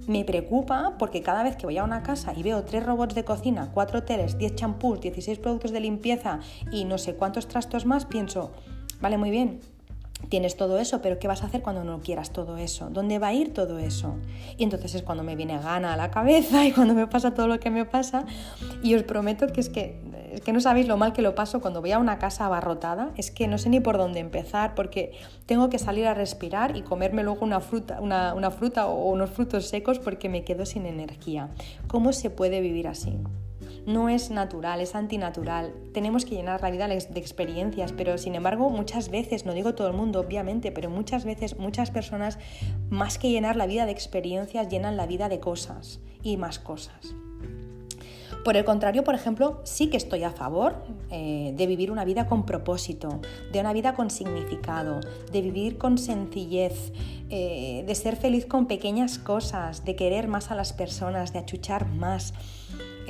Me 0.07 0.25
preocupa 0.25 0.95
porque 0.99 1.23
cada 1.23 1.43
vez 1.43 1.57
que 1.57 1.67
voy 1.67 1.79
a 1.79 1.85
una 1.85 2.03
casa 2.03 2.33
y 2.35 2.43
veo 2.43 2.65
tres 2.65 2.85
robots 2.85 3.15
de 3.15 3.25
cocina, 3.25 3.71
cuatro 3.73 4.03
teles, 4.03 4.39
10 4.39 4.55
champús, 4.55 5.01
16 5.01 5.39
productos 5.39 5.71
de 5.73 5.81
limpieza 5.81 6.41
y 6.73 6.85
no 6.85 6.99
sé 6.99 7.15
cuántos 7.15 7.47
trastos 7.47 7.87
más, 7.87 8.07
pienso, 8.07 8.53
vale, 9.01 9.19
muy 9.19 9.31
bien, 9.31 9.61
tienes 10.29 10.57
todo 10.57 10.79
eso, 10.79 11.01
pero 11.01 11.19
¿qué 11.19 11.29
vas 11.29 11.43
a 11.43 11.47
hacer 11.47 11.63
cuando 11.63 11.85
no 11.85 12.01
quieras 12.01 12.31
todo 12.33 12.57
eso? 12.57 12.91
¿Dónde 12.91 13.19
va 13.19 13.29
a 13.29 13.35
ir 13.35 13.55
todo 13.55 13.79
eso? 13.79 14.17
Y 14.59 14.65
entonces 14.65 14.95
es 14.95 15.03
cuando 15.03 15.25
me 15.25 15.37
viene 15.37 15.59
gana 15.59 15.95
a 15.95 15.97
la 15.97 16.11
cabeza 16.11 16.65
y 16.67 16.73
cuando 16.73 16.95
me 16.95 17.07
pasa 17.07 17.35
todo 17.35 17.49
lo 17.49 17.59
que 17.61 17.71
me 17.71 17.85
pasa. 17.85 18.25
Y 18.83 18.95
os 18.95 19.03
prometo 19.03 19.47
que 19.49 19.61
es 19.61 19.69
que 19.69 20.01
es 20.33 20.41
que 20.41 20.53
no 20.53 20.61
sabéis 20.61 20.87
lo 20.87 20.97
mal 20.97 21.13
que 21.13 21.23
lo 21.23 21.35
paso 21.35 21.61
cuando 21.61 21.81
voy 21.81 21.93
a 21.93 21.99
una 21.99 22.19
casa 22.19 22.47
abarrotada, 22.47 23.11
es 23.17 23.31
que 23.31 23.49
no 23.49 23.59
sé 23.59 23.69
ni 23.69 23.81
por 23.81 23.99
dónde 23.99 24.21
empezar 24.21 24.75
porque 24.75 25.13
tengo 25.47 25.71
que 25.71 25.79
salir 25.79 26.07
a 26.07 26.15
respirar 26.15 26.77
y 26.77 26.83
comerme 26.83 27.23
luego 27.23 27.45
una 27.45 27.61
fruta, 27.61 28.01
una, 28.01 28.51
fruta 28.51 28.87
o 28.87 29.11
unos 29.11 29.31
frutos 29.31 29.67
secos 29.69 29.99
porque 29.99 30.29
me 30.29 30.45
quedo 30.45 30.67
sin 30.67 30.87
energía. 30.87 31.49
¿Cómo 31.89 32.13
se 32.13 32.31
puede 32.31 32.61
vivir 32.61 32.89
así? 32.89 33.19
no 33.87 34.11
es 34.11 34.31
natural, 34.31 34.81
es 34.83 34.95
antinatural. 34.95 35.73
Tenemos 35.95 36.27
que 36.27 36.35
llenar 36.35 36.61
la 36.61 36.71
vida 36.71 36.87
de 36.87 36.97
experiencias, 36.97 37.93
pero 37.93 38.19
sin 38.19 38.35
embargo 38.35 38.69
muchas 38.69 39.11
veces, 39.11 39.47
no 39.47 39.55
digo 39.55 39.75
todo 39.75 39.89
el 39.89 39.95
mundo 39.95 40.21
obviamente, 40.21 40.71
pero 40.71 40.91
muchas 40.91 41.25
veces 41.25 41.59
muchas 41.59 41.91
personas 41.91 42.39
más 42.91 43.19
que 43.19 43.31
llenar 43.31 43.57
la 43.57 43.67
vida 43.67 43.87
de 43.87 43.93
experiencias 43.93 44.69
llenan 44.69 44.99
la 44.99 45.07
vida 45.07 45.31
de 45.31 45.41
cosas 45.41 46.01
y 46.23 46.37
más 46.37 46.59
cosas. 46.59 47.15
Por 48.45 48.57
el 48.57 48.65
contrario, 48.65 49.05
por 49.05 49.15
ejemplo, 49.15 49.61
sí 49.65 49.91
que 49.91 49.99
estoy 49.99 50.25
a 50.25 50.31
favor 50.31 50.77
eh, 51.11 51.53
de 51.57 51.67
vivir 51.67 51.91
una 51.91 52.07
vida 52.07 52.27
con 52.27 52.47
propósito, 52.47 53.21
de 53.53 53.61
una 53.61 53.75
vida 53.75 53.95
con 53.95 54.11
significado, 54.11 55.01
de 55.31 55.43
vivir 55.43 55.77
con 55.77 55.99
sencillez, 55.99 56.93
eh, 57.29 57.85
de 57.87 57.95
ser 57.95 58.17
feliz 58.17 58.47
con 58.47 58.67
pequeñas 58.67 59.19
cosas, 59.19 59.85
de 59.85 59.95
querer 59.95 60.27
más 60.27 60.51
a 60.51 60.55
las 60.55 60.73
personas, 60.73 61.35
de 61.35 61.41
achuchar 61.41 61.87
más. 61.87 62.33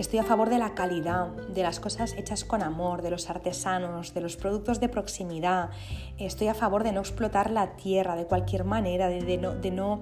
Estoy 0.00 0.18
a 0.18 0.24
favor 0.24 0.48
de 0.48 0.56
la 0.56 0.72
calidad, 0.72 1.26
de 1.26 1.62
las 1.62 1.78
cosas 1.78 2.14
hechas 2.14 2.42
con 2.42 2.62
amor, 2.62 3.02
de 3.02 3.10
los 3.10 3.28
artesanos, 3.28 4.14
de 4.14 4.22
los 4.22 4.38
productos 4.38 4.80
de 4.80 4.88
proximidad. 4.88 5.68
Estoy 6.16 6.48
a 6.48 6.54
favor 6.54 6.84
de 6.84 6.92
no 6.92 7.00
explotar 7.00 7.50
la 7.50 7.76
tierra 7.76 8.16
de 8.16 8.24
cualquier 8.24 8.64
manera, 8.64 9.08
de, 9.10 9.36
no, 9.36 9.54
de, 9.54 9.70
no, 9.70 10.00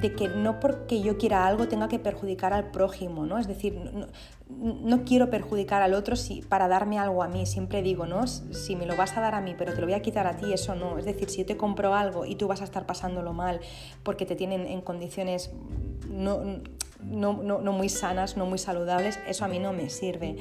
que 0.00 0.28
no 0.28 0.60
porque 0.60 1.02
yo 1.02 1.18
quiera 1.18 1.44
algo 1.44 1.66
tenga 1.66 1.88
que 1.88 1.98
perjudicar 1.98 2.52
al 2.52 2.70
prójimo, 2.70 3.26
¿no? 3.26 3.36
Es 3.36 3.48
decir, 3.48 3.76
no, 4.48 5.04
quiero 5.04 5.28
perjudicar 5.28 5.82
al 5.82 5.94
otro 5.94 6.14
si, 6.14 6.42
para 6.42 6.68
darme 6.68 7.00
algo 7.00 7.24
a 7.24 7.26
mí. 7.26 7.44
Siempre 7.44 7.82
digo, 7.82 8.06
¿no? 8.06 8.28
Si 8.28 8.76
me 8.76 8.86
lo 8.86 8.94
vas 8.94 9.16
a 9.16 9.20
dar 9.20 9.34
a 9.34 9.40
mí, 9.40 9.56
pero 9.58 9.74
te 9.74 9.80
lo 9.80 9.88
voy 9.88 9.94
a 9.94 10.02
quitar 10.02 10.28
a 10.28 10.36
ti, 10.36 10.52
eso 10.52 10.76
no. 10.76 10.98
Es 10.98 11.04
decir, 11.04 11.28
si 11.28 11.38
yo 11.38 11.46
te 11.46 11.56
compro 11.56 11.96
algo 11.96 12.26
y 12.26 12.36
tú 12.36 12.46
vas 12.46 12.60
a 12.60 12.64
estar 12.64 12.86
pasándolo 12.86 13.32
mal 13.32 13.58
porque 14.04 14.24
te 14.24 14.36
tienen 14.36 14.68
en 14.68 14.82
condiciones 14.82 15.50
no 16.08 16.60
no, 17.04 17.32
muy 17.72 17.88
sanas, 17.88 18.36
no 18.36 18.46
muy 18.46 18.58
saludables, 18.58 19.18
eso 19.26 19.44
a 19.44 19.48
mí 19.48 19.58
no 19.58 19.72
me 19.72 19.88
sirve 19.90 20.36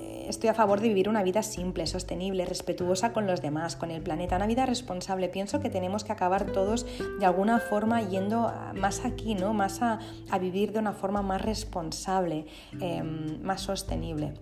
eh, 0.00 0.26
estoy 0.28 0.50
a 0.50 0.54
favor 0.54 0.80
de 0.80 0.88
vivir 0.88 1.08
una 1.08 1.22
vida 1.22 1.42
simple, 1.42 1.86
sostenible, 1.86 2.44
respetuosa 2.44 3.12
con 3.12 3.26
los 3.26 3.40
demás, 3.40 3.76
con 3.76 3.90
el 3.90 4.02
planeta, 4.02 4.36
una 4.36 4.46
vida 4.46 4.66
responsable. 4.66 5.28
Pienso 5.28 5.60
que 5.60 5.70
tenemos 5.70 6.04
que 6.04 6.12
acabar 6.12 6.46
todos 6.46 6.86
de 7.18 7.26
alguna 7.26 7.58
forma 7.60 8.02
yendo 8.02 8.52
más 8.74 9.04
aquí, 9.04 9.34
¿no? 9.34 9.54
Más 9.54 9.80
a, 9.82 9.98
vivir 10.38 10.72
de 10.72 10.78
una 10.78 10.92
forma 10.92 11.22
más 11.22 11.42
responsable, 11.42 12.46
em, 12.80 13.42
más 13.42 13.62
sostenible. 13.62 14.34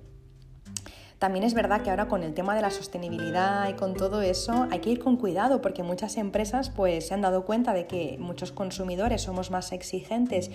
También 1.18 1.46
es 1.46 1.54
verdad 1.54 1.80
que 1.80 1.88
ahora 1.88 2.08
con 2.08 2.22
el 2.22 2.34
tema 2.34 2.54
de 2.54 2.60
la 2.60 2.70
sostenibilidad 2.70 3.66
y 3.70 3.72
con 3.72 3.94
todo 3.94 4.20
eso 4.20 4.66
hay 4.70 4.80
que 4.80 4.90
ir 4.90 4.98
con 4.98 5.16
cuidado 5.16 5.62
porque 5.62 5.82
muchas 5.82 6.18
empresas 6.18 6.68
pues 6.68 7.08
se 7.08 7.14
han 7.14 7.22
dado 7.22 7.46
cuenta 7.46 7.72
de 7.72 7.86
que 7.86 8.18
muchos 8.20 8.52
consumidores 8.52 9.22
somos 9.22 9.50
más 9.50 9.72
exigentes 9.72 10.50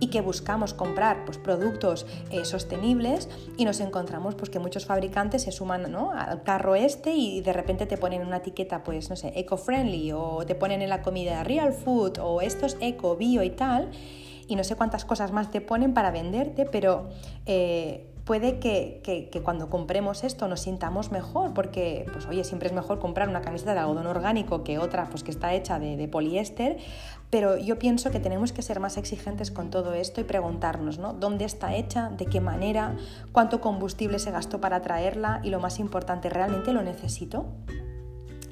y 0.00 0.06
que 0.08 0.22
buscamos 0.22 0.72
comprar 0.72 1.26
pues, 1.26 1.36
productos 1.36 2.06
eh, 2.30 2.46
sostenibles 2.46 3.28
y 3.58 3.66
nos 3.66 3.80
encontramos 3.80 4.34
pues, 4.36 4.48
que 4.48 4.58
muchos 4.58 4.86
fabricantes 4.86 5.42
se 5.42 5.52
suman 5.52 5.92
¿no? 5.92 6.12
al 6.12 6.42
carro 6.42 6.76
este 6.76 7.12
y 7.12 7.42
de 7.42 7.52
repente 7.52 7.84
te 7.84 7.98
ponen 7.98 8.26
una 8.26 8.38
etiqueta 8.38 8.82
pues 8.84 9.10
no 9.10 9.16
sé 9.16 9.34
eco-friendly 9.36 10.12
o 10.12 10.46
te 10.46 10.54
ponen 10.54 10.80
en 10.80 10.88
la 10.88 11.02
comida 11.02 11.44
real 11.44 11.74
food 11.74 12.20
o 12.22 12.40
esto 12.40 12.64
es 12.64 12.78
eco, 12.80 13.16
bio 13.16 13.42
y 13.42 13.50
tal 13.50 13.90
y 14.48 14.56
no 14.56 14.64
sé 14.64 14.76
cuántas 14.76 15.04
cosas 15.04 15.32
más 15.32 15.50
te 15.50 15.60
ponen 15.60 15.92
para 15.92 16.10
venderte, 16.10 16.66
pero 16.66 17.08
eh, 17.46 18.06
puede 18.26 18.58
que, 18.58 19.30
cuando 19.44 19.70
compremos 19.70 20.24
esto 20.24 20.48
nos 20.48 20.60
sintamos 20.60 21.12
mejor, 21.12 21.54
porque, 21.54 22.04
pues 22.12 22.26
oye, 22.26 22.42
siempre 22.42 22.68
es 22.68 22.74
mejor 22.74 22.98
comprar 22.98 23.28
una 23.28 23.40
camiseta 23.40 23.72
de 23.72 23.78
algodón 23.78 24.08
orgánico 24.08 24.64
que 24.64 24.78
otra 24.78 25.08
pues, 25.08 25.22
que 25.22 25.30
está 25.30 25.54
hecha 25.54 25.78
de, 25.78 25.96
de, 25.96 26.08
poliéster, 26.08 26.76
pero 27.30 27.56
yo 27.56 27.78
pienso 27.78 28.10
que 28.10 28.18
tenemos 28.18 28.52
que 28.52 28.62
ser 28.62 28.80
más 28.80 28.96
exigentes 28.96 29.52
con 29.52 29.70
todo 29.70 29.94
esto 29.94 30.20
y 30.20 30.24
preguntarnos, 30.24 30.98
¿no? 30.98 31.12
¿Dónde 31.12 31.44
está 31.44 31.76
hecha? 31.76 32.10
¿De 32.10 32.26
qué 32.26 32.40
manera? 32.40 32.96
¿Cuánto 33.30 33.60
combustible 33.60 34.18
se 34.18 34.32
gastó 34.32 34.60
para 34.60 34.82
traerla? 34.82 35.40
Y 35.44 35.50
lo 35.50 35.60
más 35.60 35.78
importante, 35.78 36.28
¿realmente 36.28 36.72
lo 36.72 36.82
necesito? 36.82 37.46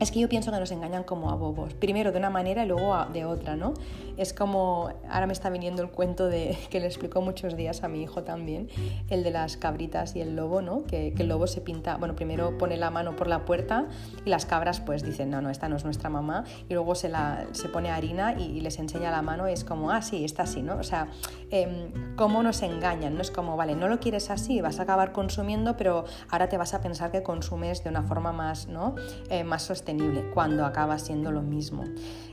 Es 0.01 0.11
que 0.11 0.19
yo 0.19 0.29
pienso 0.29 0.51
que 0.51 0.59
nos 0.59 0.73
engañan 0.73 1.05
como 1.05 1.31
a 1.31 1.37
bobos, 1.37 1.73
primero 1.75 2.11
de 2.11 2.19
una 2.19 2.31
manera 2.31 2.65
y 2.65 2.69
luego 2.69 2.97
de 3.13 3.25
otra, 3.25 3.55
¿no? 3.55 3.75
Es 4.17 4.33
como, 4.33 4.91
ahora 5.09 5.27
me 5.27 5.33
está 5.33 5.51
viniendo 5.51 5.83
el 5.83 5.89
cuento 5.89 6.27
de 6.27 6.59
que 6.71 6.81
le 6.81 6.87
explicó 6.87 7.21
muchos 7.21 7.57
días 7.57 7.85
a 7.85 7.89
mi 7.89 8.03
hijo 8.03 8.25
también, 8.25 8.69
el 9.09 9.23
de 9.23 9.31
las 9.31 9.57
cabritas 9.57 10.17
y 10.17 10.21
el 10.21 10.35
lobo, 10.35 10.63
¿no? 10.63 10.85
Que, 10.85 11.15
el 11.17 11.29
lobo 11.29 11.47
se 11.47 11.61
pinta, 11.61 11.97
bueno, 11.97 12.15
primero 12.17 12.59
pone 12.59 12.77
la 12.77 12.91
mano 12.91 13.17
por 13.17 13.29
la 13.29 13.45
puerta 13.45 13.87
y 14.27 14.29
las 14.29 14.47
cabras 14.47 14.81
pues 14.81 15.03
dicen, 15.03 15.31
no, 15.31 15.41
no, 15.41 15.49
esta 15.49 15.69
no 15.69 15.77
es 15.77 15.85
nuestra 15.85 16.11
mamá, 16.11 16.45
y 16.69 16.75
luego 16.75 16.95
se, 16.95 17.09
la, 17.09 17.47
se 17.53 17.69
pone 17.69 17.91
harina 17.91 18.35
y, 18.35 18.61
les 18.61 18.79
enseña 18.79 19.11
la 19.11 19.23
mano 19.23 19.49
y 19.49 19.53
es 19.53 19.63
como, 19.63 19.91
ah, 19.91 20.03
sí, 20.03 20.25
está 20.25 20.45
así, 20.45 20.63
¿no? 20.63 20.77
O 20.77 20.83
sea, 20.83 21.09
em, 21.51 22.17
cómo 22.17 22.43
nos 22.43 22.63
engañan, 22.63 23.15
¿no? 23.15 23.21
Es 23.21 23.31
como, 23.31 23.57
vale, 23.57 23.75
no 23.75 23.89
lo 23.89 24.01
quieres 24.01 24.31
así, 24.31 24.61
vas 24.61 24.81
a 24.81 24.83
acabar 24.83 25.13
consumiendo, 25.13 25.77
pero 25.77 26.05
ahora 26.31 26.49
te 26.49 26.57
vas 26.57 26.73
a 26.75 26.81
pensar 26.81 27.11
que 27.11 27.23
consumes 27.23 27.85
de 27.85 27.91
una 27.91 28.03
forma 28.03 28.33
más, 28.33 28.69
¿no? 28.69 28.95
Eh, 29.29 29.45
más 29.45 29.63
sostenible 29.63 29.84
cuando 30.33 30.65
acaba 30.65 30.99
siendo 30.99 31.31
lo 31.33 31.43
mismo. 31.43 31.85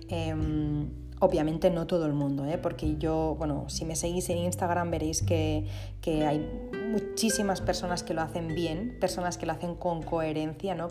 Em, 0.09 0.89
obviamente 1.19 1.69
no 1.69 1.85
todo 1.85 2.05
el 2.05 2.13
mundo, 2.13 2.45
¿eh? 2.45 2.57
porque 2.57 2.97
yo, 2.97 3.35
bueno, 3.37 3.65
si 3.69 3.85
me 3.85 3.95
seguís 3.95 4.29
en 4.29 4.39
Instagram 4.39 4.89
veréis 4.89 5.21
que, 5.21 5.67
que 6.01 6.25
hay 6.25 6.45
muchísimas 6.91 7.61
personas 7.61 8.03
que 8.03 8.13
lo 8.13 8.21
hacen 8.21 8.53
bien, 8.53 8.97
personas 8.99 9.37
que 9.37 9.45
lo 9.45 9.53
hacen 9.53 9.75
con 9.75 10.03
coherencia, 10.03 10.75
¿no? 10.75 10.89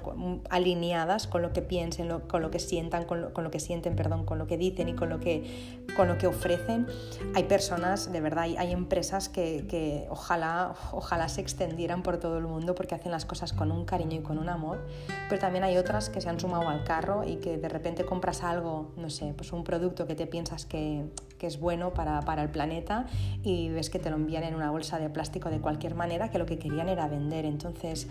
alineadas 0.48 1.26
con 1.26 1.42
lo 1.42 1.52
que 1.52 1.62
piensen, 1.62 2.08
con 2.20 2.42
lo 2.42 2.50
que 2.50 2.58
sientan, 2.58 3.04
con 3.04 3.20
lo, 3.20 3.50
que 3.50 3.60
sienten, 3.60 3.96
perdón, 3.96 4.24
con 4.24 4.38
lo 4.38 4.46
que 4.46 4.56
dicen 4.56 4.88
y 4.88 4.94
con 4.94 5.10
lo 5.10 5.20
que, 5.20 5.84
con 5.96 6.08
lo 6.08 6.16
que 6.16 6.26
ofrecen. 6.26 6.86
Hay 7.34 7.44
personas, 7.44 8.10
de 8.10 8.20
verdad, 8.20 8.44
hay, 8.44 8.72
empresas 8.72 9.28
que, 9.28 10.06
ojalá, 10.10 10.74
ojalá 10.92 11.28
se 11.28 11.42
extendieran 11.42 12.02
por 12.02 12.16
todo 12.16 12.38
el 12.38 12.46
mundo 12.46 12.74
porque 12.74 12.94
hacen 12.94 13.12
las 13.12 13.26
cosas 13.26 13.52
con 13.52 13.70
un 13.70 13.84
cariño 13.84 14.20
y 14.20 14.22
con 14.22 14.38
un 14.38 14.48
amor, 14.48 14.86
pero 15.28 15.40
también 15.40 15.64
hay 15.64 15.76
otras 15.76 16.08
que 16.08 16.20
se 16.20 16.28
han 16.28 16.40
sumado 16.40 16.68
al 16.68 16.84
carro 16.84 17.24
y 17.24 17.36
que 17.36 17.58
de 17.58 17.68
repente 17.68 18.04
compras 18.04 18.42
algo, 18.42 18.92
no 18.96 19.10
sé, 19.10 19.34
pues 19.36 19.52
un 19.52 19.64
producto 19.64 20.06
que 20.06 20.14
te 20.14 20.26
piensas 20.26 20.64
que, 20.64 21.04
que 21.40 21.46
es 21.46 21.59
bueno 21.59 21.94
para, 21.94 22.20
para 22.20 22.42
el 22.42 22.50
planeta 22.50 23.07
y 23.42 23.70
ves 23.70 23.88
que 23.88 23.98
te 23.98 24.11
lo 24.11 24.16
envían 24.16 24.44
en 24.44 24.55
una 24.55 24.70
bolsa 24.70 24.98
de 24.98 25.09
plástico 25.09 25.48
de 25.48 25.59
cualquier 25.59 25.94
manera 25.94 26.31
que 26.31 26.38
lo 26.38 26.44
que 26.44 26.59
querían 26.59 26.90
era 26.90 27.09
vender. 27.09 27.46
Entonces, 27.46 28.07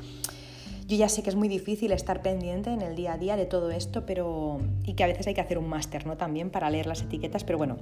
yo 0.88 0.98
ya 0.98 1.08
sé 1.08 1.22
que 1.22 1.30
es 1.30 1.36
muy 1.36 1.48
difícil 1.48 1.92
estar 1.92 2.24
pendiente 2.24 2.72
en 2.72 2.82
el 2.82 2.96
día 2.96 3.14
a 3.14 3.18
día 3.20 3.38
de 3.38 3.46
todo 3.46 3.70
esto, 3.70 4.04
pero 4.08 4.58
y 4.84 4.94
que 4.94 5.04
a 5.04 5.08
veces 5.08 5.28
hay 5.28 5.36
que 5.36 5.42
hacer 5.42 5.60
un 5.60 5.70
máster, 5.70 6.08
¿no? 6.08 6.18
También 6.18 6.50
para 6.50 6.72
leer 6.72 6.88
las 6.88 7.04
etiquetas, 7.04 7.44
pero 7.44 7.60
bueno, 7.60 7.78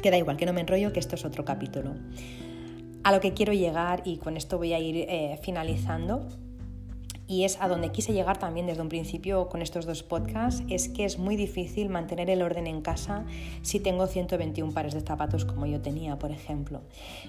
queda 0.00 0.16
igual, 0.16 0.36
que 0.36 0.46
no 0.46 0.52
me 0.52 0.60
enrollo, 0.60 0.92
que 0.92 1.00
esto 1.00 1.16
es 1.16 1.24
otro 1.24 1.44
capítulo. 1.44 1.94
A 3.02 3.10
lo 3.10 3.18
que 3.18 3.34
quiero 3.34 3.52
llegar, 3.52 4.02
y 4.04 4.18
con 4.18 4.36
esto 4.36 4.58
voy 4.58 4.74
a 4.74 4.78
ir 4.78 5.06
eh, 5.08 5.40
finalizando, 5.42 6.28
y 7.28 7.44
es 7.44 7.60
a 7.60 7.68
donde 7.68 7.92
quise 7.92 8.12
llegar 8.12 8.38
también 8.38 8.66
desde 8.66 8.82
un 8.82 8.88
principio 8.88 9.48
con 9.48 9.62
estos 9.62 9.86
dos 9.86 10.02
podcasts, 10.02 10.64
es 10.68 10.88
que 10.88 11.04
es 11.04 11.18
muy 11.18 11.36
difícil 11.36 11.90
mantener 11.90 12.30
el 12.30 12.42
orden 12.42 12.66
en 12.66 12.80
casa 12.80 13.24
si 13.62 13.78
tengo 13.78 14.06
121 14.06 14.72
pares 14.72 14.94
de 14.94 15.02
zapatos 15.02 15.44
como 15.44 15.66
yo 15.66 15.80
tenía, 15.80 16.18
por 16.18 16.30
ejemplo. 16.30 16.80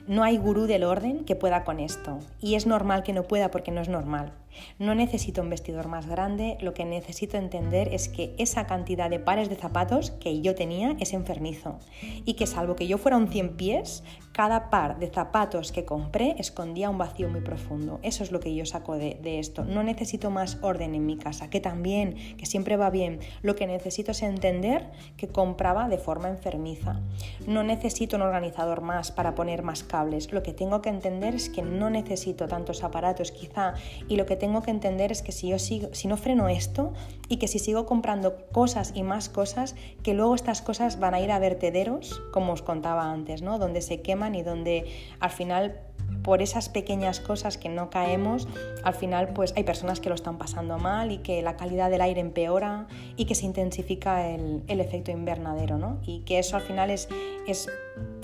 No 0.08 0.24
hay 0.24 0.38
gurú 0.38 0.66
del 0.66 0.86
orden 0.86 1.26
que 1.26 1.36
pueda 1.36 1.66
con 1.66 1.80
esto 1.80 2.20
y 2.42 2.56
es 2.56 2.66
normal 2.66 3.04
que 3.04 3.14
no 3.14 3.24
pueda 3.24 3.52
porque 3.52 3.72
no 3.72 3.82
es 3.82 3.90
normal. 3.90 4.32
No 4.78 4.96
necesito 4.96 5.42
un 5.42 5.50
vestidor 5.50 5.88
más 5.88 6.08
grande, 6.08 6.58
lo 6.62 6.74
que 6.74 6.86
necesito 6.86 7.38
entender 7.38 7.94
es 7.94 8.10
que 8.10 8.34
esa 8.38 8.68
cantidad 8.68 9.10
de 9.10 9.20
pares 9.20 9.50
de 9.50 9.56
zapatos 9.56 10.12
que 10.12 10.42
yo 10.42 10.56
tenía 10.56 10.96
es 11.00 11.14
enfermizo 11.14 11.80
y 12.26 12.34
que 12.34 12.48
salvo 12.48 12.76
que 12.76 12.88
yo 12.88 12.98
fuera 12.98 13.18
un 13.18 13.30
100 13.30 13.58
pies, 13.58 14.04
cada 14.32 14.70
par 14.70 15.00
de 15.00 15.08
zapatos 15.08 15.72
que 15.72 15.86
compré 15.86 16.36
escondía 16.38 16.90
un 16.90 16.98
vacío 16.98 17.30
muy 17.30 17.42
profundo. 17.42 18.00
Eso 18.04 18.24
es 18.24 18.32
lo 18.32 18.40
que 18.40 18.56
yo 18.56 18.66
saco 18.66 18.96
de, 18.96 19.18
de 19.22 19.40
esto. 19.40 19.66
No 19.66 19.84
necesito 19.84 20.30
más 20.30 20.58
orden 20.62 20.96
en 20.96 21.06
mi 21.06 21.18
casa, 21.18 21.50
que 21.50 21.60
también, 21.60 22.16
que 22.38 22.46
siempre 22.46 22.78
va 22.78 22.90
bien. 22.90 23.20
Lo 23.42 23.56
que 23.56 23.68
necesito 23.68 24.12
es 24.12 24.22
entender 24.22 24.90
que 25.18 25.28
compraba 25.28 25.90
de 25.90 25.98
forma 25.98 26.30
enfermiza. 26.30 27.02
No 27.48 27.64
necesito 27.64 28.16
un 28.16 28.22
organizador 28.22 28.82
más 28.82 29.12
para 29.12 29.36
poner 29.36 29.64
más 29.64 29.84
cables. 29.84 30.32
Lo 30.32 30.44
que 30.44 30.54
tengo 30.54 30.82
que 30.82 30.90
entender 30.90 31.36
es 31.36 31.50
que 31.50 31.62
no 31.62 31.90
necesito 31.90 32.48
tantos 32.48 32.84
aparatos 32.84 33.32
quizá 33.32 33.74
y 34.08 34.16
lo 34.16 34.26
que 34.26 34.36
tengo 34.40 34.64
que 34.64 34.72
entender 34.72 35.12
es 35.12 35.22
que 35.22 35.32
si 35.32 35.50
yo 35.50 35.60
sigo, 35.60 35.90
si 35.94 36.08
no 36.08 36.18
freno 36.18 36.50
esto 36.50 36.94
y 37.28 37.38
que 37.38 37.48
si 37.48 37.60
sigo 37.60 37.86
comprando 37.86 38.48
cosas 38.52 38.94
y 38.96 39.04
más 39.04 39.30
cosas, 39.30 39.76
que 40.02 40.14
luego 40.14 40.34
estas 40.34 40.62
cosas 40.62 41.00
van 41.00 41.14
a 41.14 41.20
ir 41.20 41.32
a 41.32 41.38
vertederos, 41.38 42.22
como 42.34 42.54
os 42.54 42.64
contaba 42.64 43.12
antes, 43.12 43.42
¿no? 43.42 43.60
Donde 43.60 43.82
se 43.82 44.02
queman 44.02 44.34
y 44.34 44.42
donde 44.42 44.86
al 45.20 45.30
final 45.30 45.82
por 46.24 46.42
esas 46.42 46.70
pequeñas 46.70 47.20
cosas 47.20 47.58
que 47.58 47.70
no 47.70 47.90
caemos, 47.90 48.48
al 48.84 48.94
final 48.94 49.30
pues 49.34 49.54
hay 49.56 49.64
personas 49.64 50.00
que 50.00 50.10
lo 50.10 50.16
están 50.16 50.38
pasando 50.38 50.78
mal 50.78 51.12
y 51.12 51.20
que 51.20 51.42
la 51.42 51.56
calidad 51.56 51.90
del 51.90 52.02
aire 52.02 52.20
empeora 52.20 52.88
y 53.16 53.26
que 53.26 53.36
se 53.36 53.46
intensifica 53.46 54.28
el, 54.28 54.64
efecto 54.68 55.12
invernadero, 55.12 55.78
¿no? 55.78 56.00
Y 56.06 56.22
que 56.22 56.40
eso 56.40 56.56
al 56.56 56.64
final 56.64 56.90
es, 56.90 57.08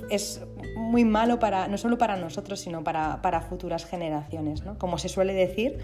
es 0.09 0.41
muy 0.75 1.05
malo 1.05 1.39
para, 1.39 1.67
no 1.67 1.77
solo 1.77 1.97
para 1.97 2.15
nosotros, 2.15 2.59
sino 2.59 2.83
para, 2.83 3.21
para 3.21 3.41
futuras 3.41 3.85
generaciones, 3.85 4.63
¿no? 4.63 4.77
Como 4.77 4.97
se 4.97 5.09
suele 5.09 5.33
decir, 5.33 5.79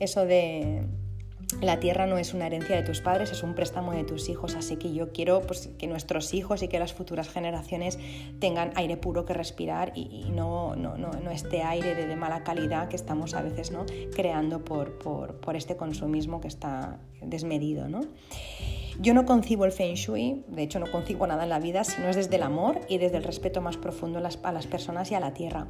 eso 0.00 0.26
de 0.26 0.84
la 1.60 1.78
tierra 1.80 2.06
no 2.06 2.18
es 2.18 2.34
una 2.34 2.46
herencia 2.46 2.76
de 2.76 2.82
tus 2.82 3.00
padres, 3.00 3.30
es 3.30 3.42
un 3.42 3.54
préstamo 3.54 3.92
de 3.92 4.04
tus 4.04 4.28
hijos, 4.28 4.54
así 4.54 4.76
que 4.76 4.92
yo 4.92 5.12
quiero 5.12 5.42
pues, 5.42 5.70
que 5.78 5.86
nuestros 5.86 6.34
hijos 6.34 6.62
y 6.62 6.68
que 6.68 6.78
las 6.78 6.92
futuras 6.92 7.28
generaciones 7.28 7.98
tengan 8.40 8.72
aire 8.74 8.96
puro 8.96 9.24
que 9.24 9.34
respirar 9.34 9.92
y, 9.94 10.30
no, 10.30 10.76
no, 10.76 10.96
no, 10.96 11.10
no, 11.12 11.30
este 11.30 11.62
aire 11.62 11.94
de, 11.94 12.16
mala 12.16 12.44
calidad 12.44 12.88
que 12.88 12.96
estamos 12.96 13.34
a 13.34 13.42
veces 13.42 13.70
¿no? 13.70 13.84
creando 14.14 14.64
por, 14.64 14.98
por, 14.98 15.40
por 15.40 15.56
este 15.56 15.76
consumismo 15.76 16.40
que 16.40 16.48
está 16.48 17.00
desmedido. 17.20 17.88
¿no? 17.88 18.00
Yo 19.00 19.14
no 19.14 19.24
concibo 19.24 19.64
el 19.64 19.72
feng 19.72 19.94
shui, 19.94 20.44
de 20.48 20.62
hecho 20.62 20.78
no 20.78 20.90
concibo 20.90 21.26
nada 21.26 21.44
en 21.44 21.48
la 21.48 21.58
vida 21.58 21.84
si 21.84 22.00
no 22.00 22.08
es 22.08 22.16
desde 22.16 22.36
el 22.36 22.42
amor 22.42 22.80
y 22.88 22.98
desde 22.98 23.16
el 23.16 23.24
respeto 23.24 23.60
más 23.60 23.76
profundo 23.76 24.18
a 24.18 24.22
las, 24.22 24.38
a 24.42 24.52
las 24.52 24.66
personas 24.66 25.10
y 25.10 25.14
a 25.14 25.20
la 25.20 25.32
tierra 25.32 25.68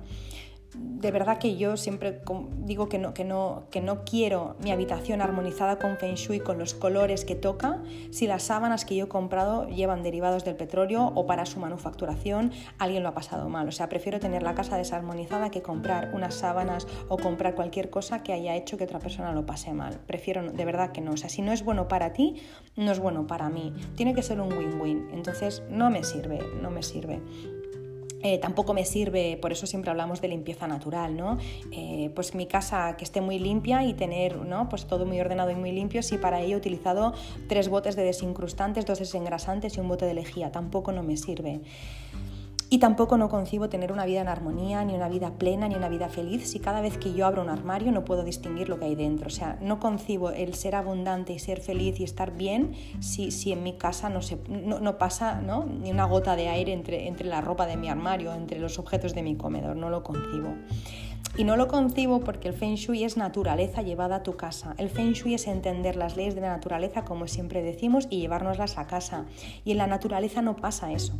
de 0.75 1.11
verdad 1.11 1.39
que 1.39 1.57
yo 1.57 1.77
siempre 1.77 2.23
digo 2.59 2.89
que 2.89 2.99
no, 2.99 3.13
que, 3.13 3.25
no, 3.25 3.65
que 3.71 3.81
no 3.81 4.05
quiero 4.05 4.57
mi 4.63 4.71
habitación 4.71 5.21
armonizada 5.21 5.79
con 5.79 5.97
Feng 5.97 6.15
Shui, 6.15 6.41
con 6.41 6.59
los 6.59 6.75
colores 6.75 7.25
que 7.25 7.35
toca, 7.35 7.83
si 8.11 8.27
las 8.27 8.45
sábanas 8.45 8.85
que 8.85 8.97
yo 8.97 9.05
he 9.05 9.09
comprado 9.09 9.69
llevan 9.69 10.03
derivados 10.03 10.45
del 10.45 10.57
petróleo 10.57 11.13
o 11.15 11.27
para 11.27 11.47
su 11.47 11.61
manufacturación 11.61 12.53
alguien 12.79 13.03
lo 13.03 13.11
ha 13.11 13.15
pasado 13.15 13.49
mal. 13.49 13.69
O 13.69 13.73
sea, 13.73 13.89
prefiero 13.89 14.21
tener 14.21 14.43
la 14.43 14.55
casa 14.55 14.77
desarmonizada 14.77 15.51
que 15.51 15.63
comprar 15.63 16.11
unas 16.15 16.35
sábanas 16.35 16.87
o 17.09 17.19
comprar 17.19 17.55
cualquier 17.55 17.91
cosa 17.91 18.23
que 18.23 18.33
haya 18.33 18.57
hecho 18.57 18.77
que 18.77 18.85
otra 18.85 18.99
persona 18.99 19.33
lo 19.33 19.45
pase 19.47 19.73
mal. 19.73 20.01
Prefiero, 20.07 20.51
de 20.51 20.65
verdad 20.65 20.93
que 20.93 21.01
no. 21.01 21.13
O 21.13 21.17
sea, 21.17 21.29
si 21.29 21.43
no 21.43 21.53
es 21.53 21.65
bueno 21.65 21.89
para 21.89 22.13
ti, 22.13 22.37
no 22.77 22.91
es 22.91 22.99
bueno 22.99 23.27
para 23.27 23.49
mí. 23.49 23.73
Tiene 23.97 24.15
que 24.15 24.23
ser 24.23 24.41
un 24.41 24.53
win-win. 24.53 25.09
Entonces, 25.13 25.63
no 25.69 25.91
me 25.91 26.05
sirve, 26.05 26.41
no 26.61 26.71
me 26.71 26.83
sirve. 26.83 27.21
Eh, 28.23 28.39
tampoco 28.39 28.73
me 28.75 28.85
sirve, 28.85 29.37
por 29.41 29.53
eso 29.53 29.67
siempre 29.67 29.91
hablamos 29.91 30.21
de 30.21 30.29
limpieza 30.29 30.69
natural, 30.69 31.17
¿no? 31.17 31.39
Eh, 31.73 32.11
pues 32.15 32.35
mi 32.35 32.47
casa 32.47 32.97
que 32.97 33.05
esté 33.05 33.21
muy 33.21 33.39
limpia 33.39 33.85
y 33.85 33.95
tener 33.95 34.37
¿no? 34.37 34.69
pues 34.69 34.87
todo 34.87 35.07
muy 35.07 35.21
ordenado 35.21 35.51
y 35.51 35.55
muy 35.55 35.73
limpio, 35.73 36.03
si 36.03 36.19
para 36.19 36.41
ello 36.41 36.55
he 36.55 36.59
utilizado 36.59 37.15
tres 37.49 37.69
botes 37.69 37.97
de 37.97 38.05
desincrustantes, 38.05 38.87
dos 38.87 38.99
desengrasantes 38.99 39.77
y 39.77 39.81
un 39.81 39.89
bote 39.89 40.07
de 40.07 40.15
lejía, 40.15 40.53
tampoco 40.53 40.93
no 40.93 41.03
me 41.03 41.17
sirve. 41.17 41.61
Y 42.73 42.79
tampoco 42.79 43.19
no 43.19 43.29
concibo 43.29 43.69
tener 43.69 43.93
una 43.93 44.07
vida 44.07 44.23
en 44.23 44.29
armonía, 44.29 44.83
ni 44.83 44.95
una 44.95 45.11
vida 45.11 45.35
plena, 45.37 45.68
ni 45.68 45.75
una 45.75 45.91
vida 45.91 46.09
feliz 46.09 46.49
si 46.49 46.59
cada 46.59 46.81
vez 46.81 46.97
que 46.97 47.12
yo 47.12 47.27
abro 47.27 47.43
un 47.43 47.51
armario 47.51 47.93
no 47.93 48.03
puedo 48.03 48.25
distinguir 48.25 48.70
lo 48.70 48.79
que 48.79 48.87
hay 48.87 48.95
dentro. 48.95 49.27
O 49.27 49.31
sea, 49.31 49.59
no 49.61 49.79
concibo 49.79 50.31
el 50.31 50.55
ser 50.55 50.75
abundante 50.75 51.35
y 51.35 51.39
ser 51.39 51.61
feliz 51.61 52.01
y 52.01 52.05
estar 52.05 52.35
bien 52.35 52.73
si, 53.01 53.31
si 53.31 53.53
en 53.53 53.62
mi 53.62 53.75
casa 53.75 54.09
no, 54.09 54.23
se, 54.23 54.39
no, 54.49 54.97
pasa 54.97 55.43
¿no? 55.43 55.66
ni 55.66 55.91
una 55.91 56.07
gota 56.07 56.35
de 56.35 56.49
aire 56.49 56.73
entre, 56.73 57.09
entre 57.09 57.29
la 57.29 57.43
ropa 57.43 57.66
de 57.66 57.77
mi 57.77 57.91
armario, 57.91 58.33
entre 58.33 58.59
los 58.59 58.79
objetos 58.79 59.14
de 59.14 59.23
mi 59.23 59.37
comedor. 59.37 59.77
No 59.77 59.91
lo 59.91 60.03
concibo. 60.03 60.55
Y 61.37 61.45
no 61.45 61.59
lo 61.59 61.68
concibo 61.68 62.20
porque 62.20 62.49
el 62.49 62.55
Feng 62.55 62.77
Shui 62.77 63.05
es 63.05 63.18
naturaleza 63.18 63.83
llevada 63.83 64.16
a 64.16 64.23
tu 64.23 64.39
casa. 64.39 64.75
El 64.79 64.89
Feng 64.89 65.12
Shui 65.12 65.35
es 65.35 65.47
entender 65.47 65.97
las 65.97 66.16
leyes 66.16 66.35
de 66.35 66.41
la 66.41 66.49
naturaleza, 66.49 67.05
como 67.05 67.27
siempre 67.27 67.62
decimos, 67.62 68.07
y 68.09 68.20
llevárnoslas 68.20 68.79
a 68.79 68.87
casa. 68.87 69.27
Y 69.62 69.73
en 69.73 69.77
la 69.77 69.87
naturaleza 69.87 70.41
no 70.41 70.57
pasa 70.57 70.91
eso 70.91 71.18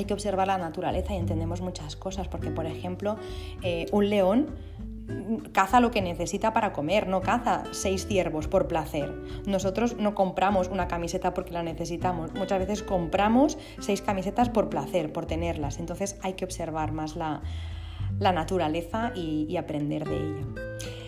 hay 0.00 0.06
que 0.06 0.14
observar 0.14 0.46
la 0.48 0.58
naturaleza 0.58 1.14
y 1.14 1.16
entendemos 1.16 1.60
muchas 1.60 1.96
cosas, 1.96 2.28
porque 2.28 2.50
por 2.50 2.66
ejemplo, 2.66 3.16
eh, 3.62 3.86
un 3.92 4.10
león 4.10 4.48
caza 5.52 5.80
lo 5.80 5.90
que 5.90 6.02
necesita 6.02 6.52
para 6.52 6.72
comer, 6.72 7.08
no 7.08 7.20
caza 7.20 7.64
seis 7.72 8.06
ciervos 8.06 8.48
por 8.48 8.68
placer. 8.68 9.12
Nosotros 9.46 9.96
no 9.96 10.14
compramos 10.14 10.68
una 10.68 10.88
camiseta 10.88 11.34
porque 11.34 11.52
la 11.52 11.62
necesitamos, 11.62 12.32
muchas 12.34 12.58
veces 12.60 12.82
compramos 12.82 13.58
seis 13.80 14.02
camisetas 14.02 14.48
por 14.48 14.68
placer, 14.68 15.12
por 15.12 15.26
tenerlas. 15.26 15.78
Entonces 15.78 16.18
hay 16.22 16.34
que 16.34 16.44
observar 16.44 16.92
más 16.92 17.16
la, 17.16 17.42
naturaleza 18.18 19.12
y 19.14 19.56
aprender 19.56 20.06
de 20.06 20.16
ella. 20.16 20.99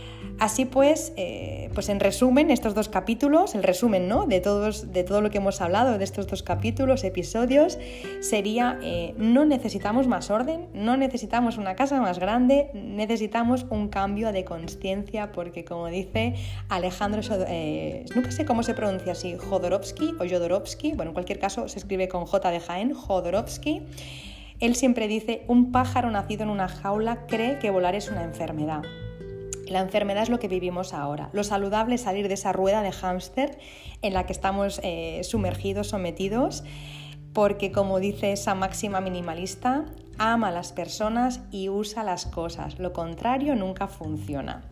Así 0.43 0.64
pues, 0.64 1.12
eh, 1.16 1.70
pues 1.72 1.88
en 1.88 2.01
resumen, 2.01 2.51
estos 2.51 2.74
dos 2.74 2.88
capítulos, 2.88 3.55
el 3.55 3.62
resumen 3.62 4.09
¿no? 4.09 4.26
de, 4.26 4.40
todos, 4.40 4.93
de 4.93 5.05
todo 5.05 5.20
lo 5.20 5.30
que 5.30 5.38
hemos 5.38 5.61
hablado 5.61 5.99
de 5.99 6.03
estos 6.03 6.26
dos 6.26 6.43
capítulos, 6.43 7.05
episodios, 7.05 7.78
sería 8.18 8.76
eh, 8.82 9.14
no 9.18 9.45
necesitamos 9.45 10.09
más 10.09 10.30
orden, 10.30 10.66
no 10.74 10.97
necesitamos 10.97 11.59
una 11.59 11.76
casa 11.76 12.01
más 12.01 12.18
grande, 12.18 12.70
necesitamos 12.74 13.66
un 13.70 13.86
cambio 13.86 14.32
de 14.32 14.45
conciencia 14.45 15.30
porque 15.30 15.64
como 15.64 15.86
dice 15.86 16.34
Alejandro, 16.68 17.20
eh, 17.47 18.05
nunca 18.12 18.32
sé 18.32 18.45
cómo 18.45 18.64
se 18.64 18.74
pronuncia 18.74 19.12
así, 19.12 19.36
Jodorowsky 19.38 20.16
o 20.18 20.28
Jodorowsky, 20.28 20.95
bueno, 20.95 21.11
en 21.11 21.14
cualquier 21.14 21.38
caso 21.38 21.68
se 21.68 21.78
escribe 21.78 22.09
con 22.09 22.26
J 22.26 22.51
de 22.51 22.59
Jaén, 22.59 22.95
Jodorowsky, 22.95 23.82
él 24.59 24.74
siempre 24.74 25.07
dice, 25.07 25.45
un 25.47 25.70
pájaro 25.70 26.11
nacido 26.11 26.43
en 26.43 26.51
una 26.51 26.66
jaula 26.66 27.28
cree 27.28 27.61
que 27.61 27.70
volar 27.70 27.95
es 27.95 28.11
una 28.11 28.24
enfermedad. 28.24 28.82
La 29.72 29.80
enfermedad 29.80 30.24
es 30.24 30.28
lo 30.28 30.38
que 30.38 30.48
vivimos 30.48 30.92
ahora. 30.92 31.30
Lo 31.32 31.44
saludable 31.44 31.94
es 31.94 32.02
salir 32.02 32.28
de 32.28 32.34
esa 32.34 32.52
rueda 32.52 32.82
de 32.82 32.92
hámster 32.92 33.58
en 34.02 34.12
la 34.12 34.26
que 34.26 34.34
estamos 34.34 34.80
eh, 34.82 35.22
sumergidos, 35.24 35.88
sometidos, 35.88 36.62
porque 37.32 37.72
como 37.72 37.98
dice 37.98 38.32
esa 38.32 38.54
máxima 38.54 39.00
minimalista, 39.00 39.86
ama 40.18 40.48
a 40.48 40.50
las 40.52 40.74
personas 40.74 41.40
y 41.50 41.70
usa 41.70 42.04
las 42.04 42.26
cosas. 42.26 42.78
Lo 42.78 42.92
contrario 42.92 43.56
nunca 43.56 43.88
funciona. 43.88 44.62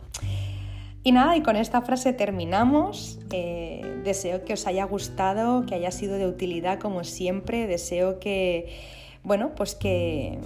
Y 1.03 1.13
nada, 1.13 1.35
y 1.35 1.41
con 1.41 1.55
esta 1.55 1.81
frase 1.81 2.13
terminamos. 2.13 3.17
Eh, 3.31 4.01
deseo 4.03 4.45
que 4.45 4.53
os 4.53 4.67
haya 4.67 4.83
gustado, 4.83 5.65
que 5.65 5.73
haya 5.73 5.89
sido 5.89 6.19
de 6.19 6.27
utilidad 6.27 6.77
como 6.77 7.03
siempre. 7.03 7.65
Deseo 7.65 8.19
que, 8.19 8.77
bueno, 9.23 9.55
pues 9.55 9.73
que, 9.73 10.37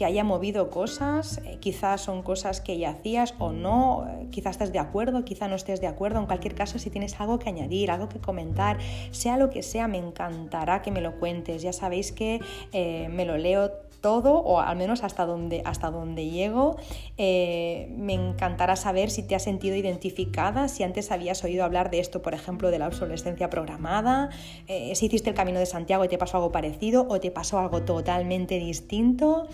que 0.00 0.06
haya 0.06 0.24
movido 0.24 0.70
cosas, 0.70 1.42
eh, 1.44 1.58
quizás 1.60 2.00
son 2.00 2.22
cosas 2.22 2.62
que 2.62 2.78
ya 2.78 2.88
hacías 2.88 3.34
o 3.38 3.52
no, 3.52 4.06
eh, 4.08 4.28
quizás 4.30 4.52
estés 4.52 4.72
de 4.72 4.78
acuerdo, 4.78 5.26
quizás 5.26 5.50
no 5.50 5.56
estés 5.56 5.82
de 5.82 5.88
acuerdo, 5.88 6.20
en 6.20 6.24
cualquier 6.24 6.54
caso 6.54 6.78
si 6.78 6.88
tienes 6.88 7.20
algo 7.20 7.38
que 7.38 7.50
añadir, 7.50 7.90
algo 7.90 8.08
que 8.08 8.18
comentar, 8.18 8.78
sea 9.10 9.36
lo 9.36 9.50
que 9.50 9.62
sea, 9.62 9.88
me 9.88 9.98
encantará 9.98 10.80
que 10.80 10.90
me 10.90 11.02
lo 11.02 11.18
cuentes, 11.20 11.60
ya 11.60 11.74
sabéis 11.74 12.12
que 12.12 12.40
eh, 12.72 13.10
me 13.10 13.26
lo 13.26 13.36
leo 13.36 13.72
todo 14.00 14.38
o 14.38 14.58
al 14.58 14.78
menos 14.78 15.04
hasta 15.04 15.26
donde, 15.26 15.60
hasta 15.66 15.90
donde 15.90 16.30
llego. 16.30 16.78
Me 17.18 18.14
encantará 18.14 18.74
saber 18.74 19.10
si 19.10 19.22
te 19.22 19.34
has 19.34 19.42
sentido 19.42 19.76
identificada, 19.76 20.68
si 20.68 20.84
antes 20.84 21.12
habías 21.12 21.44
oído 21.44 21.64
hablar 21.64 21.90
de 21.90 22.00
esto, 22.00 22.22
por 22.22 22.32
ejemplo, 22.32 22.70
de 22.70 22.78
la 22.78 22.86
obsolescencia 22.86 23.50
programada, 23.50 24.30
si 24.66 25.04
hiciste 25.04 25.28
el 25.28 25.36
camino 25.36 25.58
de 25.58 25.66
Santiago 25.66 26.02
y 26.06 26.08
te 26.08 26.16
pasó 26.16 26.38
algo 26.38 26.50
parecido 26.50 27.06
o 27.10 27.20
te 27.20 27.30
pasó 27.30 27.58
algo 27.58 27.82
totalmente 27.82 28.58
distinto. 28.58 29.48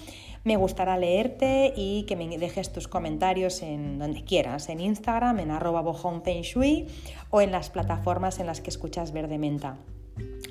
Me 0.46 0.56
gustará 0.56 0.96
leerte 0.96 1.72
y 1.74 2.04
que 2.04 2.14
me 2.14 2.38
dejes 2.38 2.72
tus 2.72 2.86
comentarios 2.86 3.62
en 3.62 3.98
donde 3.98 4.22
quieras, 4.22 4.68
en 4.68 4.78
Instagram, 4.78 5.40
en 5.40 5.50
arroba 5.50 5.80
o 5.82 7.40
en 7.40 7.50
las 7.50 7.70
plataformas 7.70 8.38
en 8.38 8.46
las 8.46 8.60
que 8.60 8.70
escuchas 8.70 9.10
Verde 9.10 9.38
Menta. 9.38 9.76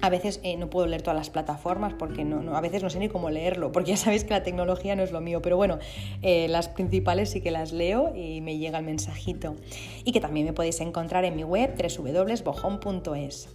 A 0.01 0.09
veces 0.09 0.41
eh, 0.43 0.57
no 0.57 0.69
puedo 0.69 0.85
leer 0.85 1.01
todas 1.01 1.15
las 1.15 1.29
plataformas 1.29 1.93
porque 1.93 2.25
no, 2.25 2.57
a 2.57 2.59
veces 2.59 2.83
no 2.83 2.89
sé 2.89 2.99
ni 2.99 3.07
cómo 3.07 3.29
leerlo, 3.29 3.71
porque 3.71 3.91
ya 3.91 3.97
sabéis 3.97 4.25
que 4.25 4.31
la 4.31 4.43
tecnología 4.43 4.97
no 4.97 5.03
es 5.03 5.13
lo 5.13 5.21
mío, 5.21 5.41
pero 5.41 5.55
bueno, 5.55 5.79
eh, 6.21 6.49
las 6.49 6.67
principales 6.67 7.29
sí 7.29 7.39
que 7.39 7.51
las 7.51 7.71
leo 7.71 8.13
y 8.13 8.41
me 8.41 8.57
llega 8.57 8.79
el 8.79 8.85
mensajito. 8.85 9.55
Y 10.03 10.11
que 10.11 10.19
también 10.19 10.45
me 10.45 10.51
podéis 10.51 10.81
encontrar 10.81 11.23
en 11.23 11.37
mi 11.37 11.45
web 11.45 11.73
www.bojón.es. 11.73 13.47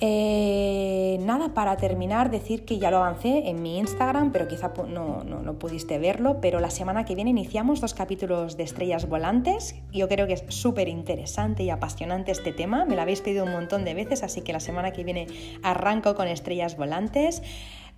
Eh, 0.00 1.18
nada, 1.20 1.54
para 1.54 1.76
terminar, 1.76 2.30
decir 2.30 2.64
que 2.64 2.78
ya 2.78 2.90
lo 2.90 2.98
avancé 2.98 3.48
en 3.48 3.62
mi 3.62 3.78
Instagram, 3.78 4.30
pero 4.30 4.46
quizá 4.46 4.72
no, 4.88 5.24
no, 5.24 5.58
pudiste 5.58 5.98
verlo, 5.98 6.40
pero 6.40 6.60
la 6.60 6.70
semana 6.70 7.04
que 7.04 7.16
viene 7.16 7.30
iniciamos 7.30 7.80
dos 7.80 7.94
capítulos 7.94 8.56
de 8.56 8.62
Estrellas 8.62 9.08
Volantes. 9.08 9.74
Yo 9.92 10.08
creo 10.08 10.28
que 10.28 10.34
es 10.34 10.44
súper 10.48 10.88
interesante 10.88 11.64
y 11.64 11.70
apasionante 11.70 12.30
este 12.30 12.52
tema, 12.52 12.84
me 12.84 12.94
lo 12.94 13.02
habéis 13.02 13.22
pedido 13.22 13.44
un 13.44 13.50
montón 13.50 13.84
de 13.84 13.94
veces, 13.94 14.22
así 14.22 14.42
que 14.42 14.52
la 14.52 14.60
semana 14.60 14.92
que 14.92 15.02
viene 15.02 15.26
arranco 15.64 16.14
con 16.14 16.28
Estrellas 16.28 16.76
Volantes. 16.76 17.42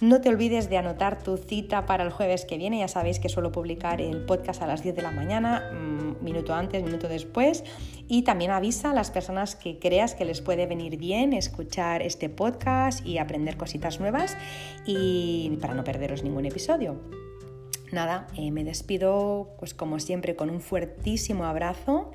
No 0.00 0.22
te 0.22 0.30
olvides 0.30 0.70
de 0.70 0.78
anotar 0.78 1.22
tu 1.22 1.36
cita 1.36 1.84
para 1.84 2.04
el 2.04 2.10
jueves 2.10 2.46
que 2.46 2.56
viene. 2.56 2.78
Ya 2.78 2.88
sabéis 2.88 3.20
que 3.20 3.28
suelo 3.28 3.52
publicar 3.52 4.00
el 4.00 4.24
podcast 4.24 4.62
a 4.62 4.66
las 4.66 4.82
10 4.82 4.96
de 4.96 5.02
la 5.02 5.10
mañana, 5.10 5.70
mm, 5.74 6.24
minuto 6.24 6.54
antes, 6.54 6.82
minuto 6.82 7.06
después. 7.06 7.64
Y 8.08 8.22
también 8.22 8.50
avisa 8.50 8.92
a 8.92 8.94
las 8.94 9.10
personas 9.10 9.56
que 9.56 9.78
creas 9.78 10.14
que 10.14 10.24
les 10.24 10.40
puede 10.40 10.66
venir 10.66 10.96
bien 10.96 11.34
escuchar 11.34 12.00
este 12.00 12.30
podcast 12.30 13.04
y 13.04 13.18
aprender 13.18 13.58
cositas 13.58 14.00
nuevas 14.00 14.38
y 14.86 15.58
para 15.60 15.74
no 15.74 15.84
perderos 15.84 16.24
ningún 16.24 16.46
episodio. 16.46 16.98
Nada, 17.92 18.26
eh, 18.38 18.52
me 18.52 18.64
despido 18.64 19.50
pues 19.58 19.74
como 19.74 19.98
siempre 19.98 20.34
con 20.34 20.48
un 20.48 20.62
fuertísimo 20.62 21.44
abrazo. 21.44 22.10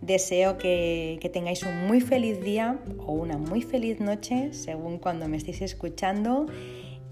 Deseo 0.00 0.56
que, 0.56 1.18
que, 1.20 1.28
tengáis 1.28 1.64
un 1.64 1.86
muy 1.86 2.00
feliz 2.00 2.40
día 2.40 2.78
o 2.98 3.12
una 3.12 3.36
muy 3.36 3.60
feliz 3.60 4.00
noche 4.00 4.54
según 4.54 4.98
cuando 4.98 5.28
me 5.28 5.36
estéis 5.36 5.60
escuchando 5.60 6.46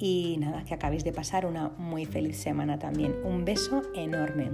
y 0.05 0.37
nada, 0.37 0.63
que 0.65 0.75
acabéis 0.75 1.03
de 1.03 1.13
pasar 1.13 1.47
una 1.47 1.71
muy 1.79 2.05
feliz 2.05 2.37
semana 2.37 2.79
también. 2.79 3.15
Un 3.25 3.47
beso 3.47 3.81
enorme. 3.95 4.51